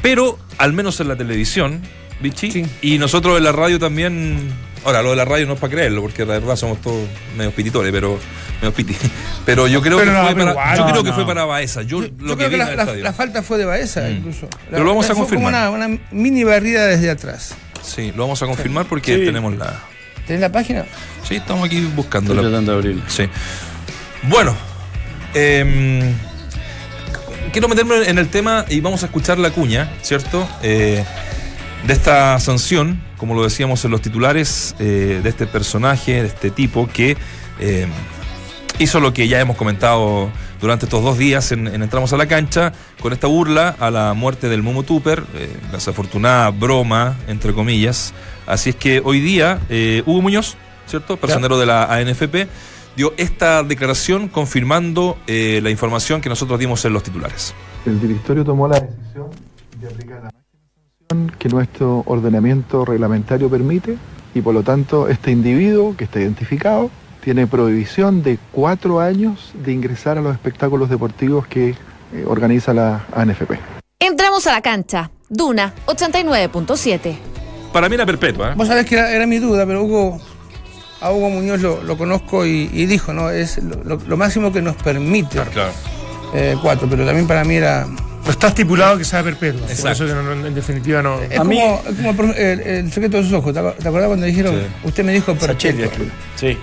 pero 0.00 0.38
al 0.56 0.72
menos 0.72 0.98
en 1.00 1.08
la 1.08 1.16
televisión, 1.16 1.82
Vichy, 2.22 2.50
Sí. 2.50 2.66
y 2.82 2.98
nosotros 2.98 3.36
en 3.38 3.44
la 3.44 3.52
radio 3.52 3.78
también. 3.78 4.38
Ahora, 4.84 5.00
lo 5.02 5.10
de 5.10 5.16
la 5.16 5.24
radio 5.24 5.46
no 5.46 5.52
es 5.54 5.60
para 5.60 5.72
creerlo, 5.72 6.00
porque 6.02 6.24
la 6.24 6.34
verdad 6.34 6.56
somos 6.56 6.80
todos 6.80 7.06
medio 7.36 7.50
pititores, 7.52 7.92
pero. 7.92 8.18
Medio 8.60 8.72
piti. 8.74 8.96
Pero 9.44 9.66
yo 9.66 9.82
creo 9.82 9.98
Pero 9.98 10.10
que 10.12 10.16
no, 10.16 10.24
fue 10.24 10.34
para, 10.36 10.50
igual, 10.52 10.76
yo 10.78 10.84
no, 10.84 10.90
creo 10.92 11.02
que 11.02 11.08
no. 11.10 11.14
fue 11.16 11.26
para 11.26 11.44
Baeza. 11.44 11.82
Yo, 11.82 12.02
Yo, 12.02 12.08
lo 12.20 12.28
yo 12.28 12.36
que 12.36 12.46
creo 12.46 12.50
que 12.94 13.02
la, 13.02 13.12
falta 13.12 13.42
fue 13.42 13.58
de 13.58 13.64
Baeza, 13.64 14.02
Mm. 14.02 14.12
incluso. 14.18 14.46
La- 14.46 14.70
Pero 14.70 14.84
lo 14.84 14.90
vamos 14.90 15.04
a 15.06 15.08
fue 15.08 15.14
como 15.16 15.26
confirmar. 15.28 15.68
Una, 15.70 15.86
una 15.88 16.00
mini 16.12 16.44
barrida 16.44 16.86
desde 16.86 17.10
atrás. 17.10 17.56
Sí, 17.82 18.12
lo 18.14 18.22
vamos 18.22 18.40
a 18.42 18.46
confirmar 18.46 18.86
porque 18.86 19.16
Sí. 19.18 19.24
tenemos 19.24 19.56
la. 19.56 19.80
¿Tenés 20.28 20.40
la 20.42 20.52
página? 20.52 20.84
Sí, 21.28 21.34
estamos 21.36 21.66
aquí 21.66 21.78
Estoy 21.78 21.92
buscándola. 21.96 22.40
tratando 22.42 22.70
de 22.72 22.78
abrirlo. 22.78 23.02
Sí. 23.08 23.24
Bueno, 24.24 24.54
em, 25.34 26.14
quiero 27.52 27.68
meterme 27.68 28.08
en 28.08 28.18
el 28.18 28.28
tema 28.28 28.64
y 28.68 28.80
vamos 28.80 29.02
a 29.02 29.06
escuchar 29.06 29.38
la 29.38 29.50
cuña, 29.50 29.90
¿cierto? 30.02 30.48
Eh, 30.62 31.04
de 31.86 31.92
esta 31.92 32.38
sanción, 32.38 33.02
como 33.16 33.34
lo 33.34 33.42
decíamos 33.42 33.84
en 33.84 33.90
los 33.90 34.00
titulares, 34.00 34.74
eh, 34.78 35.20
de 35.22 35.28
este 35.28 35.46
personaje, 35.46 36.22
de 36.22 36.28
este 36.28 36.50
tipo 36.50 36.86
que 36.86 37.16
eh, 37.58 37.86
hizo 38.78 39.00
lo 39.00 39.12
que 39.12 39.28
ya 39.28 39.40
hemos 39.40 39.56
comentado 39.56 40.30
durante 40.60 40.86
estos 40.86 41.02
dos 41.02 41.18
días 41.18 41.50
en, 41.50 41.66
en 41.66 41.82
Entramos 41.82 42.12
a 42.12 42.16
la 42.16 42.26
Cancha, 42.26 42.72
con 43.00 43.12
esta 43.12 43.26
burla 43.26 43.74
a 43.80 43.90
la 43.90 44.14
muerte 44.14 44.48
del 44.48 44.62
Momo 44.62 44.84
Tupper, 44.84 45.24
eh, 45.34 45.56
desafortunada 45.72 46.50
broma, 46.50 47.16
entre 47.26 47.52
comillas. 47.52 48.14
Así 48.46 48.70
es 48.70 48.76
que 48.76 49.02
hoy 49.04 49.20
día, 49.20 49.58
eh, 49.68 50.04
Hugo 50.06 50.22
Muñoz, 50.22 50.56
¿cierto? 50.86 51.16
Personero 51.16 51.58
de 51.58 51.66
la 51.66 51.84
ANFP, 51.84 52.46
dio 52.96 53.12
esta 53.16 53.64
declaración 53.64 54.28
confirmando 54.28 55.16
la 55.26 55.70
información 55.70 56.20
que 56.20 56.28
nosotros 56.28 56.60
dimos 56.60 56.84
en 56.84 56.92
los 56.92 57.02
titulares. 57.02 57.54
El 57.86 57.98
directorio 57.98 58.44
tomó 58.44 58.68
la 58.68 58.78
decisión 58.78 59.30
de 59.80 59.88
aplicar 59.88 60.22
la 60.22 60.41
que 61.38 61.48
nuestro 61.48 62.02
ordenamiento 62.06 62.84
reglamentario 62.84 63.48
permite 63.48 63.96
y 64.34 64.40
por 64.40 64.54
lo 64.54 64.62
tanto 64.62 65.08
este 65.08 65.30
individuo 65.30 65.94
que 65.96 66.04
está 66.04 66.20
identificado 66.20 66.90
tiene 67.22 67.46
prohibición 67.46 68.22
de 68.22 68.38
cuatro 68.50 69.00
años 69.00 69.52
de 69.64 69.72
ingresar 69.72 70.18
a 70.18 70.20
los 70.22 70.32
espectáculos 70.34 70.88
deportivos 70.90 71.46
que 71.46 71.70
eh, 71.70 72.24
organiza 72.26 72.74
la 72.74 73.04
ANFP. 73.14 73.58
Entramos 74.00 74.46
a 74.46 74.52
la 74.52 74.60
cancha. 74.60 75.10
Duna 75.28 75.72
89.7. 75.86 77.16
Para 77.72 77.88
mí 77.88 77.94
era 77.94 78.04
perpetua, 78.04 78.50
¿eh? 78.50 78.54
Vos 78.56 78.68
sabés 78.68 78.84
que 78.86 78.96
era, 78.96 79.12
era 79.12 79.26
mi 79.26 79.38
duda, 79.38 79.64
pero 79.66 79.82
Hugo, 79.84 80.20
a 81.00 81.12
Hugo 81.12 81.30
Muñoz 81.30 81.60
lo, 81.60 81.82
lo 81.82 81.96
conozco 81.96 82.44
y, 82.44 82.68
y 82.72 82.86
dijo, 82.86 83.12
¿no? 83.12 83.30
Es 83.30 83.58
lo, 83.62 84.16
máximo 84.16 84.52
que 84.52 84.60
nos 84.60 84.76
permite 84.76 85.38
Claro. 85.40 85.70
eh, 86.34 86.56
cuatro, 86.60 86.88
pero 86.90 87.06
también 87.06 87.26
para 87.26 87.44
mí 87.44 87.54
era. 87.54 87.86
No 88.24 88.30
está 88.30 88.48
estipulado 88.48 88.98
que 88.98 89.04
sea 89.04 89.22
perpetua. 89.22 89.62
Por 89.62 89.70
Exacto. 89.70 90.04
eso 90.04 90.06
que 90.06 90.12
no- 90.14 90.34
no- 90.34 90.46
en 90.46 90.54
definitiva 90.54 91.02
no. 91.02 91.20
Es 91.20 91.38
A 91.38 91.44
mí- 91.44 91.58
como, 91.60 91.82
es 91.88 92.14
como 92.14 92.32
el, 92.32 92.92
secreto 92.92 93.16
de 93.16 93.22
sus 93.24 93.32
ojos. 93.32 93.52
¿Te 93.52 93.60
ac- 93.60 93.74
te 93.76 93.88
acordás 93.88 94.06
cuando 94.08 94.26
dijeron, 94.26 94.54
Sí. 94.54 94.66
usted 94.84 95.04
me 95.04 95.12
dijo 95.12 95.36
Sachet, 95.38 95.76
perpetuo? 95.76 96.06
Sí. 96.36 96.56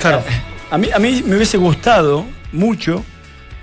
Claro. 0.00 0.22
A 0.70 0.78
mí, 0.78 0.88
a 0.94 0.98
mí 0.98 1.22
me 1.26 1.36
hubiese 1.36 1.56
gustado 1.56 2.26
mucho 2.52 3.04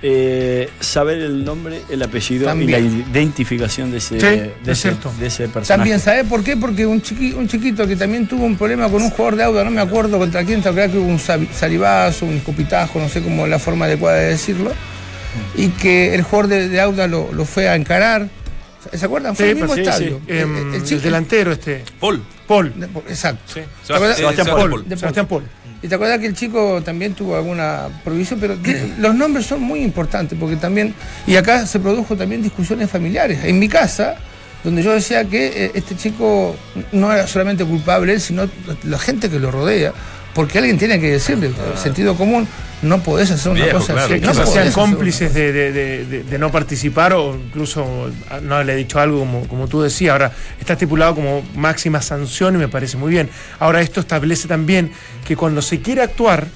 Eh, 0.04 0.70
saber 0.80 1.18
el 1.18 1.44
nombre, 1.44 1.82
el 1.90 2.04
apellido 2.04 2.46
También. 2.46 2.70
y 2.70 2.72
la 2.72 2.80
identificación 3.18 3.90
de 3.90 3.98
ese, 3.98 4.20
Sí, 4.20 4.28
de 4.28 4.54
es 4.72 4.86
ese, 4.86 4.96
de 5.20 5.26
ese 5.26 5.44
personaje. 5.48 5.68
También, 5.68 6.00
¿sabes 6.00 6.24
por 6.28 6.44
qué? 6.44 6.56
Porque 6.56 6.86
un, 6.86 7.02
chiqui- 7.02 7.34
un 7.34 7.48
chiquito 7.48 7.88
que 7.88 7.96
también 7.96 8.28
tuvo 8.28 8.46
un 8.46 8.56
problema 8.56 8.88
con 8.90 9.02
un 9.02 9.10
jugador 9.10 9.36
de 9.38 9.44
auda, 9.46 9.64
no 9.64 9.72
me 9.72 9.82
acuerdo 9.82 10.20
contra 10.20 10.44
quién, 10.44 10.62
te 10.62 10.70
que 10.72 10.98
hubo 11.00 11.08
un 11.08 11.18
salivazo, 11.20 12.28
un 12.28 12.36
escupitajo, 12.36 13.00
no 13.00 13.10
sé 13.10 13.24
cómo 13.24 13.46
es 13.46 13.50
la 13.50 13.58
forma 13.58 13.86
adecuada 13.86 14.18
de 14.20 14.28
decirlo, 14.30 14.72
y 15.56 15.70
que 15.70 16.14
el 16.16 16.22
jugador 16.24 16.48
de, 16.50 16.70
de 16.70 16.82
auda 16.82 17.08
lo, 17.08 17.32
lo 17.34 17.46
fue 17.46 17.68
a 17.70 17.76
encarar. 17.76 18.28
¿Se 18.94 19.06
acuerdan? 19.06 19.36
Fue 19.36 19.46
Sí, 19.46 19.52
el 19.52 19.56
mismo 19.58 19.74
sí, 19.76 19.82
sí. 19.84 19.90
estadio. 19.90 20.22
El- 20.28 20.38
Em, 20.38 20.56
el- 20.58 20.68
el 20.68 20.74
el, 20.76 20.84
chico- 20.84 21.02
delantero 21.02 21.52
este. 21.52 21.84
Paul. 22.00 22.24
Paul. 22.48 22.74
de- 22.80 22.86
Exacto. 23.10 23.54
Sebastián 23.84 24.48
Paul. 24.48 24.70
Paul. 24.70 24.88
De 24.90 24.98
Sebastián 24.98 25.28
Paul. 25.28 25.44
Y 25.82 25.88
te 25.88 25.96
acuerdas 25.96 26.18
que 26.20 26.26
el 26.26 26.34
chico 26.34 26.82
también 26.84 27.14
tuvo 27.14 27.36
alguna 27.36 27.88
prohibición, 28.04 28.40
pero 28.40 28.58
los 28.98 29.14
nombres 29.14 29.46
son 29.46 29.62
muy 29.62 29.82
importantes 29.84 30.38
porque 30.40 30.56
también, 30.56 30.96
y 31.28 31.36
acá 31.36 31.68
se 31.68 31.80
produjo 31.80 32.16
también 32.16 32.42
discusiones 32.42 32.90
familiares. 32.90 33.40
En 33.44 33.60
mi 33.60 33.68
casa, 33.70 34.16
donde 34.64 34.82
yo 34.82 34.92
decía 34.94 35.24
que 35.26 35.66
eh, 35.66 35.72
este 35.76 35.96
chico 35.96 36.56
no 36.94 37.14
era 37.14 37.28
solamente 37.28 37.64
culpable 37.64 38.14
él, 38.14 38.22
sino 38.22 38.50
la 38.86 38.98
gente 38.98 39.30
que 39.30 39.38
lo 39.40 39.52
rodea, 39.52 39.94
porque 40.34 40.58
alguien 40.60 40.78
tiene 40.78 41.00
que 41.00 41.12
decirle, 41.12 41.48
el 41.48 41.78
sentido 41.78 42.16
común, 42.16 42.48
no 42.84 43.02
podés 43.02 43.32
hacer 43.32 43.52
una 43.52 43.64
Viejo, 43.64 43.80
cosa 43.80 43.94
claro, 43.94 44.06
así. 44.14 44.20
Que 44.22 44.26
no 44.28 44.34
podés 44.34 44.50
sean 44.50 44.72
cómplices 44.72 45.34
de, 45.34 45.52
de- 45.52 45.72
de- 45.72 46.06
de- 46.06 46.24
de 46.24 46.40
no 46.40 46.52
participar 46.52 47.14
o 47.14 47.36
incluso 47.36 48.12
no 48.44 48.54
haberle 48.56 48.76
dicho 48.76 49.00
algo 49.00 49.20
como, 49.20 49.48
como 49.48 49.68
tú 49.68 49.82
decías. 49.82 50.12
Ahora, 50.12 50.32
está 50.60 50.74
estipulado 50.74 51.16
como 51.16 51.44
máxima 51.56 52.02
sanción 52.02 52.54
y 52.56 52.58
me 52.60 52.68
parece 52.68 52.98
muy 52.98 53.10
bien. 53.12 53.30
Ahora, 53.60 53.82
esto 53.82 54.00
establece 54.00 54.48
también 54.48 54.92
que 55.26 55.36
cuando 55.36 55.62
se 55.64 55.82
quiere 55.82 56.04
actuar, 56.04 56.48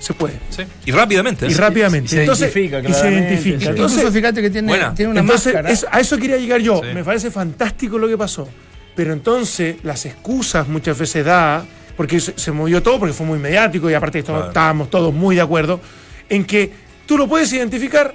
se 0.00 0.14
puede. 0.14 0.34
Sí. 0.50 0.64
Y 0.86 0.90
rápidamente. 0.90 1.46
Y 1.46 1.52
¿eh? 1.52 1.56
rápidamente. 1.56 2.08
se 2.08 2.20
Entonces, 2.22 2.54
identifica 2.56 2.80
y 2.88 2.92
se 2.92 3.08
identifica. 3.12 3.60
sí. 3.60 3.66
Entonces, 3.68 4.10
fíjate 4.12 4.42
que 4.42 4.50
tiene, 4.50 4.72
tiene 4.96 5.12
una 5.12 5.20
entonces, 5.20 5.54
máscara. 5.54 5.70
eso- 5.70 5.86
a 5.92 6.00
eso 6.00 6.18
quería 6.18 6.38
llegar 6.38 6.60
yo. 6.60 6.80
Sí. 6.82 6.88
Me 6.92 7.04
parece 7.04 7.30
fantástico 7.30 7.96
lo 7.98 8.08
que 8.08 8.18
pasó. 8.18 8.48
Pero 8.96 9.12
entonces, 9.12 9.76
las 9.84 10.04
excusas 10.04 10.66
muchas 10.66 10.98
veces 10.98 11.24
da, 11.24 11.64
porque 11.96 12.20
se, 12.20 12.38
se 12.38 12.52
movió 12.52 12.82
todo, 12.82 12.98
porque 12.98 13.12
fue 13.14 13.26
muy 13.26 13.38
mediático 13.38 13.90
y 13.90 13.94
aparte 13.94 14.20
esto- 14.20 14.32
Claro. 14.32 14.48
estábamos 14.48 14.90
todos 14.90 15.12
muy 15.12 15.36
de 15.36 15.42
acuerdo, 15.42 15.80
en 16.28 16.44
que 16.44 16.70
tú 17.06 17.18
lo 17.18 17.28
puedes 17.28 17.52
identificar, 17.52 18.14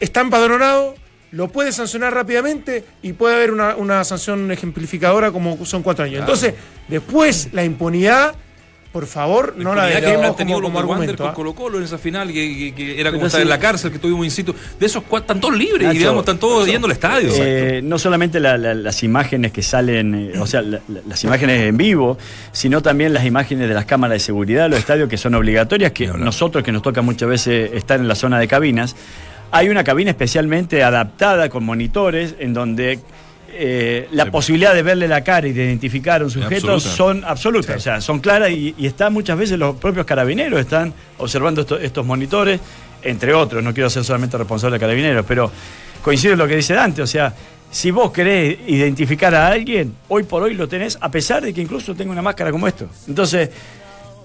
está 0.00 0.20
empadronado, 0.20 0.94
lo 1.32 1.48
puedes 1.48 1.76
sancionar 1.76 2.12
rápidamente 2.14 2.84
y 3.02 3.12
puede 3.12 3.36
haber 3.36 3.50
una, 3.52 3.76
una 3.76 4.02
sanción 4.04 4.50
ejemplificadora 4.50 5.30
como 5.30 5.64
son 5.64 5.82
cuatro 5.82 6.04
años. 6.04 6.20
Entonces, 6.20 6.54
después, 6.88 7.48
la 7.52 7.64
impunidad, 7.64 8.34
por 8.92 9.06
favor, 9.06 9.54
no 9.56 9.72
la 9.74 9.86
que 9.88 10.00
dejemos 10.00 10.26
han 10.26 10.36
tenido 10.36 10.56
como, 10.60 10.68
los 10.68 10.82
como 10.82 10.92
argumento. 10.94 11.22
con 11.22 11.30
¿ah? 11.30 11.34
Colo 11.34 11.54
Colo 11.54 11.78
en 11.78 11.84
esa 11.84 11.96
final 11.96 12.28
que, 12.32 12.34
que- 12.34 12.74
que 12.74 13.00
era 13.00 13.10
como 13.10 13.20
Pero 13.20 13.26
estar 13.28 13.38
sí. 13.40 13.42
en 13.44 13.48
la 13.48 13.58
cárcel, 13.60 13.92
que 13.92 13.98
tuvimos 14.00 14.24
in 14.24 14.30
situ. 14.32 14.52
De 14.80 14.86
esos 14.86 15.04
cuatro 15.04 15.24
están 15.26 15.40
todos 15.40 15.56
libres 15.56 15.94
y 15.94 15.98
digamos, 15.98 16.20
están 16.20 16.38
todos 16.38 16.66
yendo 16.66 16.86
al 16.86 16.92
estadio. 16.92 17.30
Eh, 17.36 17.80
no 17.84 17.98
solamente 18.00 18.40
la- 18.40 18.58
la- 18.58 18.74
las 18.74 19.02
imágenes 19.04 19.52
que 19.52 19.62
salen, 19.62 20.14
eh, 20.34 20.38
o 20.40 20.46
sea, 20.46 20.62
la- 20.62 20.80
la- 20.88 21.00
las 21.08 21.22
imágenes 21.22 21.60
en 21.68 21.76
vivo, 21.76 22.18
sino 22.52 22.82
también 22.82 23.14
las 23.14 23.24
imágenes 23.24 23.68
de 23.68 23.74
las 23.74 23.84
cámaras 23.84 24.14
de 24.14 24.20
seguridad 24.20 24.64
de 24.64 24.70
los 24.70 24.78
estadios 24.80 25.08
que 25.08 25.16
son 25.18 25.34
obligatorias, 25.36 25.92
que 25.92 26.08
nosotros 26.08 26.64
que 26.64 26.72
nos 26.72 26.82
toca 26.82 27.00
muchas 27.00 27.28
veces 27.28 27.70
estar 27.74 28.00
en 28.00 28.08
la 28.08 28.16
zona 28.16 28.38
de 28.40 28.48
cabinas, 28.48 28.96
hay 29.52 29.68
una 29.68 29.84
cabina 29.84 30.10
especialmente 30.10 30.82
adaptada 30.82 31.48
con 31.48 31.64
monitores 31.64 32.34
en 32.38 32.54
donde 32.54 32.98
eh, 33.52 34.08
la 34.12 34.24
Sí. 34.24 34.30
posibilidad 34.30 34.74
de 34.74 34.82
verle 34.82 35.08
la 35.08 35.22
cara 35.24 35.46
y 35.48 35.52
de 35.52 35.64
identificar 35.64 36.20
a 36.20 36.24
un 36.24 36.30
sujeto 36.30 36.72
absoluta. 36.72 36.96
son 36.96 37.24
absolutas, 37.24 37.76
o 37.76 37.80
sea, 37.80 38.00
son 38.00 38.20
claras 38.20 38.50
y, 38.50 38.74
y 38.78 38.86
están 38.86 39.12
muchas 39.12 39.36
veces 39.38 39.58
los 39.58 39.76
propios 39.76 40.06
carabineros 40.06 40.60
están 40.60 40.92
observando 41.18 41.60
esto- 41.62 41.78
estos 41.78 42.04
monitores, 42.06 42.60
entre 43.02 43.32
otros, 43.34 43.62
no 43.62 43.72
quiero 43.74 43.88
ser 43.90 44.04
solamente 44.04 44.36
responsable 44.38 44.76
de 44.76 44.80
carabineros, 44.80 45.24
pero 45.26 45.50
coincido 46.02 46.32
en 46.34 46.38
lo 46.38 46.46
que 46.48 46.56
dice 46.56 46.74
Dante, 46.74 47.02
o 47.02 47.06
sea, 47.06 47.34
si 47.70 47.90
vos 47.90 48.10
querés 48.10 48.58
identificar 48.66 49.34
a 49.34 49.46
alguien, 49.48 49.94
hoy 50.08 50.24
por 50.24 50.42
hoy 50.42 50.54
lo 50.54 50.66
tenés, 50.68 50.98
a 51.00 51.10
pesar 51.10 51.42
de 51.42 51.52
que 51.54 51.60
incluso 51.60 51.94
tenga 51.94 52.10
una 52.12 52.22
máscara 52.22 52.50
como 52.50 52.66
esto. 52.66 52.88
Entonces, 53.06 53.48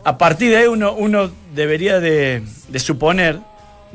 a 0.04 0.18
partir 0.18 0.50
de 0.52 0.58
ahí 0.58 0.68
uno, 0.68 0.94
uno 0.94 1.30
debería 1.54 2.00
de, 2.00 2.42
de 2.68 2.80
suponer 2.80 3.38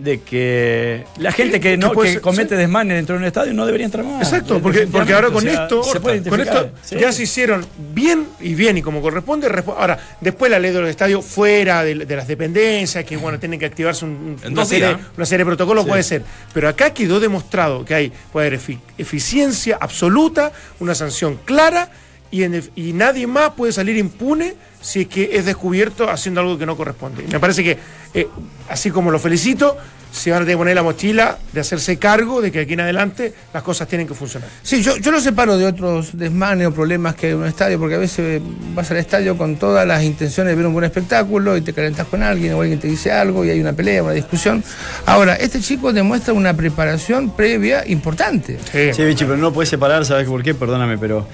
de 0.03 0.20
que 0.20 1.05
la 1.18 1.32
gente 1.32 1.61
que, 1.61 1.76
no 1.76 1.92
que 1.92 2.12
ser- 2.12 2.20
comete 2.20 2.55
sí. 2.55 2.61
desmanes 2.61 2.96
dentro 2.96 3.14
de 3.16 3.20
un 3.20 3.26
estadio 3.26 3.53
no 3.55 3.66
debería 3.66 3.84
entrar 3.86 4.05
más. 4.05 4.22
Exacto, 4.22 4.61
porque, 4.61 4.86
porque 4.86 5.12
ahora 5.12 5.30
con 5.30 5.46
esto, 5.46 5.80
o 5.80 5.84
sea, 5.84 5.92
se 5.94 6.01
puede 6.01 6.22
con 6.28 6.40
esto 6.40 6.70
sí. 6.82 6.96
ya 6.98 7.12
se 7.12 7.22
hicieron 7.24 7.64
bien 7.92 8.26
y 8.40 8.55
bien 8.55 8.78
y 8.78 8.82
como 8.82 9.01
corresponde. 9.03 9.48
respo- 9.48 9.74
Ahora, 9.76 9.98
después 10.20 10.51
la 10.51 10.59
ley 10.59 10.72
de 10.72 10.80
los 10.80 10.88
estadios 10.90 11.24
fuera 11.24 11.84
de, 11.84 11.94
de 11.94 12.16
las 12.16 12.26
dependencias, 12.26 13.05
que 13.05 13.16
bueno, 13.16 13.38
tienen 13.38 13.59
que 13.61 13.66
activarse 13.66 14.05
un- 14.05 14.36
una, 14.46 14.64
serie, 14.64 14.88
días. 14.88 15.01
una 15.16 15.26
serie 15.26 15.44
de 15.44 15.48
protocolos, 15.48 15.84
Sí. 15.84 15.90
puede 15.90 16.03
ser. 16.03 16.22
Pero 16.55 16.68
acá 16.68 16.94
quedó 16.94 17.20
demostrado 17.20 17.84
que 17.84 17.94
hay, 17.94 18.12
puede 18.32 18.46
haber 18.48 18.61
efi- 18.61 18.78
eficiencia 18.98 19.76
absoluta, 19.80 20.53
una 20.80 20.94
sanción 20.94 21.38
clara 21.44 21.90
y, 22.30 22.42
en 22.44 22.52
def- 22.52 22.70
y 22.76 22.92
nadie 22.92 23.26
más 23.26 23.50
puede 23.50 23.72
salir 23.72 23.96
impune 23.96 24.54
si 24.80 25.02
es 25.02 25.08
que 25.08 25.30
es 25.36 25.44
descubierto 25.44 26.08
haciendo 26.08 26.40
algo 26.40 26.56
que 26.58 26.66
no 26.66 26.76
corresponde. 26.76 27.24
Y 27.28 27.32
me 27.32 27.40
parece 27.40 27.62
que, 27.62 27.76
eh, 28.14 28.28
así 28.68 28.90
como 28.90 29.10
lo 29.10 29.18
felicito, 29.18 29.76
se 30.12 30.30
van 30.32 30.38
a 30.38 30.40
tener 30.44 30.54
que 30.54 30.58
poner 30.58 30.74
la 30.74 30.82
mochila 30.82 31.38
de 31.52 31.60
hacerse 31.60 31.96
cargo 31.98 32.40
de 32.40 32.50
que 32.50 32.60
aquí 32.60 32.72
en 32.72 32.80
adelante 32.80 33.32
las 33.54 33.62
cosas 33.62 33.86
tienen 33.86 34.08
que 34.08 34.14
funcionar. 34.14 34.48
Sí, 34.62 34.82
yo, 34.82 34.96
yo 34.96 35.12
lo 35.12 35.20
separo 35.20 35.56
de 35.56 35.66
otros 35.66 36.16
desmanes 36.18 36.66
o 36.66 36.72
problemas 36.72 37.14
que 37.14 37.26
hay 37.26 37.32
en 37.32 37.38
un 37.38 37.46
estadio, 37.46 37.78
porque 37.78 37.94
a 37.94 37.98
veces 37.98 38.42
vas 38.74 38.90
al 38.90 38.96
estadio 38.96 39.36
con 39.38 39.54
todas 39.56 39.86
las 39.86 40.02
intenciones 40.02 40.50
de 40.50 40.56
ver 40.56 40.66
un 40.66 40.72
buen 40.72 40.84
espectáculo 40.84 41.56
y 41.56 41.60
te 41.60 41.72
calentas 41.72 42.08
con 42.08 42.24
alguien 42.24 42.54
o 42.54 42.60
alguien 42.62 42.80
te 42.80 42.88
dice 42.88 43.12
algo 43.12 43.44
y 43.44 43.50
hay 43.50 43.60
una 43.60 43.72
pelea, 43.72 44.02
una 44.02 44.12
discusión. 44.12 44.64
Ahora, 45.06 45.34
este 45.36 45.60
chico 45.60 45.92
demuestra 45.92 46.32
una 46.34 46.54
preparación 46.54 47.30
previa 47.36 47.86
importante. 47.86 48.58
Sí. 48.72 48.92
Sí, 48.92 49.04
Vichy, 49.04 49.24
pero 49.26 49.36
no 49.36 49.52
puedes 49.52 49.68
separar, 49.68 50.04
¿sabes 50.06 50.26
por 50.26 50.42
qué? 50.42 50.54
Perdóname, 50.54 50.98
pero 50.98 51.28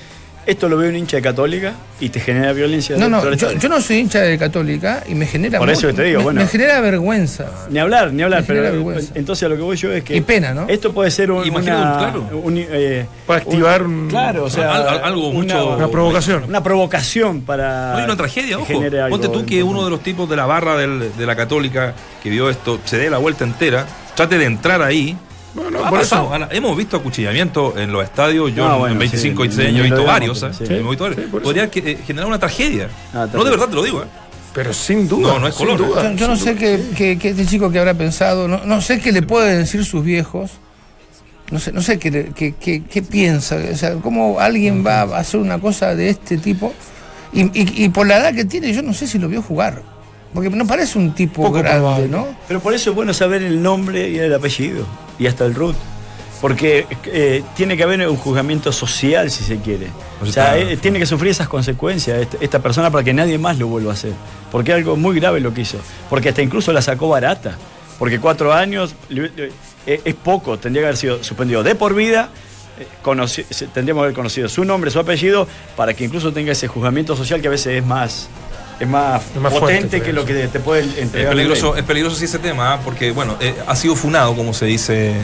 esto 0.46 0.68
lo 0.68 0.76
ve 0.76 0.88
un 0.88 0.96
hincha 0.96 1.16
de 1.16 1.22
Católica 1.22 1.74
y 2.00 2.08
te 2.08 2.20
genera 2.20 2.52
violencia. 2.52 2.96
No, 2.96 3.08
no, 3.08 3.32
yo, 3.34 3.68
no 3.68 3.80
soy 3.80 3.98
hincha 3.98 4.20
de 4.20 4.38
Católica 4.38 5.02
y 5.08 5.14
me 5.14 5.26
genera. 5.26 5.58
Por 5.58 5.68
eso 5.70 5.92
te 5.92 6.04
digo, 6.04 6.18
me, 6.20 6.24
bueno. 6.24 6.40
me 6.42 6.46
genera 6.46 6.80
vergüenza. 6.80 7.46
Ni 7.70 7.78
hablar, 7.78 8.12
ni 8.12 8.22
hablar, 8.22 8.40
Me 8.42 8.46
genera 8.46 8.70
pero 8.70 8.84
vergüenza. 8.84 9.12
entonces 9.14 9.44
a 9.44 9.48
lo 9.48 9.56
que 9.56 9.62
voy 9.62 9.76
yo 9.76 9.92
es 9.92 10.04
que. 10.04 10.16
Y 10.16 10.20
pena, 10.20 10.54
¿no? 10.54 10.66
Esto 10.68 10.92
puede 10.92 11.10
ser 11.10 11.30
un. 11.30 11.46
Imagino, 11.46 11.76
una- 11.76 11.98
claro. 11.98 12.40
un, 12.44 12.54
eh, 12.56 13.06
Para 13.26 13.40
activar 13.40 13.82
un- 13.82 14.08
Claro, 14.08 14.44
o 14.44 14.50
sea. 14.50 14.72
Al- 14.74 14.88
al- 14.88 15.04
algo 15.04 15.32
mucho- 15.32 15.76
Una 15.76 15.88
provocación. 15.88 16.44
Una 16.44 16.62
provocación 16.62 17.40
para. 17.42 17.92
No 17.92 17.98
hay 17.98 18.04
una 18.04 18.16
tragedia, 18.16 18.56
ojo. 18.58 18.66
genere 18.66 19.00
algo 19.00 19.18
Ponte 19.18 19.28
tú 19.28 19.44
que 19.44 19.62
uno 19.62 19.84
de 19.84 19.90
los 19.90 20.00
tipos 20.02 20.28
de 20.30 20.36
la 20.36 20.46
barra 20.46 20.76
del- 20.76 21.10
de 21.16 21.26
la 21.26 21.34
católica 21.36 21.94
que 22.22 22.30
vio 22.30 22.48
esto 22.50 22.78
se 22.84 22.98
dé 22.98 23.10
la 23.10 23.18
vuelta 23.18 23.44
entera, 23.44 23.86
trate 24.14 24.38
de 24.38 24.44
entrar 24.44 24.82
ahí. 24.82 25.16
No, 25.56 25.70
no, 25.70 25.84
Ha 25.84 25.88
por 25.90 25.98
pasado, 26.00 26.24
eso. 26.26 26.34
Ana, 26.34 26.48
hemos 26.52 26.76
visto 26.76 26.96
acuchillamiento 26.98 27.76
en 27.78 27.90
los 27.90 28.04
estadios. 28.04 28.54
Yo 28.54 28.66
No, 28.68 28.74
en 28.74 28.80
bueno, 28.80 28.98
25 28.98 29.42
sí, 29.44 29.48
y 29.48 29.52
6 29.52 29.68
años 29.68 29.80
he 29.80 29.82
visto 29.84 30.04
varios. 30.04 30.42
¿eh? 30.42 30.50
sí. 30.52 30.64
Visto. 30.74 31.12
Sí. 31.14 31.20
Podría 31.42 31.70
que- 31.70 31.92
eh, 31.92 31.98
generar 32.06 32.28
una 32.28 32.38
tragedia. 32.38 32.88
Ah, 33.14 33.26
no, 33.32 33.42
de 33.44 33.50
verdad 33.50 33.68
te 33.68 33.74
lo 33.74 33.82
digo. 33.82 34.02
¿eh? 34.02 34.06
Pero 34.54 34.72
sin 34.72 35.08
duda. 35.08 35.32
No, 35.34 35.38
no 35.40 35.48
es 35.48 35.54
color. 35.54 35.78
duda, 35.78 36.10
Yo, 36.12 36.16
yo 36.16 36.28
no 36.28 36.36
sé 36.36 36.54
qué, 36.56 36.80
qué- 36.96 37.18
qué 37.18 37.30
este 37.30 37.44
chico 37.46 37.70
que 37.70 37.78
habrá 37.78 37.94
pensado, 37.94 38.48
no, 38.48 38.64
no 38.64 38.80
sé 38.80 39.00
qué 39.00 39.12
le 39.12 39.22
pueden 39.22 39.58
decir 39.58 39.84
sus 39.84 40.02
viejos, 40.04 40.50
no 41.50 41.58
sé, 41.58 41.72
no 41.72 41.82
sé 41.82 41.98
qué, 41.98 42.32
qué, 42.34 42.54
qué- 42.58 42.82
qué 42.84 43.02
piensa, 43.02 43.56
o 43.56 43.76
sea, 43.76 43.94
cómo 43.96 44.40
alguien 44.40 44.84
va 44.84 45.02
a 45.02 45.18
hacer 45.18 45.40
una 45.40 45.58
cosa 45.58 45.94
de 45.94 46.08
este 46.08 46.38
tipo 46.38 46.72
y, 47.32 47.42
y- 47.42 47.84
y 47.84 47.88
por 47.90 48.06
la 48.06 48.16
edad 48.16 48.34
que 48.34 48.44
tiene 48.46 48.72
yo 48.72 48.80
no 48.82 48.94
sé 48.94 49.06
si 49.06 49.18
lo 49.18 49.28
vio 49.28 49.42
jugar, 49.42 49.82
porque 50.32 50.48
no 50.48 50.66
parece 50.66 50.98
un 50.98 51.12
tipo 51.14 51.42
Poco 51.42 51.58
grande, 51.58 51.78
probable. 51.80 52.08
¿no? 52.08 52.26
Pero 52.48 52.60
por 52.60 52.72
eso 52.72 52.90
es 52.90 52.96
bueno 52.96 53.12
saber 53.12 53.42
el 53.42 53.62
nombre 53.62 54.08
y 54.08 54.18
el 54.18 54.32
apellido. 54.34 54.86
Y 55.18 55.26
hasta 55.26 55.44
el 55.46 55.54
root. 55.54 55.76
Porque 56.40 56.86
eh, 57.06 57.42
tiene 57.56 57.76
que 57.78 57.82
haber 57.82 58.06
un 58.08 58.16
juzgamiento 58.16 58.70
social, 58.70 59.30
si 59.30 59.42
se 59.42 59.56
quiere. 59.58 59.86
O 60.22 60.26
sea, 60.26 60.58
eh, 60.58 60.76
tiene 60.76 60.98
que 60.98 61.06
sufrir 61.06 61.30
esas 61.30 61.48
consecuencias 61.48 62.20
este- 62.20 62.38
esta 62.44 62.58
persona 62.58 62.90
para 62.90 63.02
que 63.02 63.14
nadie 63.14 63.38
más 63.38 63.58
lo 63.58 63.68
vuelva 63.68 63.92
a 63.92 63.94
hacer. 63.94 64.12
Porque 64.52 64.72
es 64.72 64.76
algo 64.76 64.96
muy 64.96 65.18
grave 65.18 65.40
lo 65.40 65.54
que 65.54 65.62
hizo. 65.62 65.78
Porque 66.10 66.28
hasta 66.28 66.42
incluso 66.42 66.72
la 66.72 66.82
sacó 66.82 67.08
barata. 67.08 67.56
Porque 67.98 68.20
cuatro 68.20 68.52
años 68.52 68.94
eh, 69.10 69.50
es 70.04 70.14
poco. 70.14 70.58
Tendría 70.58 70.82
que 70.82 70.86
haber 70.88 70.96
sido 70.98 71.24
suspendido 71.24 71.62
de 71.62 71.74
por 71.74 71.94
vida. 71.94 72.28
conoci- 73.02 73.46
tendríamos 73.72 74.02
que 74.02 74.04
haber 74.04 74.14
conocido 74.14 74.50
su 74.50 74.62
nombre, 74.66 74.90
su 74.90 74.98
apellido, 74.98 75.48
para 75.76 75.94
que 75.94 76.04
incluso 76.04 76.30
tenga 76.34 76.52
ese 76.52 76.68
juzgamiento 76.68 77.16
social 77.16 77.40
que 77.40 77.48
a 77.48 77.50
veces 77.50 77.78
es 77.78 77.86
más, 77.86 78.28
es 78.80 78.86
más, 78.88 79.22
Es 79.34 79.40
más 79.40 79.52
potente 79.52 79.88
fuerte, 79.88 80.02
que 80.02 80.12
lo 80.12 80.24
que 80.24 80.48
te 80.48 80.60
puede 80.60 80.82
entregar. 81.00 81.28
Es 81.32 81.36
peligroso, 81.36 81.76
es 81.76 81.82
peligroso 81.84 82.16
sí 82.16 82.24
ese 82.26 82.38
tema, 82.38 82.74
¿ah? 82.74 82.80
porque 82.84 83.10
bueno, 83.12 83.36
eh, 83.40 83.54
ha 83.66 83.74
sido 83.76 83.96
funado, 83.96 84.34
como 84.36 84.52
se 84.52 84.66
dice 84.66 85.14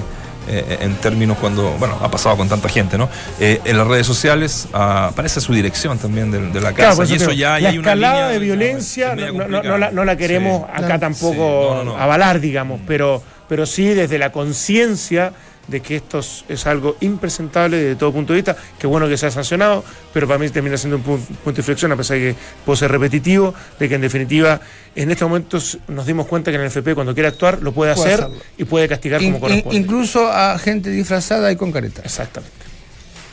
eh, 0.49 0.79
en 0.81 0.97
términos 0.97 1.37
cuando, 1.39 1.71
bueno, 1.79 1.97
ha 2.03 2.11
pasado 2.11 2.37
con 2.37 2.49
tanta 2.49 2.69
gente, 2.69 2.99
¿no? 2.99 3.09
Eh, 3.39 3.61
en 3.65 3.79
las 3.79 3.87
redes 3.87 4.07
sociales 4.07 4.67
ah, 4.73 5.09
aparece 5.13 5.41
su 5.41 5.53
dirección 5.53 5.99
también 5.99 6.31
de, 6.33 6.41
de 6.51 6.61
la 6.61 6.73
Claro, 6.73 6.97
casa 6.97 7.13
y 7.13 7.17
eso 7.17 7.31
ya 7.33 7.61
la 7.61 7.69
hay 7.69 7.79
una 7.79 7.91
escalada 7.93 8.15
línea 8.15 8.29
de 8.33 8.39
violencia 8.41 9.15
no, 9.15 9.63
no- 9.63 9.79
la, 9.79 9.91
no 9.93 10.05
la 10.05 10.17
queremos 10.17 10.63
Sí. 10.67 10.85
acá 10.85 10.99
tampoco 10.99 11.35
Sí, 11.35 11.75
no, 11.79 11.85
no, 11.85 11.97
no. 11.97 11.97
avalar, 12.03 12.41
digamos, 12.41 12.81
pero, 12.89 13.23
pero 13.49 13.67
sí 13.67 13.85
desde 13.89 14.19
la 14.19 14.33
conciencia 14.33 15.33
de 15.69 15.81
que 15.81 15.97
esto 15.97 16.19
es, 16.19 16.45
es 16.49 16.67
algo 16.67 16.97
impresentable 17.01 17.77
desde 17.77 17.97
todo 17.97 18.13
punto 18.13 18.33
de 18.33 18.39
vista, 18.39 18.57
que 18.79 18.87
bueno 18.87 19.09
que 19.09 19.17
se 19.17 19.27
ha 19.27 19.31
sancionado, 19.31 19.85
pero 20.13 20.27
para 20.27 20.39
mí 20.39 20.49
termina 20.51 20.77
siendo 20.77 20.97
un 20.97 21.05
pun- 21.05 21.21
punto 21.25 21.53
de 21.53 21.61
inflexión, 21.61 21.93
a 21.93 21.97
pesar 21.97 22.19
de 22.19 22.33
que 22.33 22.39
puedo 22.67 22.77
ser 22.77 22.91
repetitivo, 22.91 23.55
de 23.79 23.89
que 23.89 23.95
en 23.95 24.01
definitiva 24.01 24.61
en 24.97 25.11
estos 25.11 25.29
momentos 25.29 25.79
nos 25.89 26.05
dimos 26.05 26.27
cuenta 26.27 26.51
que 26.51 26.57
en 26.57 26.63
el 26.63 26.67
FP 26.67 26.95
cuando 26.95 27.15
quiere 27.15 27.29
actuar 27.29 27.63
lo 27.63 27.73
puede 27.73 27.95
Puede 27.95 28.07
hacer 28.13 28.25
hacerlo. 28.25 28.43
y 28.59 28.65
puede 28.65 28.89
castigar 28.89 29.23
In- 29.23 29.33
como 29.35 29.37
in- 29.47 29.51
corresponde. 29.63 29.79
incluso 29.79 30.31
a 30.33 30.59
gente 30.59 30.91
disfrazada 30.91 31.51
y 31.53 31.57
con 31.57 31.71
careta. 31.73 32.03
Exactamente. 32.05 32.55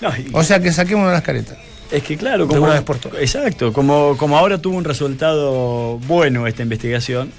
No, 0.02 0.10
y- 0.16 0.30
O 0.34 0.44
sea 0.44 0.60
que 0.60 0.72
saquemos 0.72 1.12
las 1.12 1.24
caretas. 1.24 1.58
Es 1.92 2.04
que 2.04 2.16
claro, 2.16 2.48
como, 2.48 2.62
una 2.62 2.74
vez 2.76 2.84
por 2.84 2.98
todas. 3.00 3.20
exacto, 3.20 3.74
como, 3.74 4.16
como 4.18 4.38
ahora 4.38 4.60
tuvo 4.60 4.78
un 4.78 4.84
resultado 4.86 5.98
bueno 6.06 6.46
esta 6.46 6.62
investigación, 6.62 7.32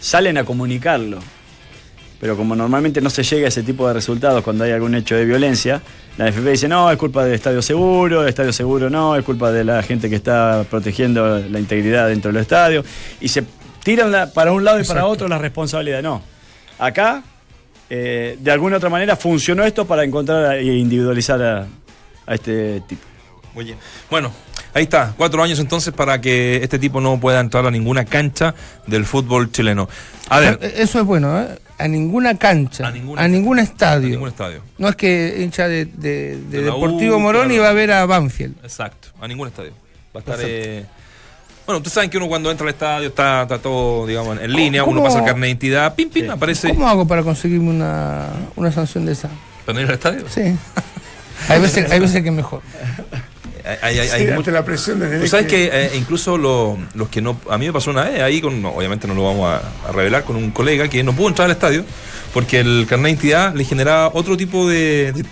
salen 0.00 0.38
a 0.38 0.44
comunicarlo. 0.44 1.18
Pero 2.20 2.36
como 2.36 2.56
normalmente 2.56 3.00
no 3.00 3.10
se 3.10 3.22
llega 3.22 3.44
a 3.46 3.48
ese 3.48 3.62
tipo 3.62 3.86
de 3.86 3.94
resultados 3.94 4.42
cuando 4.42 4.64
hay 4.64 4.72
algún 4.72 4.94
hecho 4.96 5.14
de 5.14 5.24
violencia, 5.24 5.80
la 6.16 6.26
FP 6.28 6.50
dice, 6.50 6.66
no, 6.68 6.90
es 6.90 6.98
culpa 6.98 7.24
del 7.24 7.34
Estadio 7.34 7.62
Seguro, 7.62 8.22
el 8.22 8.28
Estadio 8.28 8.52
Seguro 8.52 8.90
no, 8.90 9.14
es 9.14 9.24
culpa 9.24 9.52
de 9.52 9.62
la 9.62 9.82
gente 9.84 10.10
que 10.10 10.16
está 10.16 10.64
protegiendo 10.68 11.38
la 11.38 11.60
integridad 11.60 12.08
dentro 12.08 12.32
del 12.32 12.40
estadio. 12.42 12.84
Y 13.20 13.28
se 13.28 13.44
tiran 13.84 14.10
la- 14.10 14.32
para 14.32 14.50
un 14.52 14.64
lado 14.64 14.80
y 14.80 14.84
para 14.84 15.06
otro 15.06 15.28
la 15.28 15.38
responsabilidad. 15.38 16.02
No, 16.02 16.20
acá, 16.80 17.22
eh, 17.88 18.36
de 18.40 18.50
alguna 18.50 18.78
otra 18.78 18.88
manera, 18.90 19.14
funcionó 19.14 19.62
esto 19.64 19.86
para 19.86 20.02
encontrar 20.02 20.56
e 20.56 20.64
individualizar 20.64 21.40
a, 21.40 21.66
a 22.26 22.34
este 22.34 22.82
tipo. 22.88 23.02
Oye, 23.54 23.76
bueno, 24.10 24.32
ahí 24.74 24.82
está, 24.84 25.14
cuatro 25.16 25.42
años 25.42 25.58
entonces 25.60 25.92
para 25.94 26.20
que 26.20 26.56
este 26.62 26.78
tipo 26.80 27.00
no 27.00 27.18
pueda 27.20 27.38
entrar 27.40 27.64
a 27.66 27.70
ninguna 27.70 28.04
cancha 28.04 28.54
del 28.88 29.04
fútbol 29.04 29.50
chileno. 29.52 29.88
A 30.28 30.40
ver, 30.40 30.58
Eso 30.76 30.98
es 31.00 31.04
bueno, 31.06 31.40
¿eh? 31.40 31.46
A 31.78 31.86
ninguna 31.88 32.36
cancha, 32.36 32.84
A 32.84 32.88
a, 32.88 32.92
ningún 33.28 33.58
a 33.58 33.62
estadio. 33.62 34.08
ningún 34.08 34.28
estadio. 34.28 34.62
No 34.78 34.88
es 34.88 34.96
que 34.96 35.36
hincha 35.42 35.68
de, 35.68 35.84
de- 35.86 36.36
de 36.36 36.58
De 36.58 36.62
la 36.62 36.72
U, 36.74 36.80
Deportivo 36.82 37.18
Morón 37.20 37.42
claro. 37.46 37.54
y 37.54 37.58
va 37.58 37.68
a 37.68 37.72
ver 37.72 37.92
a 37.92 38.04
Banfield. 38.06 38.56
Exacto, 38.64 39.08
a 39.20 39.28
ningún 39.28 39.46
estadio. 39.48 39.70
Va 40.14 40.18
a 40.18 40.18
estar. 40.18 40.38
eh, 40.42 40.84
Bueno, 41.66 41.78
ustedes 41.78 41.92
saben 41.92 42.10
que 42.10 42.16
uno 42.16 42.26
cuando 42.28 42.50
entra 42.50 42.64
al 42.66 42.70
estadio 42.74 43.08
está, 43.08 43.42
está 43.42 43.58
todo, 43.58 44.06
digamos, 44.06 44.40
en 44.40 44.52
línea, 44.52 44.82
uno 44.82 44.96
¿Cómo- 44.96 45.04
pasa 45.04 45.18
el 45.20 45.24
carnet 45.24 45.42
de 45.42 45.48
identidad, 45.50 45.94
pim, 45.94 46.10
pim, 46.10 46.30
aparece. 46.30 46.68
¿Cómo 46.68 46.88
hago 46.88 47.06
para 47.06 47.22
conseguirme 47.22 47.70
una, 47.70 48.26
una 48.56 48.72
sanción 48.72 49.06
de 49.06 49.12
esa? 49.12 49.28
¿Para 49.64 49.74
no 49.78 49.82
ir 49.82 49.88
al 49.88 49.94
estadio? 49.94 50.24
Sí. 50.28 50.40
Hay 51.48 51.60
veces, 51.60 51.90
hay 51.92 52.00
veces 52.00 52.20
que 52.22 52.28
es 52.30 52.34
mejor. 52.34 52.62
Hay, 53.82 53.98
hay- 53.98 54.08
hay 54.08 54.20
Sí, 54.20 54.24
mucho- 54.26 54.38
ante 54.38 54.52
la 54.52 54.64
presión 54.64 54.98
desde 55.00 55.20
Tú 55.20 55.28
sabes 55.28 55.46
que 55.46 55.68
eh, 55.72 55.90
incluso 55.96 56.38
lo- 56.38 56.78
los 56.94 57.08
que 57.08 57.20
no. 57.20 57.38
A 57.50 57.58
mí 57.58 57.66
me 57.66 57.72
pasó 57.72 57.90
una 57.90 58.04
vez 58.04 58.20
ahí, 58.22 58.40
con, 58.40 58.60
no, 58.62 58.70
obviamente 58.70 59.06
no 59.06 59.14
lo 59.14 59.24
vamos 59.24 59.46
a, 59.52 59.88
a 59.88 59.92
revelar, 59.92 60.24
con 60.24 60.36
un 60.36 60.50
colega 60.50 60.88
que 60.88 61.02
no 61.02 61.12
pudo 61.14 61.28
entrar 61.28 61.46
al 61.46 61.52
estadio 61.52 61.84
porque 62.32 62.60
el 62.60 62.86
carnet 62.88 63.04
de 63.04 63.10
identidad 63.10 63.54
le 63.54 63.64
generaba 63.64 64.10
otro 64.14 64.36
tipo 64.36 64.68
de. 64.68 65.12
de- 65.12 65.22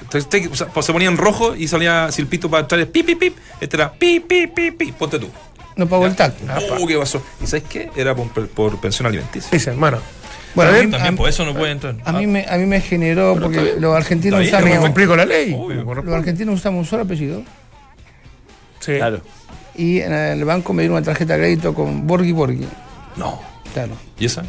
de- 0.40 0.48
o 0.48 0.54
sea, 0.54 0.66
pues 0.68 0.84
se 0.86 0.92
ponía 0.92 1.08
en 1.08 1.16
rojo 1.16 1.54
y 1.56 1.66
salía 1.68 2.10
silpito 2.12 2.50
para 2.50 2.62
entrar, 2.62 2.86
pip, 2.88 3.06
pip, 3.06 3.18
pip. 3.18 3.36
Este 3.60 3.76
era 3.76 3.92
pip, 3.92 4.26
pip, 4.26 4.54
pip, 4.54 4.76
pip. 4.76 4.94
Ponte 4.96 5.18
tú. 5.18 5.28
No 5.76 5.86
pago 5.86 6.06
el 6.06 6.14
tacto. 6.16 6.44
Oh, 6.80 6.86
¿qué 6.86 6.96
pasó? 6.98 7.22
¿Y 7.42 7.46
sabes 7.46 7.64
qué? 7.68 7.90
Era 7.96 8.14
por, 8.14 8.28
por 8.48 8.80
pensión 8.80 9.06
alimenticia. 9.06 9.50
Dicen, 9.52 9.78
bueno, 9.78 9.98
Bueno, 10.54 10.70
a 10.70 10.74
mí, 10.82 10.90
También 10.90 11.14
a- 11.14 11.16
por 11.18 11.28
eso 11.28 11.44
no 11.44 11.54
puede 11.54 11.72
entrar. 11.72 11.96
a 12.02 12.12
mí 12.12 12.26
me, 12.26 12.46
a 12.48 12.56
mí 12.56 12.64
me 12.64 12.80
generó, 12.80 13.36
porque 13.38 13.74
los 13.78 13.94
argentinos 13.94 14.40
cumplí 14.80 15.06
con 15.06 15.18
la 15.18 15.26
ley. 15.26 15.54
Obvio. 15.54 15.84
los 16.02 16.14
argentinos 16.14 16.54
usamos 16.54 16.78
un 16.80 16.86
solo 16.86 17.02
apellido 17.02 17.42
Sí. 18.86 18.92
Claro. 18.96 19.20
y 19.74 19.98
en 19.98 20.12
el 20.12 20.44
banco 20.44 20.72
me 20.72 20.82
dieron 20.82 20.96
una 20.96 21.04
tarjeta 21.04 21.34
de 21.34 21.40
crédito 21.40 21.74
con 21.74 22.06
Borghi 22.06 22.32
Borghi. 22.32 22.66
No. 23.16 23.40
Claro. 23.74 23.92
¿Y 24.18 24.24
esa? 24.26 24.42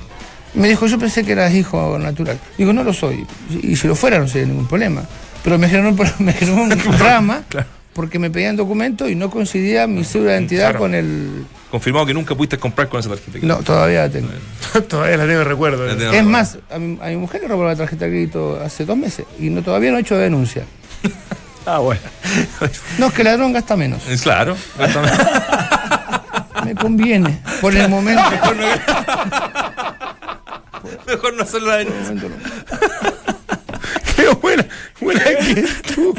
Me 0.53 0.69
dijo, 0.69 0.85
yo 0.87 0.97
pensé 0.97 1.23
que 1.25 1.33
eras 1.33 1.53
hijo 1.53 1.97
natural. 1.99 2.39
Digo, 2.57 2.71
no 2.71 2.83
lo 2.83 2.93
soy. 2.93 3.25
Y 3.61 3.75
si 3.75 3.87
lo 3.87 3.95
fuera 3.95 4.19
no 4.19 4.27
sería 4.27 4.47
ningún 4.47 4.67
problema. 4.67 5.03
Pero 5.43 5.57
me 5.57 5.67
generó, 5.67 5.91
me 6.19 6.33
generó 6.33 6.61
un 6.63 6.69
drama 6.69 7.43
porque 7.93 8.19
me 8.19 8.29
pedían 8.29 8.55
documentos 8.55 9.09
y 9.09 9.15
no 9.15 9.29
coincidía 9.31 9.87
mi 9.87 10.03
cédula 10.03 10.33
de 10.33 10.37
identidad 10.37 10.63
Claro. 10.69 10.79
con 10.79 10.93
el... 10.95 11.45
Confirmado 11.71 12.05
que 12.05 12.13
nunca 12.13 12.35
pudiste 12.35 12.57
comprar 12.57 12.87
con 12.89 12.99
esa 12.99 13.09
tarjeta. 13.09 13.39
No, 13.41 13.57
todavía 13.57 14.01
la 14.03 14.09
tengo. 14.09 14.29
Todavía 14.87 15.17
la 15.17 15.25
tengo 15.27 15.43
recuerdo. 15.43 15.85
La 15.85 15.93
eh. 15.93 15.95
tengo. 15.95 16.11
Es 16.13 16.23
más, 16.23 16.59
a 16.69 16.77
mi, 16.77 16.97
a 17.01 17.07
mi 17.07 17.17
mujer 17.17 17.41
le 17.41 17.47
robaron 17.47 17.71
la 17.71 17.75
tarjeta 17.77 18.05
de 18.05 18.11
crédito 18.11 18.59
hace 18.63 18.85
dos 18.85 18.95
meses 18.97 19.25
y 19.39 19.49
no, 19.49 19.63
todavía 19.63 19.91
no 19.91 19.97
he 19.97 20.01
hecho 20.01 20.15
denuncia. 20.15 20.63
Ah, 21.67 21.79
bueno. 21.79 21.99
No, 22.97 23.07
es 23.07 23.13
que 23.13 23.25
ladrón 23.25 23.51
gasta 23.51 23.75
menos. 23.75 24.01
Claro. 24.23 24.55
Me 26.63 26.73
conviene. 26.75 27.41
Por 27.59 27.75
el 27.75 27.89
momento. 27.89 28.23
Mejor 31.05 31.33
no 31.33 31.43
hacerlo 31.43 31.67
la 31.67 31.75
denuncia. 31.77 32.15
por 32.15 32.23
el 32.23 32.29
momento 32.29 32.29
no. 32.29 32.35
Qué 34.15 34.29
buena, 34.41 34.65
buena 35.01 35.23
que 35.39 35.67
tú. 35.93 36.15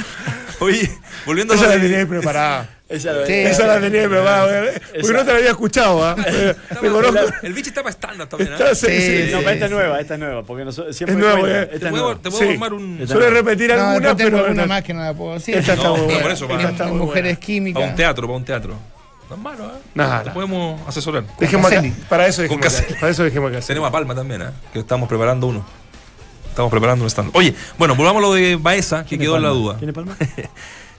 Oye, 0.61 0.90
volviendo 1.24 1.55
a 1.55 1.57
la 1.57 2.07
preparada. 2.07 2.68
Esa 2.89 3.12
lo 3.12 3.26
Sí. 3.26 3.32
Esa 3.34 3.66
la 3.66 3.80
tenía 3.80 4.09
preparada. 4.09 4.62
Porque 5.01 5.12
no 5.12 5.18
te 5.24 5.32
la 5.32 5.39
había 5.39 5.51
escuchado, 5.51 6.03
¿ah? 6.05 6.16
Eh, 6.26 6.55
Me 6.80 6.89
conozco. 6.89 7.20
El 7.43 7.53
bicho 7.53 7.68
está 7.68 7.82
para 7.82 7.91
estándar 7.91 8.26
también. 8.28 8.53
¿eh? 8.53 8.55
Está- 8.55 8.74
sí, 8.74 8.86
Sí, 8.86 9.01
sí, 9.26 9.28
No, 9.32 9.39
sí. 9.39 9.45
pero 9.45 9.51
esta 9.51 9.64
es 9.66 9.70
nueva, 9.70 10.01
esta 10.01 10.14
es 10.14 10.20
nueva, 10.20 10.43
porque 10.43 10.64
nosotros 10.64 10.97
siempre 10.97 11.14
Es 11.16 11.20
nueva, 11.20 11.39
cuenta, 11.41 11.62
eh. 11.62 11.68
esta 11.72 11.86
Te 11.86 11.91
puedo, 11.91 12.16
te 12.16 12.30
puedo 12.30 12.43
Sí. 12.45 12.49
armar 12.51 12.72
un. 12.72 13.07
Suele 13.07 13.30
repetir 13.30 13.74
No, 13.74 13.89
alguna, 13.89 14.09
no 14.09 14.16
pero. 14.16 14.55
no- 14.55 14.66
más 14.66 14.82
que 14.82 14.95
no 14.95 15.03
la 15.03 15.12
puedo 15.14 15.34
decir. 15.34 15.57
Esta 15.59 15.74
está 15.74 15.84
No, 15.84 15.91
muy 15.93 16.01
no, 16.01 16.05
buena. 16.07 16.22
por 16.22 16.30
eso, 16.30 16.49
para- 16.49 16.86
mujeres 16.89 17.22
buena. 17.34 17.41
químicas. 17.41 17.80
Para 17.80 17.91
un 17.91 17.97
teatro, 17.97 18.26
para 18.26 18.36
un 18.39 18.45
teatro. 18.45 18.74
No 19.28 19.34
es 19.36 19.43
malo, 19.43 19.66
¿eh? 19.66 19.78
Nada. 19.95 20.22
Te 20.24 20.30
podemos 20.30 20.80
asesorar. 20.89 21.24
Dejemos 21.39 21.70
acá. 21.70 21.82
Para 22.09 22.26
eso 22.26 22.41
dejemos 22.41 22.74
acá. 22.74 22.86
Para 22.99 23.12
eso 23.12 23.22
dejemos 23.24 23.53
acá. 23.53 23.61
Tenemos 23.66 23.89
a 23.89 23.93
Palma 23.93 24.14
también, 24.14 24.41
¿eh? 24.41 24.47
Que 24.72 24.78
estamos 24.78 25.07
preparando 25.11 25.47
uno. 25.49 25.66
Estamos 26.49 26.70
preparando 26.70 27.05
un 27.05 27.11
stand. 27.11 27.30
Oye, 27.34 27.55
bueno, 27.76 27.95
volvamos 27.95 28.20
a 28.24 28.26
lo 28.26 28.32
de 28.34 28.57
Baeza, 28.57 29.03
que 29.03 29.11
¿Tiene 29.11 29.24
quedó 29.24 29.36
en 29.36 29.43
la 29.43 29.51
duda. 29.51 29.76
¿Tiene 29.76 29.93
palma? 29.93 30.16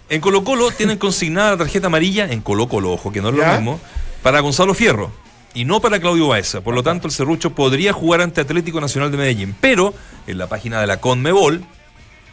En 0.09 0.21
Colo 0.21 0.43
Colo 0.43 0.71
tienen 0.71 0.97
consignada 0.99 1.51
la 1.51 1.57
tarjeta 1.57 1.87
amarilla, 1.87 2.25
en 2.31 2.41
Colo 2.41 2.67
Colo, 2.67 2.91
ojo, 2.91 3.11
que 3.11 3.21
no 3.21 3.29
es 3.29 3.35
lo 3.35 3.45
mismo, 3.45 3.79
para 4.23 4.39
Gonzalo 4.39 4.73
Fierro 4.73 5.11
y 5.53 5.65
no 5.65 5.79
para 5.81 5.99
Claudio 5.99 6.27
Baeza. 6.27 6.61
Por 6.61 6.73
lo 6.75 6.83
tanto, 6.83 7.07
el 7.07 7.13
Cerrucho 7.13 7.51
podría 7.55 7.93
jugar 7.93 8.21
ante 8.21 8.41
Atlético 8.41 8.79
Nacional 8.81 9.11
de 9.11 9.17
Medellín. 9.17 9.55
Pero 9.59 9.93
en 10.27 10.37
la 10.37 10.47
página 10.47 10.79
de 10.81 10.87
la 10.87 10.99
Conmebol, 10.99 11.63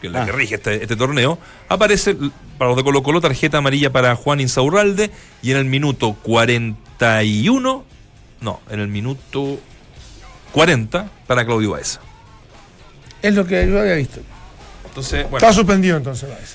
que 0.01 0.07
es 0.09 0.12
la 0.12 0.22
Ah. 0.22 0.27
que 0.27 0.33
rige 0.33 0.57
este, 0.57 0.83
este 0.83 0.97
torneo, 0.97 1.39
aparece 1.68 2.16
para 2.59 2.68
los 2.68 2.77
de 2.77 2.85
Colo 2.85 3.03
Colo 3.03 3.20
tarjeta 3.20 3.59
amarilla 3.59 3.91
para 3.91 4.14
Juan 4.16 4.41
Insaurralde 4.41 5.11
y 5.43 5.51
en 5.51 5.57
el 5.59 5.64
minuto 5.64 6.14
41, 6.22 7.85
no, 8.41 8.61
en 8.70 8.81
el 8.81 8.89
minuto 8.89 9.59
40 10.53 11.09
para 11.27 11.45
Claudio 11.45 11.70
Baeza. 11.72 12.01
Es 13.22 13.35
lo 13.35 13.47
que 13.47 13.66
yo 13.68 13.81
había 13.81 13.95
visto. 13.95 14.20
Entonces, 14.87 15.22
bueno. 15.24 15.39
Estaba 15.39 15.53
suspendido 15.53 15.97
entonces. 15.97 16.29
Baez. 16.29 16.55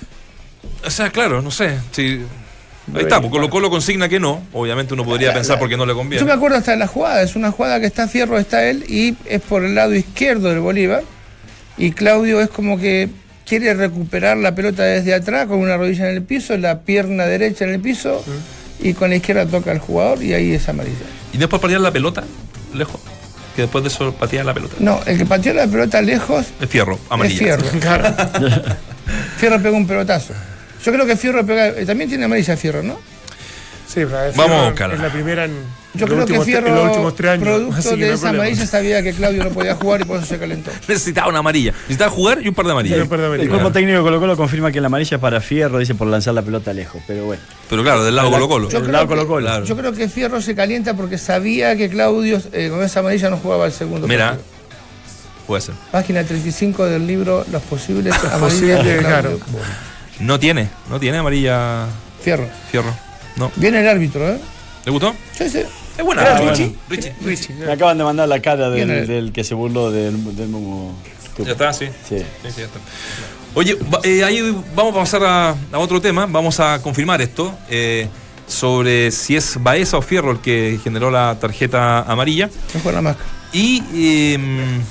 O 0.86 0.90
sea, 0.90 1.10
claro, 1.10 1.42
no 1.42 1.52
sé. 1.52 1.78
Si... 1.92 2.22
Ahí 2.94 3.04
está, 3.04 3.22
porque 3.22 3.38
Colo 3.38 3.50
Colo 3.50 3.70
consigna 3.70 4.10
que 4.10 4.20
no. 4.20 4.42
Obviamente 4.54 4.94
uno 4.94 5.06
podría 5.06 5.34
pensar 5.34 5.60
porque 5.60 5.78
no 5.78 5.86
le 5.86 5.92
Yo 5.94 5.98
me 5.98 6.02
conviene. 6.02 6.32
acuerdo 6.32 6.58
hasta 6.58 6.72
de 6.72 6.78
la 6.78 6.88
jugada. 6.88 7.22
Es 7.22 7.36
una 7.36 7.52
jugada 7.52 7.80
que 7.80 7.86
está 7.86 8.08
Fierro, 8.08 8.38
está 8.38 8.66
él 8.68 8.84
y 8.90 9.16
es 9.26 9.42
por 9.42 9.64
el 9.64 9.76
lado 9.76 9.94
izquierdo 9.94 10.50
del 10.50 10.60
Bolívar. 10.60 11.04
Y 11.78 11.92
Claudio 11.92 12.42
es 12.42 12.50
como 12.50 12.80
que 12.80 13.10
quiere 13.46 13.74
recuperar 13.76 14.38
la 14.38 14.56
pelota 14.56 14.84
desde 14.84 15.14
atrás 15.14 15.48
con 15.48 15.60
una 15.60 15.78
rodilla 15.78 16.10
en 16.10 16.16
el 16.18 16.24
piso, 16.24 16.58
la 16.58 16.80
pierna 16.82 17.26
derecha 17.26 17.66
en 17.66 17.72
el 17.72 17.80
piso 17.80 18.24
y 18.80 18.94
con 18.94 19.10
la 19.12 19.18
izquierda 19.18 19.46
toca 19.46 19.72
al 19.72 19.80
jugador 19.80 20.22
y 20.24 20.34
ahí 20.34 20.52
es 20.54 20.68
amarilla. 20.68 20.98
Y 21.34 21.38
después 21.38 21.62
patear 21.62 21.82
la 21.82 21.92
pelota, 21.92 22.24
lejos. 22.74 23.00
Que 23.56 23.64
después 23.64 23.84
de 23.84 23.90
eso 23.90 24.14
patea 24.14 24.44
la 24.44 24.54
pelota. 24.54 24.76
No, 24.80 25.02
el 25.06 25.18
que 25.18 25.26
pateó 25.26 25.54
la 25.54 25.68
pelota 25.68 26.02
lejos 26.02 26.46
Es 26.60 26.70
fierro, 26.70 26.98
amarilla. 27.10 27.56
es 27.56 27.62
Fierro. 27.62 27.66
Claro. 27.80 28.16
Fierro 29.38 29.62
pegó 29.62 29.76
un 29.78 29.88
pelotazo. 29.88 30.34
Yo 30.86 30.92
creo 30.92 31.06
que 31.06 31.16
Fierro 31.16 31.46
pega. 31.46 31.68
eh, 31.70 31.86
también 31.86 32.10
tiene 32.10 32.26
amarilla 32.26 32.58
Fierro, 32.58 32.82
¿no? 32.84 33.00
Sí, 33.88 34.06
pero 34.06 34.18
Vamos 34.38 34.80
a. 34.80 34.86
Es 34.94 35.00
la 35.02 35.10
primera 35.12 35.44
en, 35.44 35.52
Yo 35.96 36.06
en 36.06 36.16
los 36.18 36.26
creo 36.26 36.40
que 36.40 36.46
Fierro, 36.46 36.68
en 36.70 36.76
los 36.76 36.86
últimos 36.88 37.14
tres 37.14 37.32
años. 37.32 37.44
producto 37.44 37.90
de 37.98 38.08
no 38.08 38.14
esa 38.14 38.30
amarilla, 38.30 38.66
sabía 38.66 39.04
que 39.04 39.12
Claudio 39.12 39.44
no 39.44 39.50
podía 39.50 39.76
jugar 39.76 40.00
y 40.00 40.04
por 40.06 40.18
eso 40.18 40.28
se 40.28 40.40
calentó. 40.40 40.72
Necesitaba 40.88 41.28
una 41.28 41.40
amarilla. 41.40 41.74
Necesitaba 41.74 42.10
jugar 42.10 42.42
y 42.42 42.48
un 42.48 42.54
par 42.56 42.66
de 42.68 42.72
amarillas. 42.72 43.06
par 43.10 43.20
de 43.20 43.42
El 43.42 43.50
cuerpo 43.50 43.70
técnico 43.74 43.98
de 43.98 44.04
Colo 44.06 44.20
Colo 44.22 44.38
confirma 44.38 44.72
que 44.72 44.80
la 44.80 44.88
amarilla 44.88 45.18
es 45.18 45.22
para 45.22 45.42
Fierro, 45.42 45.78
dice 45.78 45.94
por 45.94 46.08
lanzar 46.08 46.34
la 46.34 46.42
pelota 46.42 46.72
lejos, 46.72 47.02
pero 47.06 47.26
bueno. 47.26 47.42
Pero 47.70 47.84
claro, 47.84 48.06
del 48.06 48.16
lado 48.16 48.32
Colo 48.32 48.48
Colo. 48.48 48.70
Yo 48.70 48.78
El 48.78 48.84
creo 48.86 48.94
lado 48.94 49.04
que- 49.08 49.10
Colo-Colo. 49.16 49.46
Claro. 49.46 49.66
Yo 49.66 49.76
creo 49.76 49.92
que 49.92 50.08
Fierro 50.08 50.42
se 50.42 50.56
calienta 50.56 50.94
porque 50.94 51.18
sabía 51.18 51.76
que 51.76 51.90
Claudio 51.90 52.42
eh, 52.54 52.70
con 52.70 52.82
esa 52.84 53.02
amarilla 53.02 53.30
no 53.30 53.36
jugaba 53.38 53.66
el 53.66 53.74
segundo. 53.74 54.08
Mira, 54.08 54.28
partido. 54.38 54.46
puede 55.48 55.62
ser. 55.64 55.76
Página 55.92 56.24
35 56.24 56.86
del 56.86 57.06
libro 57.06 57.46
Las 57.52 57.62
posibles 57.64 58.14
amarillas 58.32 58.86
de 58.86 58.98
Claudio. 59.00 59.02
claro. 59.02 59.40
No 60.22 60.40
tiene, 60.40 60.70
no 60.90 61.00
tiene 61.00 61.18
amarilla 61.18 61.88
Fierro. 62.24 62.48
fierro. 62.70 62.94
No. 63.38 63.52
Viene 63.56 63.80
el 63.82 63.88
árbitro, 63.88 64.28
¿eh? 64.30 64.40
¿Le 64.86 64.92
gustó? 64.92 65.16
Sí, 65.38 65.50
sí. 65.50 65.60
Es 65.98 66.04
buena. 66.06 66.22
¿Era 66.22 66.38
Ah, 66.38 66.40
Richie? 66.40 66.66
bueno. 66.68 66.80
Richie. 66.90 67.14
Richie. 67.24 67.54
Me 67.56 67.72
acaban 67.72 67.98
de 67.98 68.04
mandar 68.04 68.28
la 68.28 68.42
cara 68.42 68.72
¿Quién 68.74 68.88
del, 68.88 69.32
que 69.32 69.44
se 69.44 69.54
burló 69.56 69.92
del, 69.92 70.36
del 70.36 70.50
Momo. 70.50 70.96
Ya 71.38 71.52
está, 71.54 71.74
sí. 71.74 71.86
Sí. 72.08 72.20
Sí, 72.20 72.26
sí, 72.50 72.54
ya 72.60 72.66
está. 72.66 72.80
Oye, 73.54 73.78
eh, 74.04 74.24
ahí 74.24 74.56
vamos 74.76 74.96
a 74.96 75.00
pasar 75.00 75.24
a, 75.24 75.50
a 75.72 75.80
otro 75.80 76.00
tema, 76.00 76.26
vamos 76.26 76.60
a 76.60 76.82
confirmar 76.82 77.22
esto, 77.22 77.54
eh, 77.70 78.08
sobre 78.48 79.12
si 79.12 79.36
es 79.36 79.62
Baeza 79.62 79.98
o 79.98 80.02
Fierro 80.02 80.32
el 80.32 80.40
que 80.40 80.80
generó 80.84 81.10
la 81.12 81.38
tarjeta 81.40 82.02
amarilla. 82.04 82.50
Mejor 82.74 82.94
la 82.94 83.02
máscara. 83.02 83.30
Y 83.54 83.84
eh, 83.94 84.38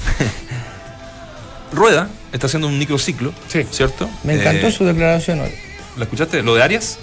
Rueda 1.72 2.08
está 2.32 2.46
haciendo 2.46 2.68
un 2.68 2.78
microciclo, 2.78 3.32
Sí. 3.48 3.66
¿cierto? 3.70 4.08
Me 4.24 4.34
encantó 4.34 4.68
Eh, 4.68 4.72
su 4.72 4.84
declaración 4.84 5.40
hoy. 5.40 5.50
¿La 5.96 6.04
escuchaste? 6.04 6.42
¿Lo 6.42 6.54
de 6.54 6.62
Arias? 6.62 6.98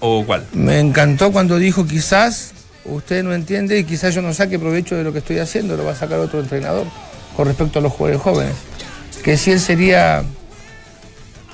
¿O 0.00 0.24
cuál? 0.24 0.46
Me 0.52 0.78
encantó 0.80 1.32
cuando 1.32 1.58
dijo 1.58 1.86
quizás 1.86 2.52
usted 2.84 3.22
no 3.22 3.34
entiende 3.34 3.78
y 3.78 3.84
quizás 3.84 4.14
yo 4.14 4.22
no 4.22 4.32
saque 4.32 4.58
provecho 4.58 4.94
de 4.96 5.04
lo 5.04 5.12
que 5.12 5.18
estoy 5.18 5.38
haciendo, 5.38 5.76
lo 5.76 5.84
va 5.84 5.92
a 5.92 5.96
sacar 5.96 6.18
otro 6.20 6.40
entrenador 6.40 6.86
con 7.36 7.46
respecto 7.46 7.78
a 7.80 7.82
los 7.82 7.92
jugadores 7.92 8.22
jóvenes. 8.22 8.54
Que 9.22 9.36
si 9.36 9.50
él 9.50 9.60
sería 9.60 10.22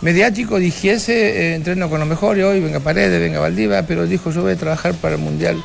mediático, 0.01 0.59
dijese, 0.59 1.13
eh, 1.53 1.55
entreno 1.55 1.89
con 1.89 1.99
los 2.01 2.09
mejores 2.09 2.45
hoy, 2.45 2.61
venga 2.61 2.81
Paredes, 2.81 3.21
venga 3.21 3.41
Valdiva, 3.41 3.83
pero 3.83 4.07
dijo 4.07 4.31
yo 4.31 4.43
voy 4.43 4.53
a 4.53 4.57
trabajar 4.57 4.95
para 4.95 5.15
el 5.17 5.21
Mundial 5.21 5.63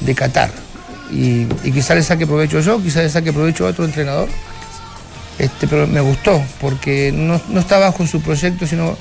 de 0.00 0.14
Qatar. 0.14 0.50
Y, 1.10 1.46
y 1.64 1.72
quizás 1.72 1.96
le 1.96 2.02
saque 2.02 2.26
provecho 2.26 2.60
yo, 2.60 2.80
quizás 2.82 3.02
le 3.02 3.10
saque 3.10 3.32
provecho 3.32 3.66
otro 3.66 3.84
entrenador. 3.84 4.28
Este, 5.38 5.66
pero 5.66 5.86
me 5.86 6.00
gustó, 6.00 6.42
porque 6.60 7.10
no, 7.12 7.40
no 7.48 7.60
está 7.60 7.78
bajo 7.78 8.06
su 8.06 8.20
proyecto, 8.20 8.66
sino 8.66 8.96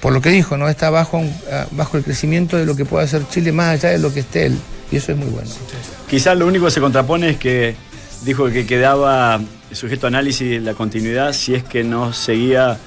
por 0.00 0.12
lo 0.12 0.20
que 0.20 0.30
dijo, 0.30 0.56
no 0.56 0.68
está 0.68 0.90
bajo, 0.90 1.22
ah, 1.50 1.66
bajo 1.70 1.96
el 1.96 2.04
crecimiento 2.04 2.56
de 2.56 2.66
lo 2.66 2.76
que 2.76 2.84
puede 2.84 3.04
hacer 3.04 3.26
Chile 3.30 3.52
más 3.52 3.70
allá 3.70 3.90
de 3.90 3.98
lo 3.98 4.12
que 4.12 4.20
esté 4.20 4.46
él. 4.46 4.58
Y 4.92 4.96
eso 4.96 5.12
es 5.12 5.18
muy 5.18 5.28
bueno. 5.28 5.50
Quizás 6.08 6.36
lo 6.36 6.46
único 6.46 6.66
que 6.66 6.70
se 6.70 6.80
contrapone 6.80 7.30
es 7.30 7.36
que 7.38 7.74
dijo 8.22 8.48
que 8.50 8.66
quedaba 8.66 9.40
sujeto 9.72 10.06
a 10.06 10.08
análisis 10.08 10.62
la 10.62 10.74
continuidad 10.74 11.32
si 11.32 11.54
es 11.54 11.64
que 11.64 11.84
no 11.84 12.12
seguía 12.12 12.78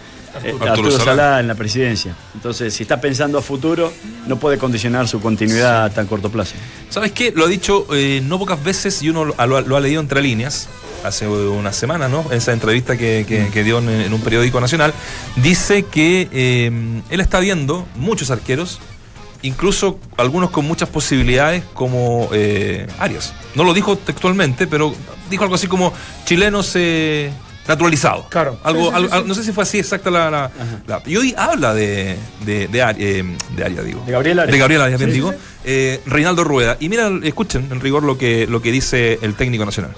eh, 0.44 0.52
Arturo 0.52 0.70
Arturo, 0.72 0.92
Salá. 0.92 1.06
Salá 1.06 1.40
en 1.40 1.48
la 1.48 1.56
presidencia. 1.56 2.16
Entonces, 2.34 2.74
si 2.74 2.84
está 2.84 3.00
pensando 3.02 3.38
a 3.38 3.42
futuro, 3.42 3.92
no 4.28 4.38
puede 4.38 4.58
condicionar 4.58 5.08
su 5.08 5.20
continuidad 5.22 5.86
a 5.86 5.90
tan 5.90 6.08
corto 6.08 6.30
plazo. 6.30 6.56
¿Sabes 6.90 7.12
qué? 7.12 7.32
Lo 7.36 7.46
ha 7.46 7.48
dicho 7.48 7.88
eh, 7.94 8.22
no 8.24 8.38
pocas 8.40 8.64
veces 8.64 9.02
y 9.02 9.10
uno 9.10 9.26
lo, 9.26 9.36
lo 9.48 9.58
ha- 9.58 9.62
lo 9.62 9.76
ha 9.78 9.80
leído 9.80 10.02
entre 10.02 10.22
líneas 10.22 10.68
hace 11.04 11.28
una 11.28 11.72
semana, 11.74 12.08
¿no? 12.10 12.26
Esa 12.32 12.54
entrevista 12.54 12.98
que, 12.98 13.26
que- 13.28 13.50
que 13.50 13.64
dio 13.64 13.80
en, 13.80 13.90
en 13.90 14.14
un 14.14 14.22
periódico 14.22 14.60
nacional. 14.60 14.94
Dice 15.38 15.84
que 15.84 16.28
eh, 16.32 16.72
él 17.10 17.20
está 17.22 17.40
viendo 17.40 17.88
muchos 17.96 18.32
arqueros, 18.32 18.80
incluso 19.44 20.00
algunos 20.18 20.50
con 20.50 20.66
muchas 20.66 20.90
posibilidades 20.90 21.64
como 21.74 22.30
eh, 22.34 22.88
Arias. 23.00 23.34
No 23.56 23.64
lo 23.64 23.74
dijo 23.74 23.96
textualmente, 23.98 24.66
pero 24.68 24.94
dijo 25.30 25.44
algo 25.44 25.56
así 25.56 25.68
como 25.68 25.94
chilenos 26.26 26.72
eh, 26.76 27.32
naturalizados. 27.68 28.28
Claro. 28.30 28.58
Algo, 28.64 28.84
Sí, 28.84 28.90
sí, 28.90 28.96
algo- 28.96 29.10
sí, 29.16 29.18
sí. 29.22 29.28
No 29.28 29.34
sé 29.36 29.44
si 29.44 29.52
fue 29.52 29.64
así 29.64 29.80
exacta 29.80 30.10
la... 30.10 30.30
la- 30.32 30.52
la- 30.88 31.02
y 31.06 31.16
hoy 31.18 31.34
habla 31.38 31.74
de, 31.74 32.18
de, 32.46 32.68
de, 32.68 32.84
Ari- 32.84 32.96
eh, 33.00 33.38
de 33.56 33.64
Arias, 33.66 33.86
digo. 33.86 34.04
De 34.06 34.12
Gabriel 34.12 34.40
Arias. 34.40 34.52
De 34.54 34.58
Gabriel 34.60 34.82
Arias, 34.82 35.00
bien 35.00 35.10
Sí, 35.12 35.16
digo. 35.16 35.34
Eh, 35.66 36.02
Reinaldo 36.06 36.44
Rueda. 36.44 36.78
Y 36.80 36.90
mira, 36.90 37.10
escuchen 37.24 37.68
en 37.72 37.80
rigor 37.82 38.04
lo 38.04 38.18
que, 38.18 38.48
lo 38.48 38.62
que 38.62 38.72
dice 38.72 39.20
el 39.22 39.36
técnico 39.36 39.66
nacional. 39.66 39.92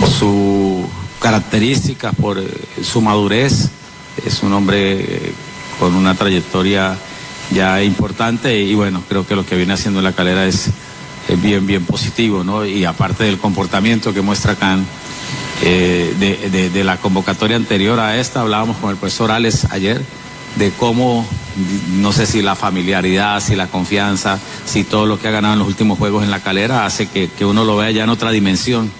por 0.00 0.08
sus 0.10 0.86
características, 1.20 2.14
por 2.14 2.38
eh, 2.38 2.46
su 2.82 3.00
madurez. 3.00 3.68
Es 4.26 4.42
un 4.42 4.52
hombre 4.52 5.00
eh, 5.00 5.32
con 5.78 5.94
una 5.94 6.14
trayectoria 6.14 6.96
ya 7.50 7.82
importante 7.82 8.58
y 8.60 8.74
bueno, 8.74 9.02
creo 9.08 9.26
que 9.26 9.34
lo 9.36 9.46
que 9.46 9.56
viene 9.56 9.72
haciendo 9.72 10.00
en 10.00 10.04
la 10.04 10.12
calera 10.12 10.44
es, 10.46 10.68
es 11.28 11.40
bien, 11.40 11.66
bien 11.66 11.84
positivo, 11.86 12.42
¿no? 12.44 12.66
Y 12.66 12.84
aparte 12.84 13.24
del 13.24 13.38
comportamiento 13.38 14.12
que 14.12 14.20
muestra 14.20 14.54
Can, 14.56 14.84
eh, 15.62 16.14
de, 16.18 16.70
de- 16.70 16.84
la 16.84 16.96
convocatoria 16.98 17.56
anterior 17.56 17.98
a 18.00 18.18
esta, 18.18 18.40
hablábamos 18.40 18.76
con 18.78 18.90
el 18.90 18.96
profesor 18.96 19.30
Alex 19.30 19.66
ayer 19.70 20.00
de 20.56 20.70
cómo, 20.72 21.26
no 21.92 22.12
sé 22.12 22.26
si 22.26 22.42
la 22.42 22.54
familiaridad, 22.56 23.40
si 23.40 23.54
la 23.54 23.66
confianza, 23.66 24.38
si 24.64 24.84
todo 24.84 25.06
lo 25.06 25.18
que 25.20 25.28
ha 25.28 25.30
ganado 25.30 25.54
en 25.54 25.58
los 25.60 25.68
últimos 25.68 25.98
juegos 25.98 26.24
en 26.24 26.30
la 26.30 26.40
calera 26.40 26.86
hace 26.86 27.06
que, 27.08 27.28
que 27.28 27.44
uno 27.44 27.64
lo 27.64 27.76
vea 27.76 27.90
ya 27.90 28.04
en 28.04 28.10
otra 28.10 28.30
dimensión 28.30 28.90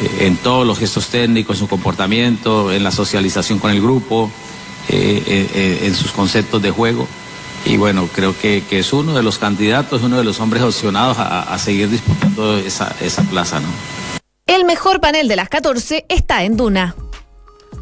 eh, 0.00 0.26
en 0.26 0.36
todos 0.36 0.66
los 0.66 0.78
gestos 0.78 1.08
técnicos, 1.08 1.56
en 1.56 1.60
su 1.60 1.68
comportamiento, 1.68 2.72
en 2.72 2.82
la 2.84 2.90
socialización 2.92 3.58
con 3.58 3.70
el 3.72 3.80
grupo, 3.80 4.30
eh, 4.88 5.80
en 5.82 5.94
sus 5.94 6.12
conceptos 6.12 6.62
de 6.62 6.70
juego. 6.70 7.06
Y 7.66 7.76
bueno, 7.76 8.08
creo 8.12 8.34
que, 8.38 8.64
que 8.68 8.78
es 8.78 8.92
uno 8.92 9.12
de 9.14 9.22
los 9.22 9.38
candidatos, 9.38 10.02
uno 10.02 10.16
de 10.16 10.24
los 10.24 10.40
hombres 10.40 10.62
opcionados 10.62 11.18
a, 11.18 11.42
a 11.42 11.58
seguir 11.58 11.90
disputando 11.90 12.56
esa, 12.56 12.94
esa 13.02 13.22
plaza, 13.24 13.60
¿no? 13.60 13.68
El 14.54 14.64
mejor 14.64 15.00
panel 15.00 15.28
de 15.28 15.36
las 15.36 15.48
14 15.48 16.04
está 16.08 16.44
en 16.44 16.56
Duna. 16.56 16.94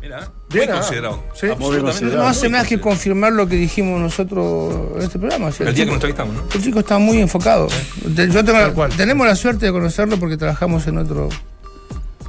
Mira, 0.01 0.31
bien 0.51 0.71
ah. 0.71 0.75
considerado. 0.75 1.25
Sí. 1.35 1.47
Muy 1.59 1.71
bien 1.73 1.83
considerado. 1.85 2.23
No 2.23 2.29
hace 2.29 2.49
más 2.49 2.67
que 2.67 2.81
confirmar 2.81 3.33
lo 3.33 3.49
que 3.49 3.57
dijimos 3.57 4.01
nosotros 4.01 4.97
en 4.97 5.03
este 5.03 5.19
programa. 5.19 5.47
o 5.47 5.53
sea, 5.53 5.67
El 5.69 5.75
día 5.75 5.85
que 5.85 5.91
chico- 5.91 5.95
nos 5.97 6.05
entrevistamos, 6.05 6.35
¿no? 6.37 6.43
El 6.55 6.63
chico 6.63 6.79
está 6.81 6.99
muy 6.99 7.19
enfocado. 7.21 7.69
Yo 8.15 8.45
tengo- 8.45 8.75
cual. 8.75 8.93
tenemos 8.97 9.27
la 9.27 9.35
suerte 9.37 9.67
de 9.67 9.73
conocerlo 9.73 10.19
porque 10.19 10.37
trabajamos 10.37 10.87
en 10.87 10.99
otro 10.99 11.29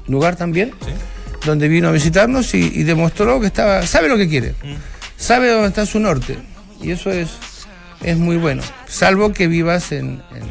lugar 0.08 0.36
también, 0.36 0.74
Sí. 0.86 0.92
donde 1.46 1.68
vino 1.68 1.88
a 1.88 1.92
visitarnos 1.92 2.54
y, 2.54 2.60
y 2.80 2.84
demostró 2.84 3.40
que 3.40 3.48
estaba, 3.48 3.86
sabe 3.86 4.10
lo 4.10 4.18
que 4.18 4.28
quiere, 4.28 4.52
Mm. 4.64 4.76
sabe 5.18 5.52
dónde 5.52 5.68
está 5.68 5.86
su 5.86 6.00
norte. 6.00 6.38
Y 6.82 6.92
eso 6.92 7.12
es, 7.12 7.30
es 8.02 8.18
muy 8.18 8.38
bueno. 8.38 8.64
Salvo 8.88 9.32
que 9.34 9.48
vivas 9.48 9.92
en, 9.92 10.24
en, 10.34 10.44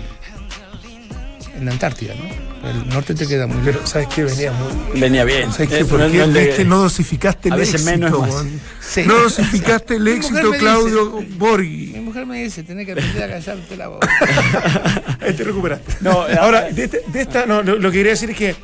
en 1.59 1.65
la 1.67 1.73
Antártida, 1.73 2.15
¿no? 2.15 2.49
El 2.69 2.89
norte 2.89 3.15
te 3.15 3.27
queda 3.27 3.47
muy 3.47 3.59
Pero, 3.65 3.73
lejos. 3.79 3.91
¿sabes 3.91 4.09
qué? 4.15 4.25
Venía 4.25 4.53
muy. 4.53 5.01
Venía 5.01 5.25
bien. 5.25 5.53
¿Sabes 5.53 5.69
qué? 5.69 5.85
¿Por 5.85 6.01
no- 6.01 6.11
qué? 6.11 6.19
no 6.19 6.27
le- 6.27 6.51
Es 6.51 6.57
que 6.57 6.65
no 6.65 6.79
dosificaste 6.83 7.49
el 7.51 7.61
éxito. 7.61 7.85
menos 7.85 8.11
es 8.13 8.19
más. 8.19 8.31
weón. 8.31 8.61
Sí. 8.81 9.03
No 9.07 9.15
dosificaste 9.19 9.95
el 9.97 10.03
Mi 10.03 10.11
éxito, 10.11 10.35
mujer 10.35 10.45
me 10.51 10.51
dice- 10.57 10.65
Claudio 10.65 11.21
Mi 11.21 11.27
Borghi. 11.37 11.87
mujer 12.01 12.27
me 12.27 12.43
dice, 12.43 12.63
tenés 12.65 12.87
que 12.87 12.93
aprender 12.93 13.23
a 13.23 13.29
callarte 13.29 13.77
la 13.77 13.89
boca. 13.89 14.09
Ahí 15.21 15.33
te 15.35 15.45
recuperaste. 15.45 15.97
No, 16.01 16.29
eh, 16.29 16.37
Ahora, 16.41 16.63
de, 16.71 16.85
este- 16.85 17.03
de 17.07 17.21
esta, 17.21 17.47
no, 17.47 17.63
lo, 17.63 17.77
lo 17.77 17.91
que 17.91 17.99
quería 17.99 18.13
decir 18.13 18.31
es 18.31 18.37
que, 18.37 18.57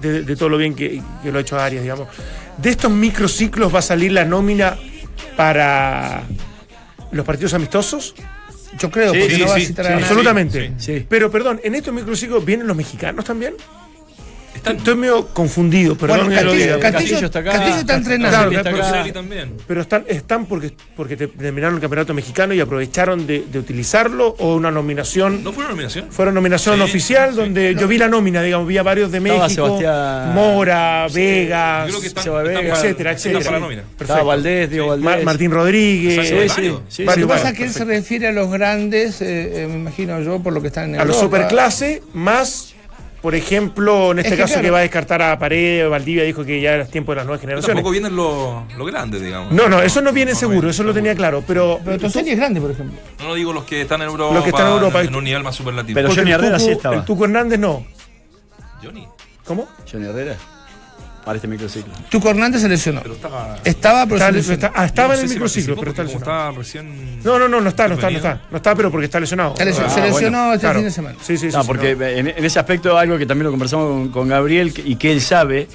de, 0.00 0.22
de 0.22 0.36
todo 0.36 0.48
lo 0.48 0.56
bien 0.58 0.74
que, 0.74 1.02
que 1.22 1.32
lo 1.32 1.38
ha 1.38 1.40
hecho 1.40 1.58
Arias, 1.58 1.82
digamos, 1.82 2.08
de 2.58 2.70
estos 2.70 2.90
microciclos 2.90 3.74
va 3.74 3.80
a 3.80 3.82
salir 3.82 4.12
la 4.12 4.24
nómina 4.24 4.76
para 5.36 6.22
los 7.12 7.24
partidos 7.26 7.54
amistosos. 7.54 8.14
Yo 8.78 8.90
creo, 8.90 9.12
Sí, 9.12 9.18
porque 9.20 9.34
sí, 9.34 9.40
no 9.40 9.48
va 9.48 9.54
a 9.54 9.60
citar 9.60 9.86
a. 9.86 9.96
Absolutamente. 9.96 10.72
Pero, 11.08 11.30
perdón, 11.30 11.60
en 11.62 11.74
estos 11.74 11.94
microciclos 11.94 12.44
vienen 12.44 12.66
los 12.66 12.76
mexicanos 12.76 13.24
también. 13.24 13.54
Estoy 14.66 14.96
medio 14.96 15.26
confundido, 15.28 15.96
perdón 15.96 16.26
Bueno, 16.26 16.42
lo 16.42 16.50
Castillo. 16.50 16.80
Castillo- 16.80 16.92
Castillo 16.92 17.26
está 17.26 17.38
acá. 17.38 17.52
Castillo 17.52 17.76
está 17.76 17.94
entrenando. 17.94 18.36
Claro, 18.36 18.50
está 18.50 18.62
pero- 18.64 18.76
acá. 18.76 18.92
Roseli 18.92 19.12
también. 19.12 19.52
Pero 19.66 19.80
están, 19.80 20.04
están 20.08 20.46
porque, 20.46 20.72
porque 20.96 21.16
te- 21.16 21.28
terminaron 21.28 21.76
el 21.76 21.80
campeonato 21.80 22.14
mexicano 22.14 22.52
y 22.54 22.60
aprovecharon 22.60 23.26
de, 23.26 23.44
de 23.50 23.58
utilizarlo 23.58 24.34
o 24.38 24.56
una 24.56 24.70
nominación. 24.70 25.44
¿No 25.44 25.52
fue 25.52 25.62
una 25.64 25.70
nominación? 25.70 26.06
Fueron 26.10 26.34
nominación 26.34 26.76
Sí, 26.76 26.82
oficial 26.82 27.30
sí. 27.30 27.36
donde 27.36 27.74
yo 27.78 27.86
vi 27.86 27.98
la 27.98 28.08
nómina, 28.08 28.42
digamos, 28.42 28.66
vi 28.66 28.76
a 28.78 28.82
varios 28.82 29.12
de 29.12 29.18
Estaba 29.18 29.44
México, 29.44 29.66
Sebastián- 29.66 30.34
Mora, 30.34 31.06
Vegas, 31.14 31.86
Creo 31.88 32.00
que 32.00 32.06
están, 32.08 32.24
Seba 32.24 32.42
están 32.42 32.62
Vega, 32.64 32.74
etcétera, 32.76 33.12
etcétera. 33.12 33.44
para 33.44 33.52
la 33.52 33.60
nómina. 33.60 33.82
Estaba 33.82 33.96
Perfecto. 33.98 34.24
Valdés, 34.26 34.70
Diego 34.70 34.86
Valdés. 34.88 35.04
Ma- 35.04 35.22
Martín 35.24 35.50
Rodríguez, 35.52 36.18
Exacto, 36.18 36.42
Sí, 36.42 36.48
varios. 36.48 36.76
sí, 36.88 36.96
sí. 36.96 37.04
Lo 37.04 37.14
que 37.14 37.26
pasa 37.26 37.50
es 37.50 37.56
que 37.56 37.64
él 37.64 37.72
se 37.72 37.84
refiere 37.84 38.26
a 38.28 38.32
los 38.32 38.50
grandes, 38.50 39.20
eh, 39.22 39.62
eh, 39.62 39.66
me 39.68 39.76
imagino 39.76 40.20
yo, 40.22 40.40
por 40.42 40.52
lo 40.52 40.60
que 40.60 40.68
están 40.68 40.94
en 40.94 41.00
a 41.00 41.04
los 41.04 41.16
superclase, 41.18 42.02
más, 42.14 42.74
por 43.26 43.34
ejemplo, 43.34 44.12
en 44.12 44.20
este 44.20 44.28
Es 44.28 44.34
que 44.36 44.40
caso 44.42 44.52
claro. 44.52 44.62
que 44.66 44.70
va 44.70 44.78
a 44.78 44.82
descartar 44.82 45.20
a 45.20 45.36
Paredes, 45.36 45.90
Valdivia 45.90 46.22
dijo 46.22 46.44
que 46.44 46.60
ya 46.60 46.74
era 46.74 46.84
tiempo 46.84 47.10
de 47.10 47.16
las 47.16 47.26
nuevas 47.26 47.40
Pero 47.40 47.48
generaciones. 47.60 47.74
tampoco 47.74 47.90
vienen 47.90 48.14
los 48.14 48.72
los 48.78 48.86
grandes, 48.86 49.20
digamos. 49.20 49.50
No, 49.52 49.68
no, 49.68 49.82
eso 49.82 50.00
no 50.00 50.12
viene 50.12 50.30
No, 50.30 50.38
seguro, 50.38 50.62
no 50.62 50.68
eso 50.70 50.84
lo 50.84 50.94
tenía 50.94 51.12
claro, 51.16 51.42
pero, 51.44 51.80
Pero 51.84 52.06
es 52.06 52.36
grande, 52.36 52.60
por 52.60 52.70
ejemplo. 52.70 52.96
No, 53.18 53.24
no 53.30 53.34
digo 53.34 53.52
los 53.52 53.64
que 53.64 53.80
están 53.80 54.00
en 54.02 54.06
Europa. 54.10 54.32
Los 54.32 54.44
que 54.44 54.50
están 54.50 54.68
en 54.68 54.72
Europa. 54.74 55.02
En 55.02 55.16
un 55.16 55.24
nivel 55.24 55.42
más 55.42 55.56
superlativo. 55.56 55.96
Pero 55.96 56.06
porque 56.06 56.20
Johnny 56.20 56.30
Herrera 56.34 56.56
Tucu- 56.56 56.60
sí 56.66 56.70
estaba. 56.70 56.94
El 56.94 57.04
Tuco 57.04 57.24
Hernández 57.24 57.58
no. 57.58 57.84
Johnny. 58.80 59.08
¿Cómo? 59.44 59.66
Johnny 59.90 60.06
Herrera. 60.06 60.36
Para 61.26 61.36
este 61.36 61.48
microciclo. 61.48 61.92
Tuco 62.08 62.30
Hernández 62.30 62.62
se 62.62 62.68
lesionó. 62.68 63.02
Pero 63.02 63.14
estaba. 63.16 63.56
Estaba, 63.64 64.04
pero 64.06 64.16
Está- 64.16 64.26
se 64.28 64.32
lesionó. 64.32 64.54
está- 64.54 64.72
ah, 64.80 64.86
estaba 64.86 65.08
no 65.08 65.14
en 65.14 65.20
el 65.20 65.28
si 65.28 65.34
microciclo, 65.34 65.74
pero 65.76 65.90
está 65.90 66.02
lesionado. 66.04 66.30
estaba 66.32 66.50
recién. 66.56 67.22
No, 67.24 67.38
no, 67.40 67.48
no, 67.48 67.60
no 67.60 67.68
está, 67.68 67.88
no 67.88 67.94
está, 67.94 68.10
no 68.10 68.16
está. 68.16 68.40
No 68.48 68.56
está, 68.58 68.74
pero 68.76 68.90
porque 68.92 69.06
está 69.06 69.18
lesionado. 69.18 69.50
Está 69.54 69.64
lesionado. 69.64 69.92
Ah, 69.92 69.94
se 69.96 70.00
lesionó 70.08 70.38
bueno. 70.38 70.52
este 70.54 70.60
Claro. 70.66 70.78
fin 70.78 70.84
de 70.84 70.90
semana. 70.92 71.16
Sí, 71.20 71.36
sí, 71.36 71.50
sí. 71.50 71.56
No, 71.56 71.62
sí, 71.62 71.66
porque 71.66 71.96
no. 71.96 72.04
en, 72.06 72.28
en 72.28 72.44
ese 72.44 72.60
aspecto 72.60 72.96
algo 72.96 73.18
que 73.18 73.26
también 73.26 73.44
lo 73.46 73.50
conversamos 73.50 73.88
con, 73.88 74.08
con 74.10 74.28
Gabriel 74.28 74.72
y 74.84 74.94
que 74.94 75.10
él 75.10 75.20
sabe 75.20 75.66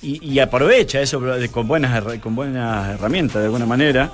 y, 0.00 0.32
y 0.32 0.38
aprovecha 0.38 0.98
eso 1.02 1.20
con 1.52 1.68
buenas, 1.68 2.02
con 2.20 2.34
buenas 2.34 2.94
herramientas 2.94 3.36
de 3.40 3.44
alguna 3.44 3.66
manera. 3.66 4.10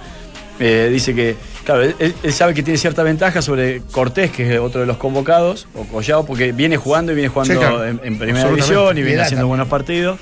Eh, 0.60 0.90
dice 0.92 1.14
que, 1.14 1.34
claro, 1.64 1.82
él, 1.82 2.14
él 2.22 2.32
sabe 2.32 2.54
que 2.54 2.62
tiene 2.62 2.76
cierta 2.78 3.02
ventaja 3.02 3.40
sobre 3.42 3.80
Cortés, 3.90 4.30
que 4.30 4.52
es 4.54 4.60
otro 4.60 4.82
de 4.82 4.86
los 4.86 4.96
convocados, 4.96 5.66
o 5.74 5.84
Collado, 5.84 6.24
porque 6.26 6.52
viene 6.52 6.76
jugando 6.76 7.10
y 7.10 7.14
viene 7.14 7.28
jugando 7.30 7.54
Sí, 7.54 7.58
claro. 7.58 7.84
en, 7.84 8.00
en 8.04 8.18
primera 8.18 8.48
división 8.48 8.96
y 8.98 9.02
viene 9.02 9.22
haciendo 9.22 9.40
también. 9.42 9.48
buenos 9.48 9.68
partidos. 9.68 10.20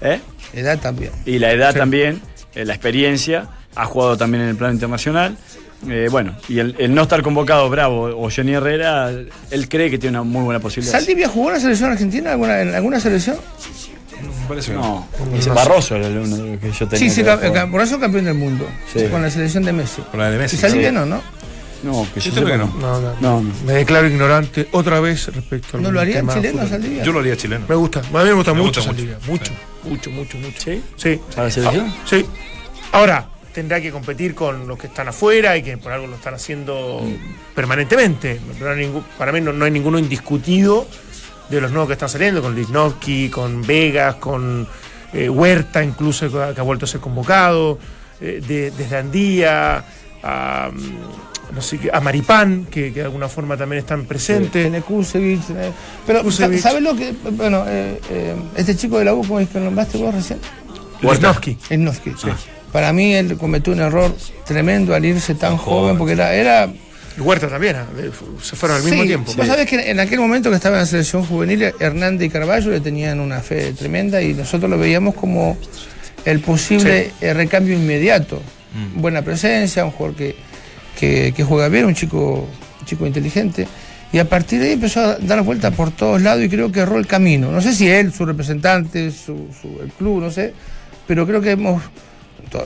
¿Eh? 0.00 0.20
Edad 0.54 0.78
también. 0.78 1.12
Y 1.26 1.38
la 1.38 1.52
edad 1.52 1.72
Sí. 1.72 1.78
también, 1.78 2.20
eh, 2.54 2.64
la 2.64 2.74
experiencia, 2.74 3.48
ha 3.74 3.84
jugado 3.84 4.16
también 4.16 4.42
en 4.44 4.50
el 4.50 4.56
plano 4.56 4.72
internacional. 4.74 5.36
Eh, 5.88 6.08
bueno, 6.10 6.36
y 6.48 6.58
el, 6.58 6.76
el 6.78 6.94
no 6.94 7.02
estar 7.02 7.22
convocado 7.22 7.70
Bravo 7.70 8.02
o 8.14 8.28
Johnny 8.30 8.52
Herrera, 8.52 9.10
él 9.50 9.68
cree 9.68 9.90
que 9.90 9.98
tiene 9.98 10.18
una 10.20 10.28
muy 10.28 10.42
buena 10.44 10.60
posibilidad. 10.60 10.92
¿Saldivia 10.98 11.28
jugó 11.28 11.48
en 11.48 11.54
la 11.54 11.60
selección 11.60 11.90
argentina 11.92 12.32
alguna, 12.32 12.60
en 12.60 12.74
alguna 12.74 13.00
selección? 13.00 13.36
Parece 14.46 14.72
que 14.72 14.76
No, 14.76 15.08
Barroso 15.54 15.96
era 15.96 16.08
el 16.08 16.18
uno 16.18 16.36
de 16.36 16.50
los 16.52 16.60
que 16.60 16.70
yo 16.72 16.86
tenía. 16.88 16.98
Sí, 17.08 17.14
sí, 17.14 17.20
eso 17.80 18.00
campeón 18.00 18.24
del 18.26 18.34
mundo. 18.34 18.66
Sí. 18.92 19.04
Con 19.10 19.22
la 19.22 19.30
selección 19.30 19.64
de 19.64 19.72
Messi. 19.72 20.02
Con 20.02 20.20
la 20.20 20.30
de 20.30 20.38
Messi. 20.38 20.56
Y 20.56 20.58
Saldivia 20.58 20.88
sí. 20.90 20.94
no, 20.94 21.06
¿no? 21.06 21.22
No, 21.82 22.06
que 22.12 22.20
Yo 22.20 22.30
yo 22.30 22.34
creo 22.42 22.46
que 22.46 22.58
no. 22.58 22.66
No, 22.78 23.00
no, 23.00 23.14
No, 23.20 23.40
no. 23.42 23.50
Me 23.64 23.72
declaro 23.72 24.06
ignorante 24.06 24.68
otra 24.72 25.00
vez 25.00 25.34
respecto 25.34 25.78
al 25.78 25.82
¿No 25.84 25.90
lo 25.92 26.02
tema 26.02 26.34
chilenos, 26.34 26.60
fútbol. 26.64 26.68
Saldivia? 26.68 27.02
Yo 27.04 27.12
lo 27.12 27.20
haría 27.20 27.36
chileno. 27.38 27.64
Me 27.66 27.74
gusta, 27.74 28.00
a 28.00 28.02
mí 28.02 28.08
me 28.24 28.32
gusta 28.34 28.52
Me 28.52 28.58
mucho 28.60 28.80
gusta 28.80 28.82
Saldivia, 28.82 29.16
mucho. 29.26 29.50
mucho, 29.50 29.52
mucho, 29.84 30.10
mucho, 30.10 30.38
mucho. 30.38 30.60
¿Sí? 30.60 30.82
Sí. 30.96 31.20
¿Para 31.34 31.44
la 31.44 31.50
selección? 31.50 31.94
Sí. 32.04 32.26
Ahora, 32.92 33.28
tendrá 33.52 33.80
que 33.80 33.90
competir 33.90 34.34
con 34.34 34.66
los 34.68 34.78
que 34.78 34.86
están 34.88 35.08
afuera 35.08 35.56
y 35.56 35.62
que 35.62 35.76
por 35.76 35.92
algo 35.92 36.06
lo 36.06 36.16
están 36.16 36.34
haciendo 36.34 37.02
permanentemente. 37.54 38.40
Para 39.18 39.32
mí 39.32 39.40
no, 39.40 39.52
no 39.52 39.64
hay 39.64 39.70
ninguno 39.70 39.98
indiscutido 39.98 40.86
de 41.48 41.60
los 41.60 41.70
nuevos 41.70 41.88
que 41.88 41.94
están 41.94 42.08
saliendo, 42.08 42.42
con 42.42 42.54
Lichnowsky, 42.54 43.28
con 43.28 43.62
Vegas, 43.66 44.16
con 44.16 44.66
eh, 45.12 45.28
Huerta, 45.28 45.82
incluso 45.82 46.30
que 46.30 46.60
ha, 46.60 46.62
vuelto 46.62 46.84
a 46.84 46.88
ser 46.88 47.00
convocado, 47.00 47.78
eh, 48.20 48.40
de- 48.46 48.70
desde 48.70 48.96
Andía, 48.96 49.84
a, 50.22 50.70
mm, 50.72 51.29
no 51.54 51.60
sé, 51.62 51.78
qué, 51.78 51.90
a 51.92 52.00
Maripán, 52.00 52.66
que, 52.70 52.92
que 52.92 53.00
de 53.00 53.04
alguna 53.06 53.28
forma 53.28 53.56
también 53.56 53.80
están 53.80 54.04
presentes. 54.04 54.52
Tiene 54.62 54.80
Kusevich, 54.82 55.42
tiene- 55.46 55.72
Pero, 56.06 56.22
Kusevich. 56.22 56.60
¿sabes 56.60 56.82
lo 56.82 56.94
que.? 56.96 57.12
Bueno, 57.32 57.64
eh, 57.68 58.00
eh, 58.10 58.34
este 58.56 58.76
chico 58.76 58.98
de 58.98 59.04
la 59.06 59.14
U, 59.14 59.20
¿cómo 59.20 59.40
es 59.40 59.48
que 59.48 59.58
lo 59.58 59.64
nombraste 59.66 59.98
vos 59.98 60.14
recién? 60.14 60.38
Lichnowsky. 61.02 61.56
Lichnowsky. 61.70 62.12
Para 62.72 62.92
mí 62.92 63.14
él 63.14 63.36
cometió 63.36 63.72
un 63.72 63.80
error 63.80 64.14
tremendo 64.46 64.94
al 64.94 65.04
irse 65.04 65.34
tan 65.34 65.56
joven, 65.56 65.96
porque 65.98 66.12
era. 66.12 66.34
era 66.34 66.68
Y 67.16 67.20
Huerta 67.20 67.48
también, 67.48 67.76
ah, 67.76 67.86
de- 67.96 68.10
se 68.42 68.54
fueron 68.56 68.78
al 68.78 68.84
mismo 68.84 69.02
Sí, 69.02 69.08
tiempo. 69.08 69.32
Vos 69.36 69.46
sabés 69.46 69.66
que 69.66 69.90
en 69.90 69.98
aquel 69.98 70.20
momento 70.20 70.48
que 70.50 70.56
estaba 70.56 70.76
en 70.76 70.82
la 70.82 70.86
selección 70.86 71.24
juvenil, 71.26 71.72
Hernández 71.80 72.28
y 72.28 72.30
Carballo 72.30 72.70
le 72.70 72.80
tenían 72.80 73.18
una 73.18 73.40
fe 73.40 73.72
tremenda 73.72 74.22
y 74.22 74.34
nosotros 74.34 74.70
lo 74.70 74.78
veíamos 74.78 75.14
como 75.16 75.56
el 76.24 76.40
posible 76.40 77.10
eh, 77.20 77.34
recambio 77.34 77.74
inmediato. 77.74 78.40
Buena 78.94 79.22
presencia, 79.22 79.84
un 79.84 79.90
jugador 79.90 80.16
que, 80.16 80.36
que, 81.00 81.44
juega 81.44 81.68
bien, 81.68 81.86
un 81.86 81.94
chico, 81.94 82.46
un 82.80 82.86
chico 82.86 83.06
inteligente. 83.06 83.66
Y 84.12 84.18
a 84.18 84.28
partir 84.28 84.60
de 84.60 84.66
ahí 84.66 84.72
empezó 84.72 85.00
a 85.00 85.16
dar 85.16 85.42
vueltas 85.42 85.74
por 85.74 85.92
todos 85.92 86.20
lados 86.20 86.44
y 86.44 86.48
creo 86.48 86.70
que 86.70 86.80
erró 86.80 86.98
el 86.98 87.06
camino. 87.06 87.50
No 87.50 87.60
sé 87.60 87.72
si 87.72 87.88
él, 87.88 88.12
su 88.12 88.26
representante, 88.26 89.10
su, 89.10 89.48
el 89.82 89.90
club, 89.92 90.20
no 90.20 90.30
sé, 90.30 90.52
pero 91.06 91.26
creo 91.26 91.40
que 91.40 91.52
hemos 91.52 91.82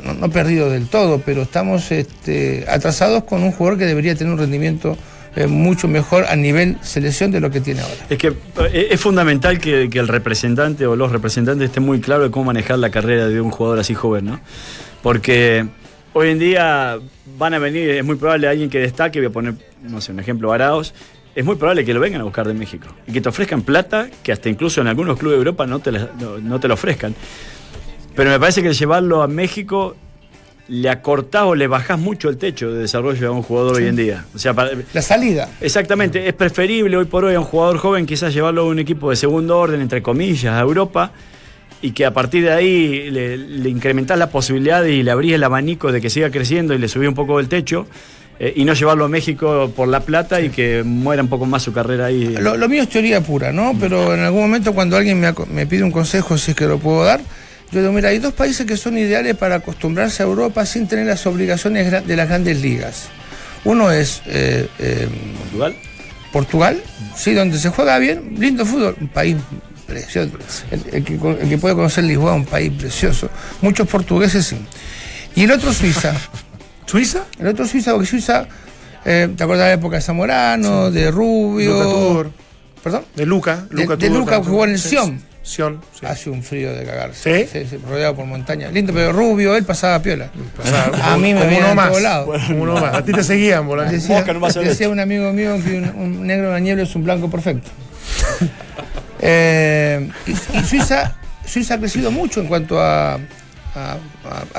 no, 0.03 0.15
no 0.15 0.31
perdido 0.31 0.71
del 0.71 0.89
todo, 0.89 1.21
pero 1.25 1.43
estamos 1.43 1.93
este, 1.93 2.65
atrasados 2.69 3.25
con 3.25 3.43
un 3.43 3.53
jugador 3.53 3.79
que 3.79 3.85
debería 3.85 4.15
tener 4.15 4.33
un 4.33 4.39
rendimiento 4.39 4.97
eh, 5.37 5.47
mucho 5.47 5.87
mejor 5.87 6.25
a 6.25 6.37
nivel 6.37 6.79
selección 6.81 7.31
de 7.31 7.41
lo 7.41 7.51
que 7.51 7.61
tiene 7.61 7.83
ahora. 7.83 7.95
Es 8.09 8.17
que 8.17 8.29
eh, 8.29 8.89
es 8.91 9.01
fundamental 9.01 9.59
que, 9.59 9.91
que 9.91 9.99
el 9.99 10.09
representante 10.09 10.87
o 10.87 10.97
los 10.97 11.13
representantes 11.13 11.67
estén 11.67 11.83
muy 11.83 12.01
claros 12.01 12.29
de 12.29 12.31
cómo 12.31 12.47
manejar 12.47 12.79
la 12.79 12.91
carrera 12.91 13.29
de 13.29 13.41
un 13.41 13.51
jugador 13.51 13.79
así 13.79 13.93
joven, 13.93 14.25
¿no? 14.25 14.41
Porque 15.03 15.67
hoy 16.15 16.31
en 16.31 16.39
día 16.39 16.99
van 17.39 17.55
a 17.55 17.59
venir, 17.59 17.91
es 17.91 18.05
muy 18.05 18.17
probable 18.17 18.49
alguien 18.49 18.71
que 18.71 18.79
destaque, 18.79 19.19
voy 19.19 19.27
a 19.27 19.31
poner, 19.31 19.55
no 19.83 20.01
sé, 20.01 20.13
un 20.13 20.21
ejemplo, 20.21 20.53
Araos, 20.53 20.95
es 21.35 21.45
muy 21.45 21.57
probable 21.57 21.85
que 21.85 21.93
lo 21.93 22.01
vengan 22.01 22.21
a 22.23 22.25
buscar 22.25 22.47
de 22.47 22.55
México 22.55 22.87
y 23.07 23.13
que 23.13 23.21
te 23.21 23.29
ofrezcan 23.29 23.63
plata 23.63 24.09
que 24.23 24.33
hasta 24.33 24.49
incluso 24.49 24.81
en 24.81 24.87
algunos 24.87 25.19
clubes 25.19 25.37
de 25.37 25.39
Europa 25.39 25.67
no 25.67 25.81
te 25.81 25.93
la, 25.93 26.11
no, 26.19 26.39
no 26.39 26.61
te 26.61 26.69
lo 26.69 26.75
ofrezcan. 26.75 27.15
Pero 28.15 28.31
me 28.31 28.39
parece 28.39 28.63
que 28.63 28.69
el 28.69 28.75
llevarlo 28.75 29.23
a 29.23 29.29
México 29.29 29.97
le 30.69 30.89
acortás 30.89 31.43
o 31.43 31.55
le 31.55 31.67
bajás 31.67 31.99
mucho 31.99 32.29
el 32.29 32.39
techo 32.39 32.73
de 32.73 32.81
desarrollo 32.81 33.29
a 33.29 33.31
un 33.33 33.43
jugador 33.43 33.77
hoy 33.77 33.87
en 33.87 33.97
día. 33.97 34.25
O 34.35 34.39
sea, 34.39 34.55
para, 34.55 34.71
La 34.93 35.03
salida. 35.03 35.51
Exactamente, 35.61 36.27
es 36.27 36.35
preferible 36.35 36.97
hoy 36.97 37.05
por 37.05 37.25
hoy 37.25 37.35
a 37.35 37.41
un 37.41 37.47
jugador 37.47 37.79
joven 37.79 38.07
quizás 38.07 38.33
llevarlo 38.33 38.63
a 38.63 38.65
un 38.67 38.79
equipo 38.79 39.11
de 39.11 39.17
segundo 39.17 39.59
orden, 39.59 39.81
entre 39.81 40.03
comillas, 40.03 40.55
a 40.55 40.61
Europa, 40.61 41.13
y 41.85 41.93
que 41.93 42.07
a 42.07 42.15
partir 42.15 42.45
de 42.45 42.51
ahí 42.51 43.11
le, 43.11 43.37
le 43.37 43.69
incrementás 43.69 44.19
la 44.19 44.31
posibilidad 44.31 44.83
y 44.85 45.03
le 45.03 45.11
abrís 45.11 45.35
el 45.35 45.45
abanico 45.45 45.93
de 45.93 46.01
que 46.01 46.09
siga 46.09 46.31
creciendo 46.31 46.73
y 46.73 46.79
le 46.79 46.89
subís 46.89 47.11
un 47.11 47.15
poco 47.15 47.39
el 47.41 47.49
techo, 47.51 47.87
eh, 48.39 48.55
y 48.57 48.65
no 48.65 48.73
llevarlo 48.73 49.05
a 49.05 49.09
México 49.09 49.71
por 49.77 49.87
la 49.89 50.01
plata 50.01 50.41
y 50.41 50.49
que 50.49 50.83
muera 50.83 51.23
un 51.23 51.29
poco 51.29 51.45
más 51.45 51.63
su 51.63 51.75
carrera 51.75 52.07
ahí. 52.07 52.37
Lo, 52.41 52.57
lo 52.57 52.69
mío 52.71 52.85
es 52.85 52.89
teoría 52.89 53.21
pura, 53.21 53.53
¿no? 53.53 53.77
Pero 53.79 54.15
en 54.15 54.21
algún 54.21 54.41
momento 54.41 54.73
cuando 54.73 54.97
alguien 54.97 55.21
me, 55.21 55.67
pide 55.67 55.83
un 55.83 55.91
consejo, 55.91 56.39
si 56.39 56.53
es 56.53 56.57
que 56.57 56.65
lo 56.65 56.79
puedo 56.79 57.05
dar, 57.05 57.21
yo 57.71 57.81
digo, 57.81 57.93
mira, 57.93 58.09
hay 58.09 58.19
dos 58.19 58.33
países 58.33 58.65
que 58.65 58.79
son 58.79 58.97
ideales 58.97 59.37
para 59.37 59.57
acostumbrarse 59.57 60.23
a 60.23 60.27
Europa 60.27 60.65
sin 60.65 60.89
tener 60.89 61.05
las 61.05 61.27
obligaciones 61.27 62.07
de 62.07 62.17
las 62.17 62.29
grandes 62.29 62.63
ligas. 62.63 63.09
Uno 63.65 63.91
es 63.93 64.23
eh, 64.27 64.69
eh, 64.79 65.07
Portugal. 65.43 65.77
Portugal, 66.33 66.83
sí, 67.15 67.35
donde 67.35 67.59
se 67.59 67.69
juega 67.69 67.99
bien, 67.99 68.37
lindo 68.39 68.65
fútbol, 68.65 68.97
un 68.99 69.09
país 69.09 69.37
precioso. 69.87 70.31
El, 70.71 70.83
el 70.93 71.05
que, 71.05 71.15
el 71.15 71.49
que 71.49 71.59
puede 71.59 71.75
conocer 71.75 72.05
Lisboa, 72.05 72.35
un 72.35 72.45
país 72.45 72.73
precioso. 72.79 73.29
Muchos 73.61 73.87
portugueses 73.89 74.47
sí. 74.47 74.59
Y 75.35 75.45
el 75.45 75.51
otro 75.53 75.73
Suiza. 75.73 76.15
¿Suiza? 76.87 77.25
El 77.39 77.49
otro 77.49 77.67
Suiza, 77.67 77.93
porque 77.93 78.07
Suiza, 78.07 78.47
eh, 79.05 79.29
¿te 79.37 79.43
acuerdas 79.43 79.67
de 79.67 79.71
la 79.71 79.81
época 79.81 79.97
de 79.97 80.03
Zamorano, 80.03 80.91
de 80.91 81.11
Rubio? 81.11 81.73
Luca 81.73 81.85
Tudor. 81.85 82.31
¿Perdón? 82.83 83.05
De 83.17 83.27
Luca. 83.27 83.67
De- 83.71 83.83
Luca 83.83 83.97
de 83.97 84.11
Luca 84.11 84.43
jugó 84.45 84.65
en 84.65 84.73
el 84.73 84.79
Sion. 84.79 85.23
Sion, 85.43 85.81
sí. 85.99 86.07
Hace 86.07 86.31
un 86.31 86.43
frío 86.43 86.73
de 86.73 86.85
cagarse. 86.85 87.47
¿Sí? 87.53 87.77
rodeado 87.87 88.15
por 88.17 88.25
montañas. 88.25 88.73
Lindo, 88.73 88.95
pero 88.95 89.13
Rubio, 89.13 89.55
él 89.57 89.65
pasaba 89.65 90.01
piola. 90.01 90.31
Pasaba 90.57 91.13
a 91.13 91.19
mí 91.19 91.35
me 91.35 91.75
más. 91.75 91.93
uno 92.49 92.75
más. 92.75 92.95
A 92.95 93.05
ti 93.05 93.13
te 93.13 93.23
seguían, 93.23 93.67
volando. 93.67 93.93
Decía, 93.93 94.17
Mosca 94.17 94.33
no 94.33 94.41
un 94.91 95.01
amigo 95.01 95.33
mío 95.33 95.59
que 95.63 95.77
un, 95.77 95.85
un 95.97 96.27
negro 96.27 96.47
en 96.47 96.53
la 96.53 96.61
niebla 96.61 96.85
es 96.85 96.95
un 96.95 97.05
blanco 97.05 97.29
perfecto. 97.31 97.69
Eh, 99.27 100.09
y, 100.27 100.33
y 100.33 100.65
Suiza, 100.65 101.15
Suiza 101.47 101.75
ha 101.75 101.79
crecido 101.79 102.11
mucho 102.11 102.41
en 102.41 102.47
cuanto 102.47 102.79
a, 102.81 103.15
a- 103.15 103.19
a- 103.75 103.99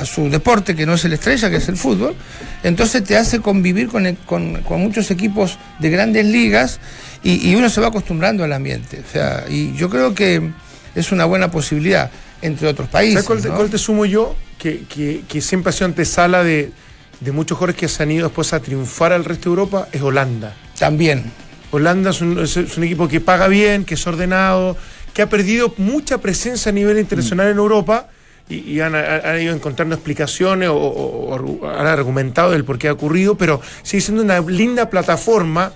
a 0.01 0.05
su 0.05 0.28
deporte, 0.30 0.76
que 0.76 0.86
no 0.88 0.95
es 0.95 1.05
el 1.05 1.13
estrella, 1.13 1.49
que 1.51 1.57
es 1.57 1.70
el 1.70 1.78
fútbol. 1.78 2.16
Entonces 2.63 3.03
te 3.03 3.16
hace 3.16 3.39
convivir 3.41 3.88
con, 3.89 4.07
el- 4.07 4.18
con- 4.18 4.61
con 4.63 4.82
muchos 4.82 5.11
equipos 5.11 5.59
de 5.80 5.89
grandes 5.91 6.26
ligas 6.26 6.80
y, 7.24 7.47
y 7.49 7.55
uno 7.55 7.70
se 7.70 7.80
va 7.80 7.88
acostumbrando 7.88 8.43
al 8.43 8.53
ambiente. 8.53 9.03
O 9.07 9.11
sea, 9.11 9.45
y 9.47 9.74
yo 9.76 9.88
creo 9.89 10.16
que 10.16 10.49
es 10.95 11.11
una 11.11 11.26
buena 11.26 11.51
posibilidad, 11.51 12.09
entre 12.41 12.68
otros 12.68 12.89
países. 12.89 13.24
¿Sabes 13.24 13.28
cuál, 13.28 13.41
te- 13.43 13.49
¿no? 13.49 13.55
cuál 13.55 13.70
te 13.70 13.78
sumo 13.78 14.05
yo? 14.05 14.36
Que, 14.57 14.84
que, 14.89 15.22
que 15.28 15.41
siempre 15.41 15.70
ha 15.70 15.74
sido 15.74 15.86
antesala 15.86 16.43
de, 16.43 16.72
de 17.20 17.32
muchos 17.32 17.57
jugadores 17.59 17.80
que 17.80 17.88
se 17.88 18.01
han 18.01 18.09
ido 18.09 18.26
después 18.28 18.51
a 18.53 18.59
triunfar 18.61 19.13
al 19.13 19.26
resto 19.26 19.43
de 19.43 19.49
Europa, 19.51 19.88
es 19.91 20.01
Holanda. 20.01 20.55
También. 20.80 21.32
Holanda 21.72 22.09
es 22.11 22.22
un, 22.22 22.39
es- 22.39 22.55
un 22.78 22.84
equipo 22.84 23.07
que 23.07 23.22
paga 23.22 23.47
bien, 23.47 23.86
que 23.86 23.93
es 23.95 24.07
ordenado, 24.07 24.78
que 25.13 25.22
ha 25.22 25.30
perdido 25.30 25.74
mucha 25.78 26.18
presencia 26.20 26.70
a 26.70 26.74
nivel 26.74 26.99
internacional 26.99 27.47
en 27.49 27.57
Europa 27.57 28.07
y, 28.49 28.55
y 28.59 28.80
han, 28.82 28.95
han 28.95 29.41
ido 29.41 29.53
encontrando 29.55 29.95
explicaciones 29.95 30.70
o, 30.70 30.76
o- 30.76 31.36
o 31.36 31.70
han 31.70 31.88
argumentado 31.88 32.51
del 32.51 32.63
por 32.66 32.78
qué 32.78 32.88
ha 32.89 32.93
ocurrido, 32.93 33.36
pero 33.36 33.61
sigue 33.84 34.01
siendo 34.01 34.22
una 34.24 34.39
linda 34.41 34.89
plataforma. 34.89 35.72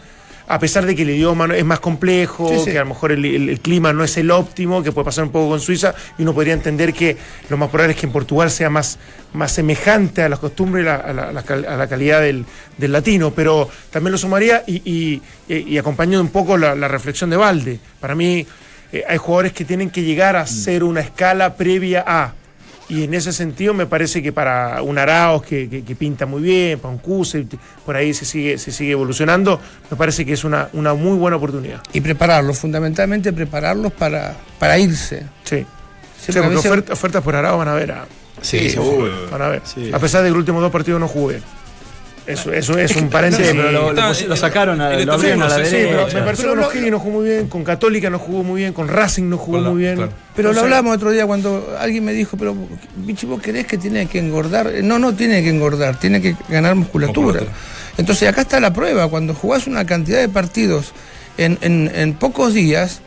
A 0.51 0.57
pesar 0.59 0.85
de 0.85 0.95
que 0.95 1.03
el 1.03 1.11
idioma 1.11 1.45
es 1.55 1.63
más 1.63 1.79
complejo, 1.79 2.49
Sí, 2.49 2.59
sí. 2.65 2.71
que 2.71 2.77
a 2.79 2.81
lo 2.81 2.87
mejor 2.89 3.11
el, 3.11 3.23
el- 3.23 3.49
el 3.49 3.59
clima 3.59 3.93
no 3.93 4.03
es 4.03 4.17
el 4.17 4.31
óptimo, 4.31 4.81
que 4.81 4.91
puede 4.91 5.05
pasar 5.05 5.23
un 5.25 5.29
poco 5.29 5.49
con 5.49 5.59
Suiza, 5.59 5.93
y 6.17 6.23
uno 6.23 6.33
podría 6.33 6.53
entender 6.53 6.91
que 6.91 7.15
lo 7.49 7.57
más 7.57 7.69
probable 7.69 7.93
es 7.93 7.99
que 7.99 8.07
en 8.07 8.11
Portugal 8.11 8.49
sea 8.49 8.69
más, 8.69 8.97
más 9.33 9.51
semejante 9.51 10.23
a 10.23 10.27
las 10.29 10.39
costumbres 10.39 10.87
a, 10.87 11.13
la, 11.13 11.23
a 11.29 11.31
la 11.31 11.43
cal- 11.43 11.65
a 11.65 11.77
la 11.77 11.87
calidad 11.87 12.21
del, 12.21 12.45
del 12.79 12.91
latino, 12.91 13.31
pero 13.31 13.69
también 13.91 14.11
lo 14.11 14.17
sumaría 14.17 14.63
y, 14.65 14.81
y, 14.83 15.21
y- 15.47 15.73
y 15.73 15.77
acompañando 15.77 16.21
un 16.21 16.29
poco 16.31 16.57
la, 16.57 16.73
la 16.73 16.87
reflexión 16.87 17.29
de 17.29 17.37
Valde. 17.37 17.79
Para 17.99 18.15
mí 18.15 18.45
eh, 18.91 19.03
hay 19.07 19.17
jugadores 19.17 19.53
que 19.53 19.65
tienen 19.65 19.91
que 19.91 20.01
llegar 20.01 20.35
a 20.35 20.47
ser 20.47 20.83
una 20.83 21.01
escala 21.01 21.53
previa 21.55 22.03
a. 22.07 22.33
Y 22.89 23.03
en 23.03 23.13
ese 23.13 23.31
sentido 23.31 23.73
me 23.75 23.85
parece 23.85 24.23
que 24.23 24.31
para 24.33 24.81
un 24.81 24.97
Araos 24.97 25.43
que, 25.43 25.69
que- 25.69 25.83
que 25.83 25.95
pinta 25.95 26.25
muy 26.25 26.41
bien, 26.41 26.79
para 26.79 26.91
un 26.91 26.97
Kuse, 26.99 27.45
por 27.85 27.95
ahí 27.95 28.13
se 28.15 28.25
sigue, 28.25 28.57
se 28.57 28.71
sigue 28.71 28.91
evolucionando, 28.93 29.59
me 29.91 29.95
parece 29.95 30.25
que 30.25 30.33
es 30.33 30.43
una, 30.43 30.69
una 30.73 30.95
muy 30.95 31.15
buena 31.17 31.37
oportunidad. 31.37 31.81
Y 31.93 32.01
prepararlos, 32.01 32.57
fundamentalmente 32.57 33.31
prepararlos 33.31 33.93
para, 33.93 34.35
para 34.57 34.79
irse. 34.79 35.23
Sí. 35.43 35.57
Sí, 36.19 36.33
Sí, 36.33 36.39
porque 36.39 36.49
veces- 36.49 36.65
oferta- 36.65 36.93
ofertas 36.93 37.23
por 37.23 37.35
Araos 37.35 37.59
van 37.59 37.67
a 37.67 37.73
ver. 37.75 37.91
a- 37.91 38.07
Sí, 38.41 38.69
seguro. 38.69 39.11
van 39.31 39.41
a 39.41 39.47
ver. 39.49 39.61
Sí. 39.65 39.91
A 39.93 39.99
pesar 39.99 40.21
de 40.23 40.27
que 40.27 40.31
los 40.31 40.39
últimos 40.39 40.61
dos 40.61 40.71
partidos 40.71 40.99
no 40.99 41.07
jugué. 41.07 41.41
Eso, 42.29 42.53
eso 42.53 42.77
es 42.77 42.91
un 42.95 43.03
Sí, 43.03 43.07
paréntesis. 43.11 43.53
pero 43.55 43.71
lo, 43.71 43.91
lo 43.93 44.35
sacaron, 44.35 44.79
a, 44.81 44.93
el 44.93 45.05
lo 45.07 45.13
abrieron 45.13 45.41
a 45.41 45.49
la 45.49 45.55
sí, 45.57 45.65
Sí, 45.65 45.71
pero 45.85 45.97
derecha. 46.01 46.17
me 46.19 46.23
parece 46.25 46.43
Pero 46.43 46.53
que 46.55 46.59
con 46.61 46.69
O'Higgins 46.71 46.91
no 46.91 46.99
jugó 46.99 47.19
muy 47.19 47.29
bien, 47.29 47.47
con 47.47 47.63
Católica 47.63 48.09
no 48.09 48.19
jugó 48.19 48.43
muy 48.43 48.61
bien, 48.61 48.73
con 48.73 48.87
Racing 48.87 49.23
no 49.29 49.37
jugó 49.37 49.59
muy 49.61 49.81
bien. 49.81 49.95
claro. 49.95 50.11
Pero 50.35 50.53
lo 50.53 50.61
hablamos 50.61 50.95
otro 50.95 51.09
día 51.11 51.25
cuando 51.25 51.75
alguien 51.79 52.05
me 52.05 52.13
dijo, 52.13 52.37
pero 52.37 52.55
Vichy, 52.97 53.25
¿vos 53.25 53.41
querés 53.41 53.65
que 53.65 53.77
tiene 53.77 54.05
que 54.05 54.19
engordar? 54.19 54.71
No, 54.83 54.99
no 54.99 55.13
tiene 55.13 55.41
que 55.41 55.49
engordar, 55.49 55.99
tiene 55.99 56.21
que 56.21 56.35
ganar 56.49 56.75
musculatura. 56.75 57.39
Musculatura. 57.39 57.57
Entonces 57.97 58.29
acá 58.29 58.41
está 58.41 58.59
la 58.59 58.71
prueba, 58.71 59.09
cuando 59.09 59.33
jugás 59.33 59.65
una 59.67 59.85
cantidad 59.85 60.19
de 60.19 60.29
partidos 60.29 60.93
en, 61.37 61.57
en- 61.61 61.91
en 61.93 62.13
pocos 62.13 62.53
días, 62.53 63.01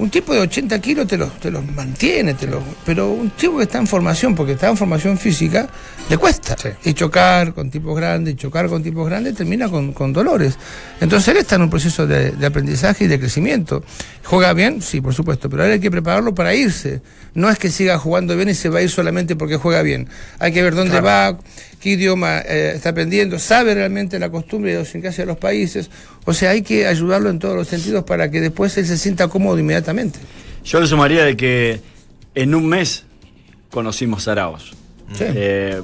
un 0.00 0.08
tipo 0.08 0.32
de 0.32 0.40
80 0.40 0.80
kilos 0.80 1.06
te 1.06 1.18
los, 1.18 1.38
te 1.38 1.50
los 1.50 1.64
mantiene, 1.72 2.32
te 2.32 2.46
los, 2.46 2.62
pero 2.86 3.10
un 3.10 3.30
tipo 3.30 3.58
que 3.58 3.64
está 3.64 3.78
en 3.78 3.86
formación, 3.86 4.34
porque 4.34 4.52
está 4.52 4.68
en 4.68 4.76
formación 4.76 5.18
física, 5.18 5.68
le 6.08 6.16
cuesta. 6.16 6.56
Y 6.84 6.94
chocar 6.94 7.52
con 7.52 7.70
tipos 7.70 7.94
grandes, 7.94 8.36
chocar 8.36 8.68
con 8.68 8.82
tipos 8.82 9.06
grandes, 9.06 9.34
termina 9.34 9.68
con, 9.68 9.92
con 9.92 10.14
dolores. 10.14 10.58
Entonces 11.00 11.28
él 11.28 11.36
está 11.36 11.56
en 11.56 11.62
un 11.62 11.70
proceso 11.70 12.06
de, 12.06 12.30
de 12.30 12.46
aprendizaje 12.46 13.04
y 13.04 13.08
de 13.08 13.20
crecimiento. 13.20 13.84
¿Juega 14.24 14.54
bien? 14.54 14.80
Sí, 14.80 15.02
por 15.02 15.14
supuesto, 15.14 15.50
pero 15.50 15.64
ahora 15.64 15.74
hay 15.74 15.80
que 15.80 15.90
prepararlo 15.90 16.34
para 16.34 16.54
irse. 16.54 17.02
No 17.34 17.50
es 17.50 17.58
que 17.58 17.68
siga 17.70 17.98
jugando 17.98 18.34
bien 18.36 18.48
y 18.48 18.54
se 18.54 18.70
va 18.70 18.78
a 18.78 18.82
ir 18.82 18.90
solamente 18.90 19.36
porque 19.36 19.56
juega 19.56 19.82
bien. 19.82 20.08
Hay 20.38 20.52
que 20.52 20.62
ver 20.62 20.74
dónde 20.74 21.00
va, 21.02 21.38
qué 21.80 21.90
idioma 21.90 22.40
eh, 22.40 22.72
está 22.76 22.90
aprendiendo, 22.90 23.38
sabe 23.38 23.74
realmente 23.74 24.18
la 24.18 24.30
costumbre 24.30 24.70
y 24.70 24.74
la 24.74 24.80
idiosincrasia 24.80 25.24
de 25.24 25.28
los 25.28 25.38
países. 25.38 25.90
O 26.24 26.32
sea, 26.32 26.50
hay 26.50 26.62
que 26.62 26.86
ayudarlo 26.86 27.30
en 27.30 27.38
todos 27.38 27.56
los 27.56 27.68
sentidos 27.68 28.04
para 28.04 28.30
que 28.30 28.40
después 28.40 28.76
él 28.78 28.86
se 28.86 28.98
sienta 28.98 29.28
cómodo 29.28 29.58
inmediatamente. 29.58 30.18
Yo 30.64 30.80
le 30.80 30.86
sumaría 30.86 31.24
de 31.24 31.36
que 31.36 31.80
en 32.34 32.54
un 32.54 32.68
mes 32.68 33.04
conocimos 33.70 34.24
Zaraos. 34.24 34.72
Sí. 35.16 35.24
Eh, 35.26 35.80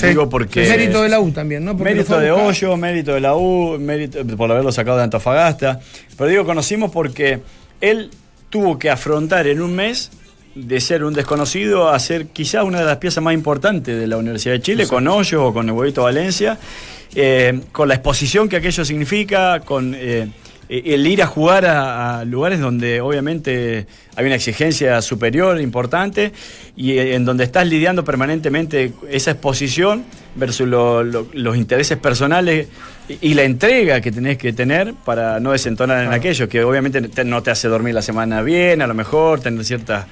Sí. 0.00 0.06
Digo 0.06 0.28
porque. 0.28 0.66
Mérito 0.68 1.02
de 1.02 1.08
la 1.08 1.20
U 1.20 1.30
también, 1.30 1.64
¿no? 1.64 1.76
Porque 1.76 1.92
Mérito 1.92 2.18
de. 2.18 2.30
Hoyo, 2.30 2.76
mérito 2.76 3.12
de 3.12 3.20
la 3.20 3.36
U, 3.36 3.78
mérito 3.78 4.24
por 4.36 4.50
haberlo 4.50 4.72
sacado 4.72 4.96
de 4.96 5.04
Antofagasta. 5.04 5.80
Pero 6.16 6.30
digo, 6.30 6.44
conocimos 6.46 6.90
porque 6.90 7.40
él 7.80 8.10
tuvo 8.48 8.78
que 8.78 8.90
afrontar 8.90 9.46
en 9.46 9.60
un 9.60 9.74
mes 9.74 10.10
de 10.54 10.80
ser 10.80 11.04
un 11.04 11.14
desconocido 11.14 11.88
a 11.88 11.98
ser 11.98 12.26
quizá 12.26 12.64
una 12.64 12.80
de 12.80 12.84
las 12.86 12.96
piezas 12.98 13.22
más 13.22 13.34
importantes 13.34 13.98
de 13.98 14.06
la 14.06 14.16
Universidad 14.16 14.54
de 14.54 14.60
Chile, 14.62 14.86
con 14.88 15.06
Hoyo 15.08 15.44
o 15.46 15.52
con 15.54 15.66
el 15.68 15.72
Huevito 15.74 16.02
Valencia, 16.02 16.58
eh, 17.14 17.60
con 17.72 17.88
la 17.88 17.94
exposición 17.94 18.48
que 18.48 18.56
aquello 18.56 18.84
significa, 18.84 19.60
con 19.60 19.94
eh, 19.96 20.28
el 20.68 21.06
ir 21.06 21.22
a 21.22 21.26
jugar 21.26 21.66
a, 21.66 22.20
a 22.20 22.24
lugares 22.24 22.60
donde 22.60 23.00
obviamente 23.00 23.86
hay 24.14 24.26
una 24.26 24.36
exigencia 24.36 25.00
superior, 25.02 25.60
importante, 25.60 26.32
y 26.76 26.92
eh, 26.92 27.14
en 27.14 27.24
donde 27.24 27.44
estás 27.44 27.66
lidiando 27.66 28.04
permanentemente 28.04 28.92
esa 29.10 29.32
exposición 29.32 30.04
versus 30.36 30.68
lo- 30.68 31.02
lo- 31.02 31.26
los 31.32 31.56
intereses 31.56 31.98
personales 31.98 32.68
y, 33.20 33.30
y 33.30 33.34
la 33.34 33.42
entrega 33.44 34.00
que 34.00 34.12
tenés 34.12 34.38
que 34.38 34.52
tener 34.52 34.94
para 35.04 35.40
no 35.40 35.52
desentonar 35.52 36.04
en 36.04 36.12
aquello, 36.12 36.48
que 36.48 36.62
obviamente 36.64 37.00
te- 37.02 37.24
no 37.24 37.42
te 37.42 37.50
hace 37.50 37.68
dormir 37.68 37.94
la 37.94 38.02
semana 38.02 38.42
bien, 38.42 38.82
a 38.82 38.86
lo 38.86 38.94
mejor 38.94 39.40
tener 39.40 39.64
ciertas 39.64 40.06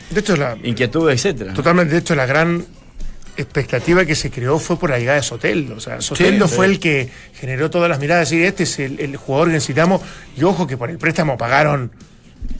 inquietudes, 0.65 1.15
etcétera. 1.25 1.53
Totalmente, 1.55 1.93
de 1.95 2.01
hecho, 2.01 2.15
la 2.15 2.27
gran 2.27 2.65
expectativa 3.37 4.05
que 4.05 4.15
se 4.15 4.31
creó 4.31 4.59
fue 4.59 4.79
por 4.79 4.91
la 4.91 4.99
llegada 4.99 5.17
de 5.19 5.23
Soteldo. 5.23 5.77
O 5.77 5.81
sea, 5.81 6.01
Soteldo 6.01 6.49
Sí, 6.49 6.55
fue 6.57 6.67
sí. 6.67 6.73
el 6.73 6.81
que 6.81 7.09
generó 7.35 7.71
todas 7.71 7.89
las 7.89 8.01
miradas. 8.01 8.33
Y 8.33 8.43
este 8.43 8.65
es 8.65 8.79
el, 8.81 8.99
el 9.01 9.17
jugador 9.17 9.49
que 9.49 9.55
necesitamos. 9.55 10.03
Y 10.37 10.43
ojo 10.43 10.67
que 10.67 10.77
por 10.77 10.91
el 10.91 10.99
préstamo 10.99 11.37
pagaron. 11.39 11.93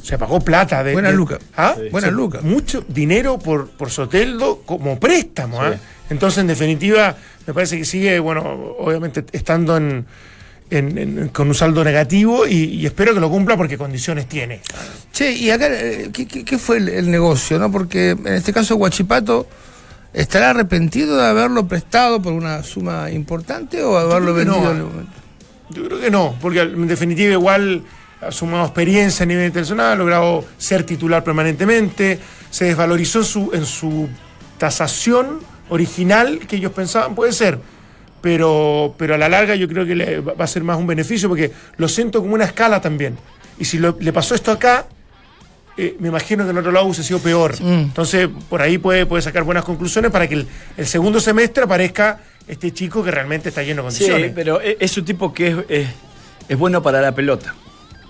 Se 0.03 0.19
pagó 0.19 0.41
plata. 0.41 0.85
De, 0.85 0.93
Buenas 0.93 1.13
de- 1.13 1.17
lucas. 1.17 1.39
¿Ah? 1.57 1.75
Sí. 1.77 1.89
Buenas 1.91 2.11
Se- 2.11 2.15
lucas. 2.17 2.43
Mucho 2.43 2.85
dinero 2.87 3.39
por, 3.39 3.71
por 3.71 3.91
Soteldo 3.91 4.63
como 4.65 5.01
préstamo. 5.01 5.61
¿ah? 5.61 5.75
Entonces, 6.11 6.39
en 6.39 6.47
definitiva, 6.47 7.17
me 7.49 7.55
parece 7.55 7.77
que 7.79 7.85
sigue, 7.85 8.19
bueno, 8.21 8.43
obviamente 8.79 9.25
estando 9.33 9.77
en. 9.77 10.07
en- 10.71 10.99
en- 10.99 11.29
con 11.31 11.49
un 11.49 11.55
saldo 11.55 11.83
negativo 11.83 12.47
y, 12.47 12.65
y 12.65 12.85
espero 12.87 13.15
que 13.15 13.21
lo 13.21 13.31
cumpla 13.31 13.57
porque 13.57 13.79
condiciones 13.79 14.29
tiene. 14.29 14.61
Che, 15.13 15.33
y 15.33 15.51
acá, 15.51 15.67
eh, 15.71 16.11
¿qué, 16.13 16.27
qué- 16.29 16.45
qué 16.45 16.59
fue 16.59 16.77
el, 16.77 16.89
el 16.91 17.11
negocio? 17.11 17.59
no 17.59 17.73
Porque 17.73 18.11
en 18.11 18.27
este 18.35 18.53
caso 18.53 18.77
Guachipato 18.77 19.49
estará 20.13 20.51
arrepentido 20.51 21.17
de 21.17 21.27
haberlo 21.27 21.67
prestado 21.67 22.21
por 22.21 22.35
una 22.35 22.63
suma 22.63 23.11
importante 23.11 23.83
o 23.83 23.97
haberlo 23.97 24.35
vendido 24.35 24.61
no. 24.61 24.71
en 24.71 24.77
el 24.77 24.83
momento. 24.83 25.13
Yo 25.71 25.85
creo 25.87 26.01
que 26.01 26.11
no, 26.11 26.35
porque 26.41 26.61
en 26.61 26.87
definitiva 26.87 27.33
igual 27.33 27.83
ha 28.21 28.31
sumado 28.33 28.65
experiencia 28.67 29.23
a 29.25 29.27
nivel 29.27 29.47
internacional, 29.47 29.93
ha 29.93 29.97
logrado 29.97 30.45
ser 30.59 30.85
titular 30.85 31.23
permanentemente, 31.25 32.19
se 32.51 32.65
desvalorizó 32.67 33.23
su, 33.25 33.51
en 33.55 33.65
su 33.65 34.09
tasación 34.59 35.41
original 35.71 36.41
que 36.47 36.57
ellos 36.57 36.73
pensaban, 36.73 37.15
puede 37.15 37.33
ser, 37.33 37.59
pero, 38.21 38.95
pero 38.99 39.15
a 39.15 39.19
la 39.19 39.29
larga 39.29 39.55
yo 39.55 39.69
creo 39.69 39.87
que 39.87 39.95
le 39.95 40.21
va 40.21 40.45
a 40.45 40.47
ser 40.47 40.65
más 40.65 40.77
un 40.79 40.87
beneficio 40.87 41.29
porque 41.29 41.53
lo 41.77 41.89
siento 41.89 42.21
como 42.21 42.35
una 42.35 42.45
escala 42.45 42.81
también. 42.81 43.17
Y 43.59 43.65
si 43.65 43.79
lo- 43.79 43.97
le 44.01 44.13
pasó 44.13 44.35
esto 44.35 44.51
acá, 44.53 44.87
eh, 45.77 45.97
me 46.01 46.09
imagino 46.09 46.45
que 46.45 46.51
en 46.51 46.59
otro 46.59 46.73
lado 46.73 46.87
hubiese 46.87 47.05
sido 47.05 47.21
peor. 47.21 47.55
Entonces, 47.61 48.29
por 48.49 48.61
ahí 48.63 48.79
puede, 48.79 49.07
puede 49.07 49.23
sacar 49.23 49.45
buenas 49.45 49.65
conclusiones 49.65 50.11
para 50.11 50.27
que 50.27 50.35
el, 50.35 50.47
el 50.77 50.87
segundo 50.87 51.21
semestre 51.21 51.65
aparezca 51.65 52.21
este 52.49 52.73
chico 52.73 53.05
que 53.05 53.11
realmente 53.11 53.51
está 53.51 53.63
lleno 53.63 53.85
de 53.85 53.91
Sí, 53.93 53.99
condiciones. 54.05 54.33
pero 54.35 54.61
e- 54.61 54.77
es 54.81 54.97
un 54.99 55.05
tipo 55.05 55.33
que 55.33 55.49
es, 55.49 55.57
es- 55.69 55.89
es 56.49 56.59
bueno 56.59 56.83
para 56.83 57.01
la 57.01 57.13
pelota. 57.15 57.55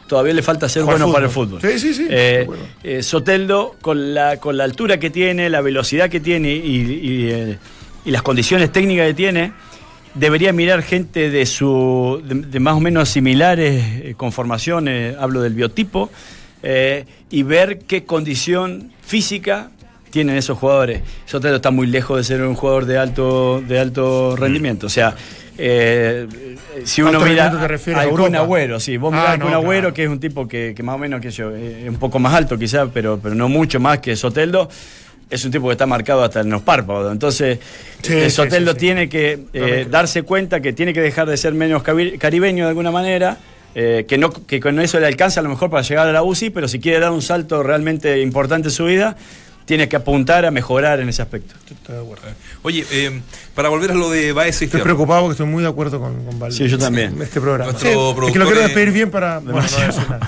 Todavía 0.08 0.32
le 0.32 0.42
falta 0.42 0.68
ser 0.68 0.82
bueno 0.84 1.12
para 1.12 1.26
el 1.26 1.30
fútbol. 1.30 1.60
Sí, 1.60 1.78
sí, 1.78 1.94
sí, 1.94 2.06
Eh, 2.08 2.48
eh, 2.82 3.02
Soteldo, 3.02 3.76
con 3.80 4.14
la, 4.14 4.38
con 4.38 4.56
la 4.56 4.64
altura 4.64 4.98
que 4.98 5.10
tiene, 5.10 5.50
la 5.50 5.60
velocidad 5.60 6.08
que 6.08 6.18
tiene 6.18 6.54
y, 6.54 6.76
y, 6.76 7.30
eh, 7.30 7.58
y 8.04 8.10
las 8.10 8.22
condiciones 8.22 8.72
técnicas 8.72 9.06
que 9.08 9.14
tiene, 9.14 9.52
debería 10.14 10.52
mirar 10.52 10.82
gente 10.82 11.30
de 11.30 11.44
su 11.44 12.22
de, 12.24 12.34
de 12.36 12.60
más 12.60 12.74
o 12.74 12.80
menos 12.80 13.10
similares 13.10 14.16
conformaciones, 14.16 15.16
hablo 15.18 15.42
del 15.42 15.54
biotipo, 15.54 16.10
y 17.30 17.42
ver 17.42 17.80
qué 17.86 18.04
condición 18.04 18.90
física 19.02 19.70
tienen 20.10 20.36
esos 20.36 20.58
jugadores. 20.58 21.02
Soteldo 21.26 21.56
está 21.56 21.70
muy 21.70 21.86
lejos 21.86 22.16
de 22.18 22.24
ser 22.24 22.42
un 22.42 22.54
jugador 22.54 22.86
de 22.86 22.98
alto, 22.98 23.62
de 23.66 23.78
alto 23.78 24.36
rendimiento. 24.36 24.86
O 24.86 24.90
sea, 24.90 25.14
eh, 25.56 26.26
si 26.84 27.02
uno 27.02 27.10
¿Alto 27.18 27.24
mira 27.26 27.50
te 27.50 27.94
a 27.94 28.08
Kun? 28.08 28.34
Agüero, 28.36 28.78
sí, 28.80 28.96
vos 28.96 29.12
Ah, 29.12 29.16
mirás 29.16 29.32
al 29.32 29.38
no, 29.40 29.44
Kun 29.46 29.54
Agüero, 29.54 29.80
claro. 29.80 29.94
que 29.94 30.04
es 30.04 30.08
un 30.08 30.20
tipo 30.20 30.46
que, 30.46 30.72
que 30.76 30.82
más 30.82 30.94
o 30.94 30.98
menos, 30.98 31.20
que 31.20 31.30
yo, 31.30 31.50
eh, 31.54 31.82
es 31.84 31.88
un 31.88 31.96
poco 31.96 32.18
más 32.18 32.32
alto 32.34 32.56
quizá, 32.58 32.86
pero, 32.86 33.18
pero 33.22 33.34
no 33.34 33.48
mucho 33.48 33.80
más 33.80 33.98
que 33.98 34.14
Soteldo. 34.16 34.68
Es 35.30 35.44
un 35.44 35.50
tipo 35.50 35.66
que 35.66 35.72
está 35.72 35.84
marcado 35.84 36.22
hasta 36.24 36.40
en 36.40 36.48
los 36.48 36.62
párpados. 36.62 37.12
Entonces, 37.12 37.58
Sí, 38.00 38.14
eh, 38.14 38.30
Soteldo 38.30 38.70
sí, 38.72 38.76
sí. 38.76 38.80
tiene 38.86 39.08
que 39.10 39.40
eh, 39.52 39.86
darse 39.90 40.22
cuenta 40.22 40.60
que 40.60 40.72
tiene 40.72 40.94
que 40.94 41.02
dejar 41.02 41.28
de 41.28 41.36
ser 41.36 41.52
menos 41.52 41.82
caribeño 41.82 42.64
de 42.64 42.68
alguna 42.70 42.90
manera. 42.90 43.36
eh, 43.74 44.06
que, 44.08 44.16
no, 44.16 44.30
que 44.30 44.58
con 44.60 44.80
eso 44.80 44.98
le 44.98 45.06
alcanza 45.06 45.40
a 45.40 45.42
lo 45.42 45.50
mejor 45.50 45.68
para 45.70 45.82
llegar 45.82 46.08
a 46.08 46.12
la 46.12 46.22
UCI, 46.22 46.48
pero 46.50 46.66
si 46.66 46.80
quiere 46.80 46.98
dar 46.98 47.10
un 47.12 47.20
salto 47.20 47.62
realmente 47.62 48.20
importante 48.22 48.68
en 48.68 48.72
su 48.72 48.86
vida, 48.86 49.16
tiene 49.68 49.86
que 49.86 49.96
apuntar 49.96 50.46
a 50.46 50.50
mejorar 50.50 50.98
en 51.00 51.10
ese 51.10 51.20
aspecto. 51.20 51.54
Estoy 51.70 51.94
de 51.94 52.00
acuerdo. 52.00 52.22
Oye, 52.62 52.86
eh, 52.90 53.20
para 53.54 53.68
volver 53.68 53.90
a 53.90 53.94
lo 53.94 54.08
de 54.08 54.32
Baez 54.32 54.62
y 54.62 54.64
Estoy 54.64 54.68
Fierro. 54.78 54.84
preocupado 54.84 55.20
porque 55.20 55.32
estoy 55.32 55.46
muy 55.46 55.62
de 55.62 55.68
acuerdo 55.68 56.00
con, 56.00 56.24
con 56.24 56.38
Valde. 56.38 56.56
Sí, 56.56 56.66
yo 56.68 56.78
también. 56.78 57.12
En 57.16 57.20
este 57.22 57.38
programa. 57.38 57.70
Sí, 57.72 57.86
es 57.88 57.92
que 58.32 58.38
lo 58.38 58.46
quiero 58.46 58.60
es- 58.60 58.66
despedir 58.68 58.92
bien 58.92 59.10
para, 59.10 59.40
bueno, 59.40 59.60
no. 59.60 59.68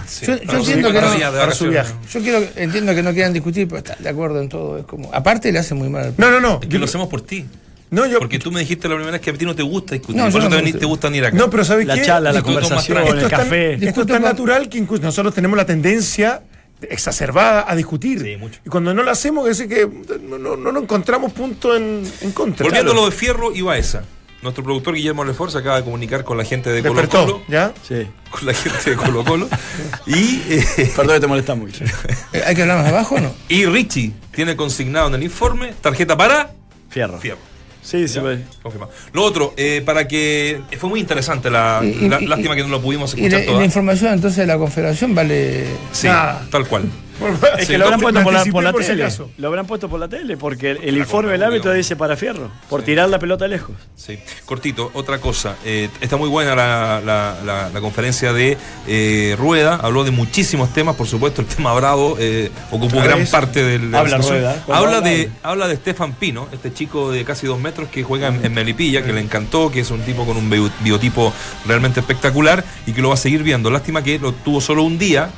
Sí, 0.06 0.26
Yo- 0.26 0.34
entiendo 0.34 0.92
que 0.92 1.00
no- 1.00 1.32
para 1.32 1.52
su 1.52 1.68
viaje. 1.70 1.94
Yo 2.12 2.20
quiero, 2.20 2.42
entiendo 2.54 2.94
que 2.94 3.02
no 3.02 3.14
quieran 3.14 3.32
discutir, 3.32 3.66
pero 3.66 3.78
están 3.78 3.96
de 3.98 4.10
acuerdo 4.10 4.42
en 4.42 4.50
todo. 4.50 4.76
Es 4.76 4.84
como, 4.84 5.08
aparte 5.14 5.50
le 5.50 5.58
hace 5.58 5.72
muy 5.74 5.88
mal. 5.88 6.04
al- 6.04 6.14
No, 6.18 6.30
no, 6.30 6.38
no. 6.38 6.58
Es 6.62 6.68
que 6.68 6.78
lo 6.78 6.84
hacemos 6.84 7.08
por 7.08 7.22
ti. 7.22 7.46
No, 7.90 8.04
yo, 8.06 8.18
Porque 8.18 8.38
tú 8.38 8.52
me 8.52 8.60
dijiste 8.60 8.88
la 8.88 8.94
primera 8.94 9.12
vez 9.12 9.20
que 9.22 9.30
a 9.30 9.32
ti 9.32 9.46
no 9.46 9.54
te 9.54 9.62
gusta 9.62 9.94
discutir. 9.94 10.16
No, 10.22 10.30
por 10.30 10.42
eso 10.42 10.50
no 10.50 10.56
te, 10.56 10.62
gusta. 10.62 10.78
te 10.80 10.84
gusta 10.86 11.08
venir 11.08 11.24
acá. 11.24 11.36
no, 11.36 11.48
pero 11.48 11.64
¿sabes 11.64 11.86
La 11.86 11.94
qué? 11.94 12.02
charla, 12.02 12.30
la 12.30 12.36
Discuto 12.40 12.60
más 12.60 12.68
conversación, 12.68 13.18
el 13.18 13.28
café. 13.30 13.72
esto 13.88 14.02
es 14.02 14.06
tan 14.06 14.22
natural 14.22 14.68
que 14.68 14.76
incluso 14.78 15.02
nosotros 15.02 15.34
tenemos 15.34 15.56
la 15.56 15.64
tendencia 15.66 16.42
exacerbada 16.82 17.64
a 17.70 17.74
discutir. 17.76 18.20
Sí, 18.20 18.36
mucho. 18.36 18.60
Y 18.64 18.68
cuando 18.68 18.94
no 18.94 19.02
lo 19.02 19.10
hacemos, 19.10 19.48
es 19.48 19.66
que 19.66 19.88
no, 20.22 20.56
no, 20.56 20.80
encontramos 20.80 21.32
punto 21.32 21.76
en, 21.76 22.02
en 22.20 22.32
contra. 22.32 22.64
Volviendo 22.64 22.92
a 22.92 22.94
Claro. 22.94 23.06
lo 23.06 23.10
de 23.10 23.16
Fierro 23.16 23.54
y 23.54 23.62
Baeza. 23.62 24.02
Nuestro 24.42 24.64
productor 24.64 24.94
Guillermo 24.94 25.22
Lefort 25.22 25.52
se 25.52 25.58
acaba 25.58 25.76
de 25.76 25.84
comunicar 25.84 26.24
con 26.24 26.38
la 26.38 26.44
gente 26.44 26.70
de 26.70 26.82
Colo 26.82 27.06
Colo. 27.10 27.42
¿ya? 27.46 27.74
Sí. 27.86 28.06
Con 28.30 28.46
la 28.46 28.54
gente 28.54 28.90
de 28.90 28.96
Colo 28.96 29.22
Colo. 29.22 29.46
y, 30.06 30.42
eh, 30.48 30.92
Perdón 30.96 31.16
que 31.16 31.20
te 31.20 31.26
molesta 31.26 31.54
mucho. 31.54 31.84
Eh, 32.32 32.42
¿Hay 32.46 32.54
que 32.54 32.62
hablar 32.62 32.78
más 32.78 32.86
abajo 32.88 33.16
o 33.16 33.20
no? 33.20 33.34
y 33.50 33.66
Richie 33.66 34.12
tiene 34.34 34.56
consignado 34.56 35.08
en 35.08 35.14
el 35.16 35.22
informe 35.24 35.74
tarjeta 35.82 36.16
para 36.16 36.52
Fierro. 36.88 37.18
Fierro. 37.18 37.49
Sí, 37.82 38.06
sí, 38.08 38.14
Ya, 38.22 38.38
confirmado. 38.62 38.92
Lo 39.12 39.24
otro, 39.24 39.54
eh, 39.56 39.82
para 39.84 40.06
que. 40.06 40.60
Fue 40.78 40.88
muy 40.90 41.00
interesante 41.00 41.50
la, 41.50 41.80
Y- 41.82 42.04
y- 42.04 42.08
la- 42.08 42.20
y- 42.20 42.26
lástima 42.26 42.54
que 42.54 42.62
no 42.62 42.68
lo 42.68 42.80
pudimos 42.80 43.14
Y 43.14 43.16
escuchar 43.24 43.38
la, 43.38 43.44
y 43.44 43.46
toda. 43.46 43.58
la 43.58 43.64
información 43.64 44.12
entonces 44.12 44.36
de 44.38 44.46
la 44.46 44.58
confederación 44.58 45.14
vale. 45.14 45.64
Sí, 45.92 46.06
Nada. 46.06 46.46
tal 46.50 46.66
cual. 46.66 46.84
Es 47.58 47.68
que 47.68 47.78
lo 47.78 47.84
habrán 47.84 48.00
puesto 48.00 48.22
por 48.22 48.32
la, 48.32 48.38
anticipé 48.40 48.52
por 48.52 48.62
la 48.64 48.72
por 48.72 48.82
si 48.82 48.88
tele. 48.88 49.08
Lo 49.38 49.48
habrán 49.48 49.66
puesto 49.66 49.88
por 49.88 50.00
la 50.00 50.08
tele 50.08 50.36
porque 50.36 50.70
el, 50.72 50.78
el 50.82 50.96
informe 50.96 51.32
del 51.32 51.42
árbitro 51.42 51.72
dice 51.72 51.96
para 51.96 52.16
Fierro, 52.16 52.50
por 52.68 52.82
tirar 52.82 53.08
la 53.08 53.18
pelota 53.18 53.46
lejos. 53.48 53.76
Sí. 53.96 54.18
Cortito, 54.46 54.90
otra 54.94 55.18
cosa. 55.18 55.56
eh, 55.64 55.88
está 56.00 56.16
muy 56.16 56.28
buena 56.28 56.54
la, 56.54 57.00
la- 57.04 57.36
la- 57.44 57.68
la 57.70 57.80
conferencia 57.80 58.32
de 58.32 58.56
eh, 58.86 59.36
Rueda. 59.38 59.76
Habló 59.76 60.04
de 60.04 60.10
muchísimos 60.10 60.72
temas, 60.72 60.96
por 60.96 61.06
supuesto, 61.06 61.40
el 61.42 61.46
tema 61.56 61.72
Bravo 61.74 62.16
eh, 62.18 62.50
ocupó 62.70 63.00
gran 63.02 63.24
parte 63.26 63.62
del. 63.62 63.82
de 63.82 63.88
la 63.88 63.98
Habla. 64.00 64.18
Rueda, 64.18 64.62
Habla 64.68 64.76
habla, 64.78 65.00
de, 65.00 65.30
habla. 65.42 65.68
de 65.68 65.76
Stefan 65.76 66.12
Pino, 66.14 66.48
este 66.52 66.72
chico 66.72 67.10
de 67.12 67.24
casi 67.24 67.46
dos 67.46 67.58
metros 67.60 67.88
que 67.88 68.02
juega 68.02 68.28
en, 68.28 68.44
en 68.44 68.54
Melipilla, 68.54 69.02
que 69.04 69.12
le 69.12 69.20
encantó, 69.20 69.70
que 69.70 69.80
es 69.80 69.90
un 69.90 70.00
tipo 70.02 70.24
con 70.26 70.36
un 70.36 70.48
bio- 70.50 70.70
biotipo 70.80 71.32
realmente 71.66 72.00
espectacular 72.00 72.64
y 72.86 72.92
que 72.92 73.02
lo 73.02 73.08
va 73.08 73.14
a 73.14 73.18
seguir 73.18 73.42
viendo. 73.42 73.70
Lástima 73.70 74.02
que 74.02 74.18
lo 74.18 74.32
tuvo 74.32 74.60
solo 74.60 74.82
un 74.82 74.98
día. 74.98 75.30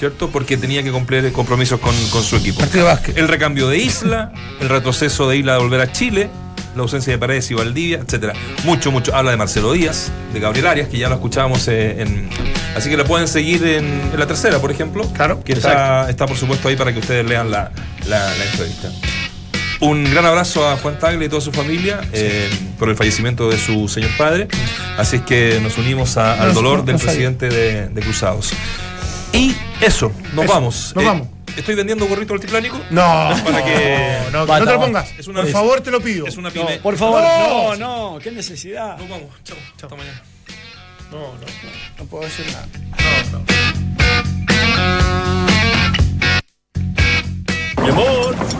¿Cierto? 0.00 0.30
Porque 0.30 0.56
tenía 0.56 0.82
que 0.82 0.90
cumplir 0.90 1.30
compromisos 1.30 1.78
con, 1.78 1.94
con 2.08 2.22
su 2.24 2.34
equipo. 2.36 2.60
Partido 2.60 2.86
de 2.86 2.90
básquet. 2.92 3.18
El 3.18 3.28
recambio 3.28 3.68
de 3.68 3.76
Isla, 3.76 4.32
el 4.58 4.70
retroceso 4.70 5.28
de 5.28 5.36
Isla 5.36 5.52
de 5.52 5.58
volver 5.58 5.80
a 5.82 5.92
Chile, 5.92 6.30
la 6.74 6.80
ausencia 6.82 7.12
de 7.12 7.18
Paredes 7.18 7.50
y 7.50 7.54
Valdivia, 7.54 7.98
etcétera. 8.02 8.32
Mucho, 8.64 8.90
mucho. 8.90 9.14
Habla 9.14 9.32
de 9.32 9.36
Marcelo 9.36 9.72
Díaz, 9.74 10.10
de 10.32 10.40
Gabriel 10.40 10.66
Arias, 10.68 10.88
que 10.88 10.96
ya 10.96 11.10
lo 11.10 11.16
escuchábamos 11.16 11.68
eh, 11.68 12.00
en. 12.00 12.30
Así 12.74 12.88
que 12.88 12.96
la 12.96 13.04
pueden 13.04 13.28
seguir 13.28 13.62
en, 13.66 13.84
en 13.84 14.18
la 14.18 14.26
tercera, 14.26 14.58
por 14.58 14.70
ejemplo. 14.70 15.06
Claro, 15.12 15.44
Que 15.44 15.52
está, 15.52 16.08
está, 16.08 16.24
por 16.26 16.38
supuesto, 16.38 16.68
ahí 16.68 16.76
para 16.76 16.94
que 16.94 17.00
ustedes 17.00 17.26
lean 17.26 17.50
la, 17.50 17.70
la- 18.08 18.34
la 18.36 18.44
entrevista. 18.46 18.90
Un 19.80 20.04
gran 20.10 20.24
abrazo 20.24 20.66
a 20.68 20.76
Juan 20.78 20.98
Tagle 20.98 21.24
y 21.26 21.28
toda 21.28 21.40
su 21.42 21.52
familia 21.52 22.00
eh, 22.12 22.48
por 22.78 22.88
el 22.88 22.96
fallecimiento 22.96 23.50
de 23.50 23.58
su 23.58 23.88
señor 23.88 24.10
padre. 24.16 24.48
Así 24.96 25.16
es 25.16 25.22
que 25.22 25.58
nos 25.62 25.76
unimos 25.78 26.16
a- 26.16 26.40
al 26.40 26.54
dolor 26.54 26.84
del 26.86 26.96
presidente 26.96 27.48
de, 27.50 27.88
de 27.88 28.00
Cruzados. 28.00 28.52
Y 29.32 29.54
eso, 29.80 30.12
nos 30.34 30.46
vamos. 30.46 30.92
Nos 30.94 31.04
eh, 31.04 31.06
vamos. 31.06 31.28
¿Estoy 31.56 31.74
vendiendo 31.74 32.06
gorrito 32.06 32.34
altiplánico? 32.34 32.78
No. 32.90 33.02
Para 33.44 33.64
que... 33.64 34.18
No, 34.32 34.46
no, 34.46 34.58
no 34.58 34.64
te 34.64 34.72
lo 34.72 34.80
pongas. 34.80 35.10
Es 35.18 35.26
una, 35.28 35.42
por 35.42 35.50
favor, 35.50 35.80
te 35.80 35.90
lo 35.90 36.00
pido. 36.00 36.26
Es 36.26 36.36
una 36.36 36.50
pyme. 36.50 36.78
Por 36.78 36.96
favor. 36.96 37.22
No, 37.22 37.76
no, 37.76 38.18
qué 38.18 38.30
necesidad. 38.30 38.96
Nos 38.98 39.08
vamos. 39.08 39.28
Chao. 39.44 39.56
Chao. 39.76 39.88
Hasta 39.88 39.96
mañana. 39.96 40.22
No, 41.10 41.18
no, 41.18 41.40
no. 41.40 41.46
No 41.98 42.04
puedo 42.04 42.24
decir 42.24 42.46
nada. 42.52 42.66
No, 43.32 43.38
no. 43.38 43.44
Mi 47.82 47.88
amor. 47.88 48.29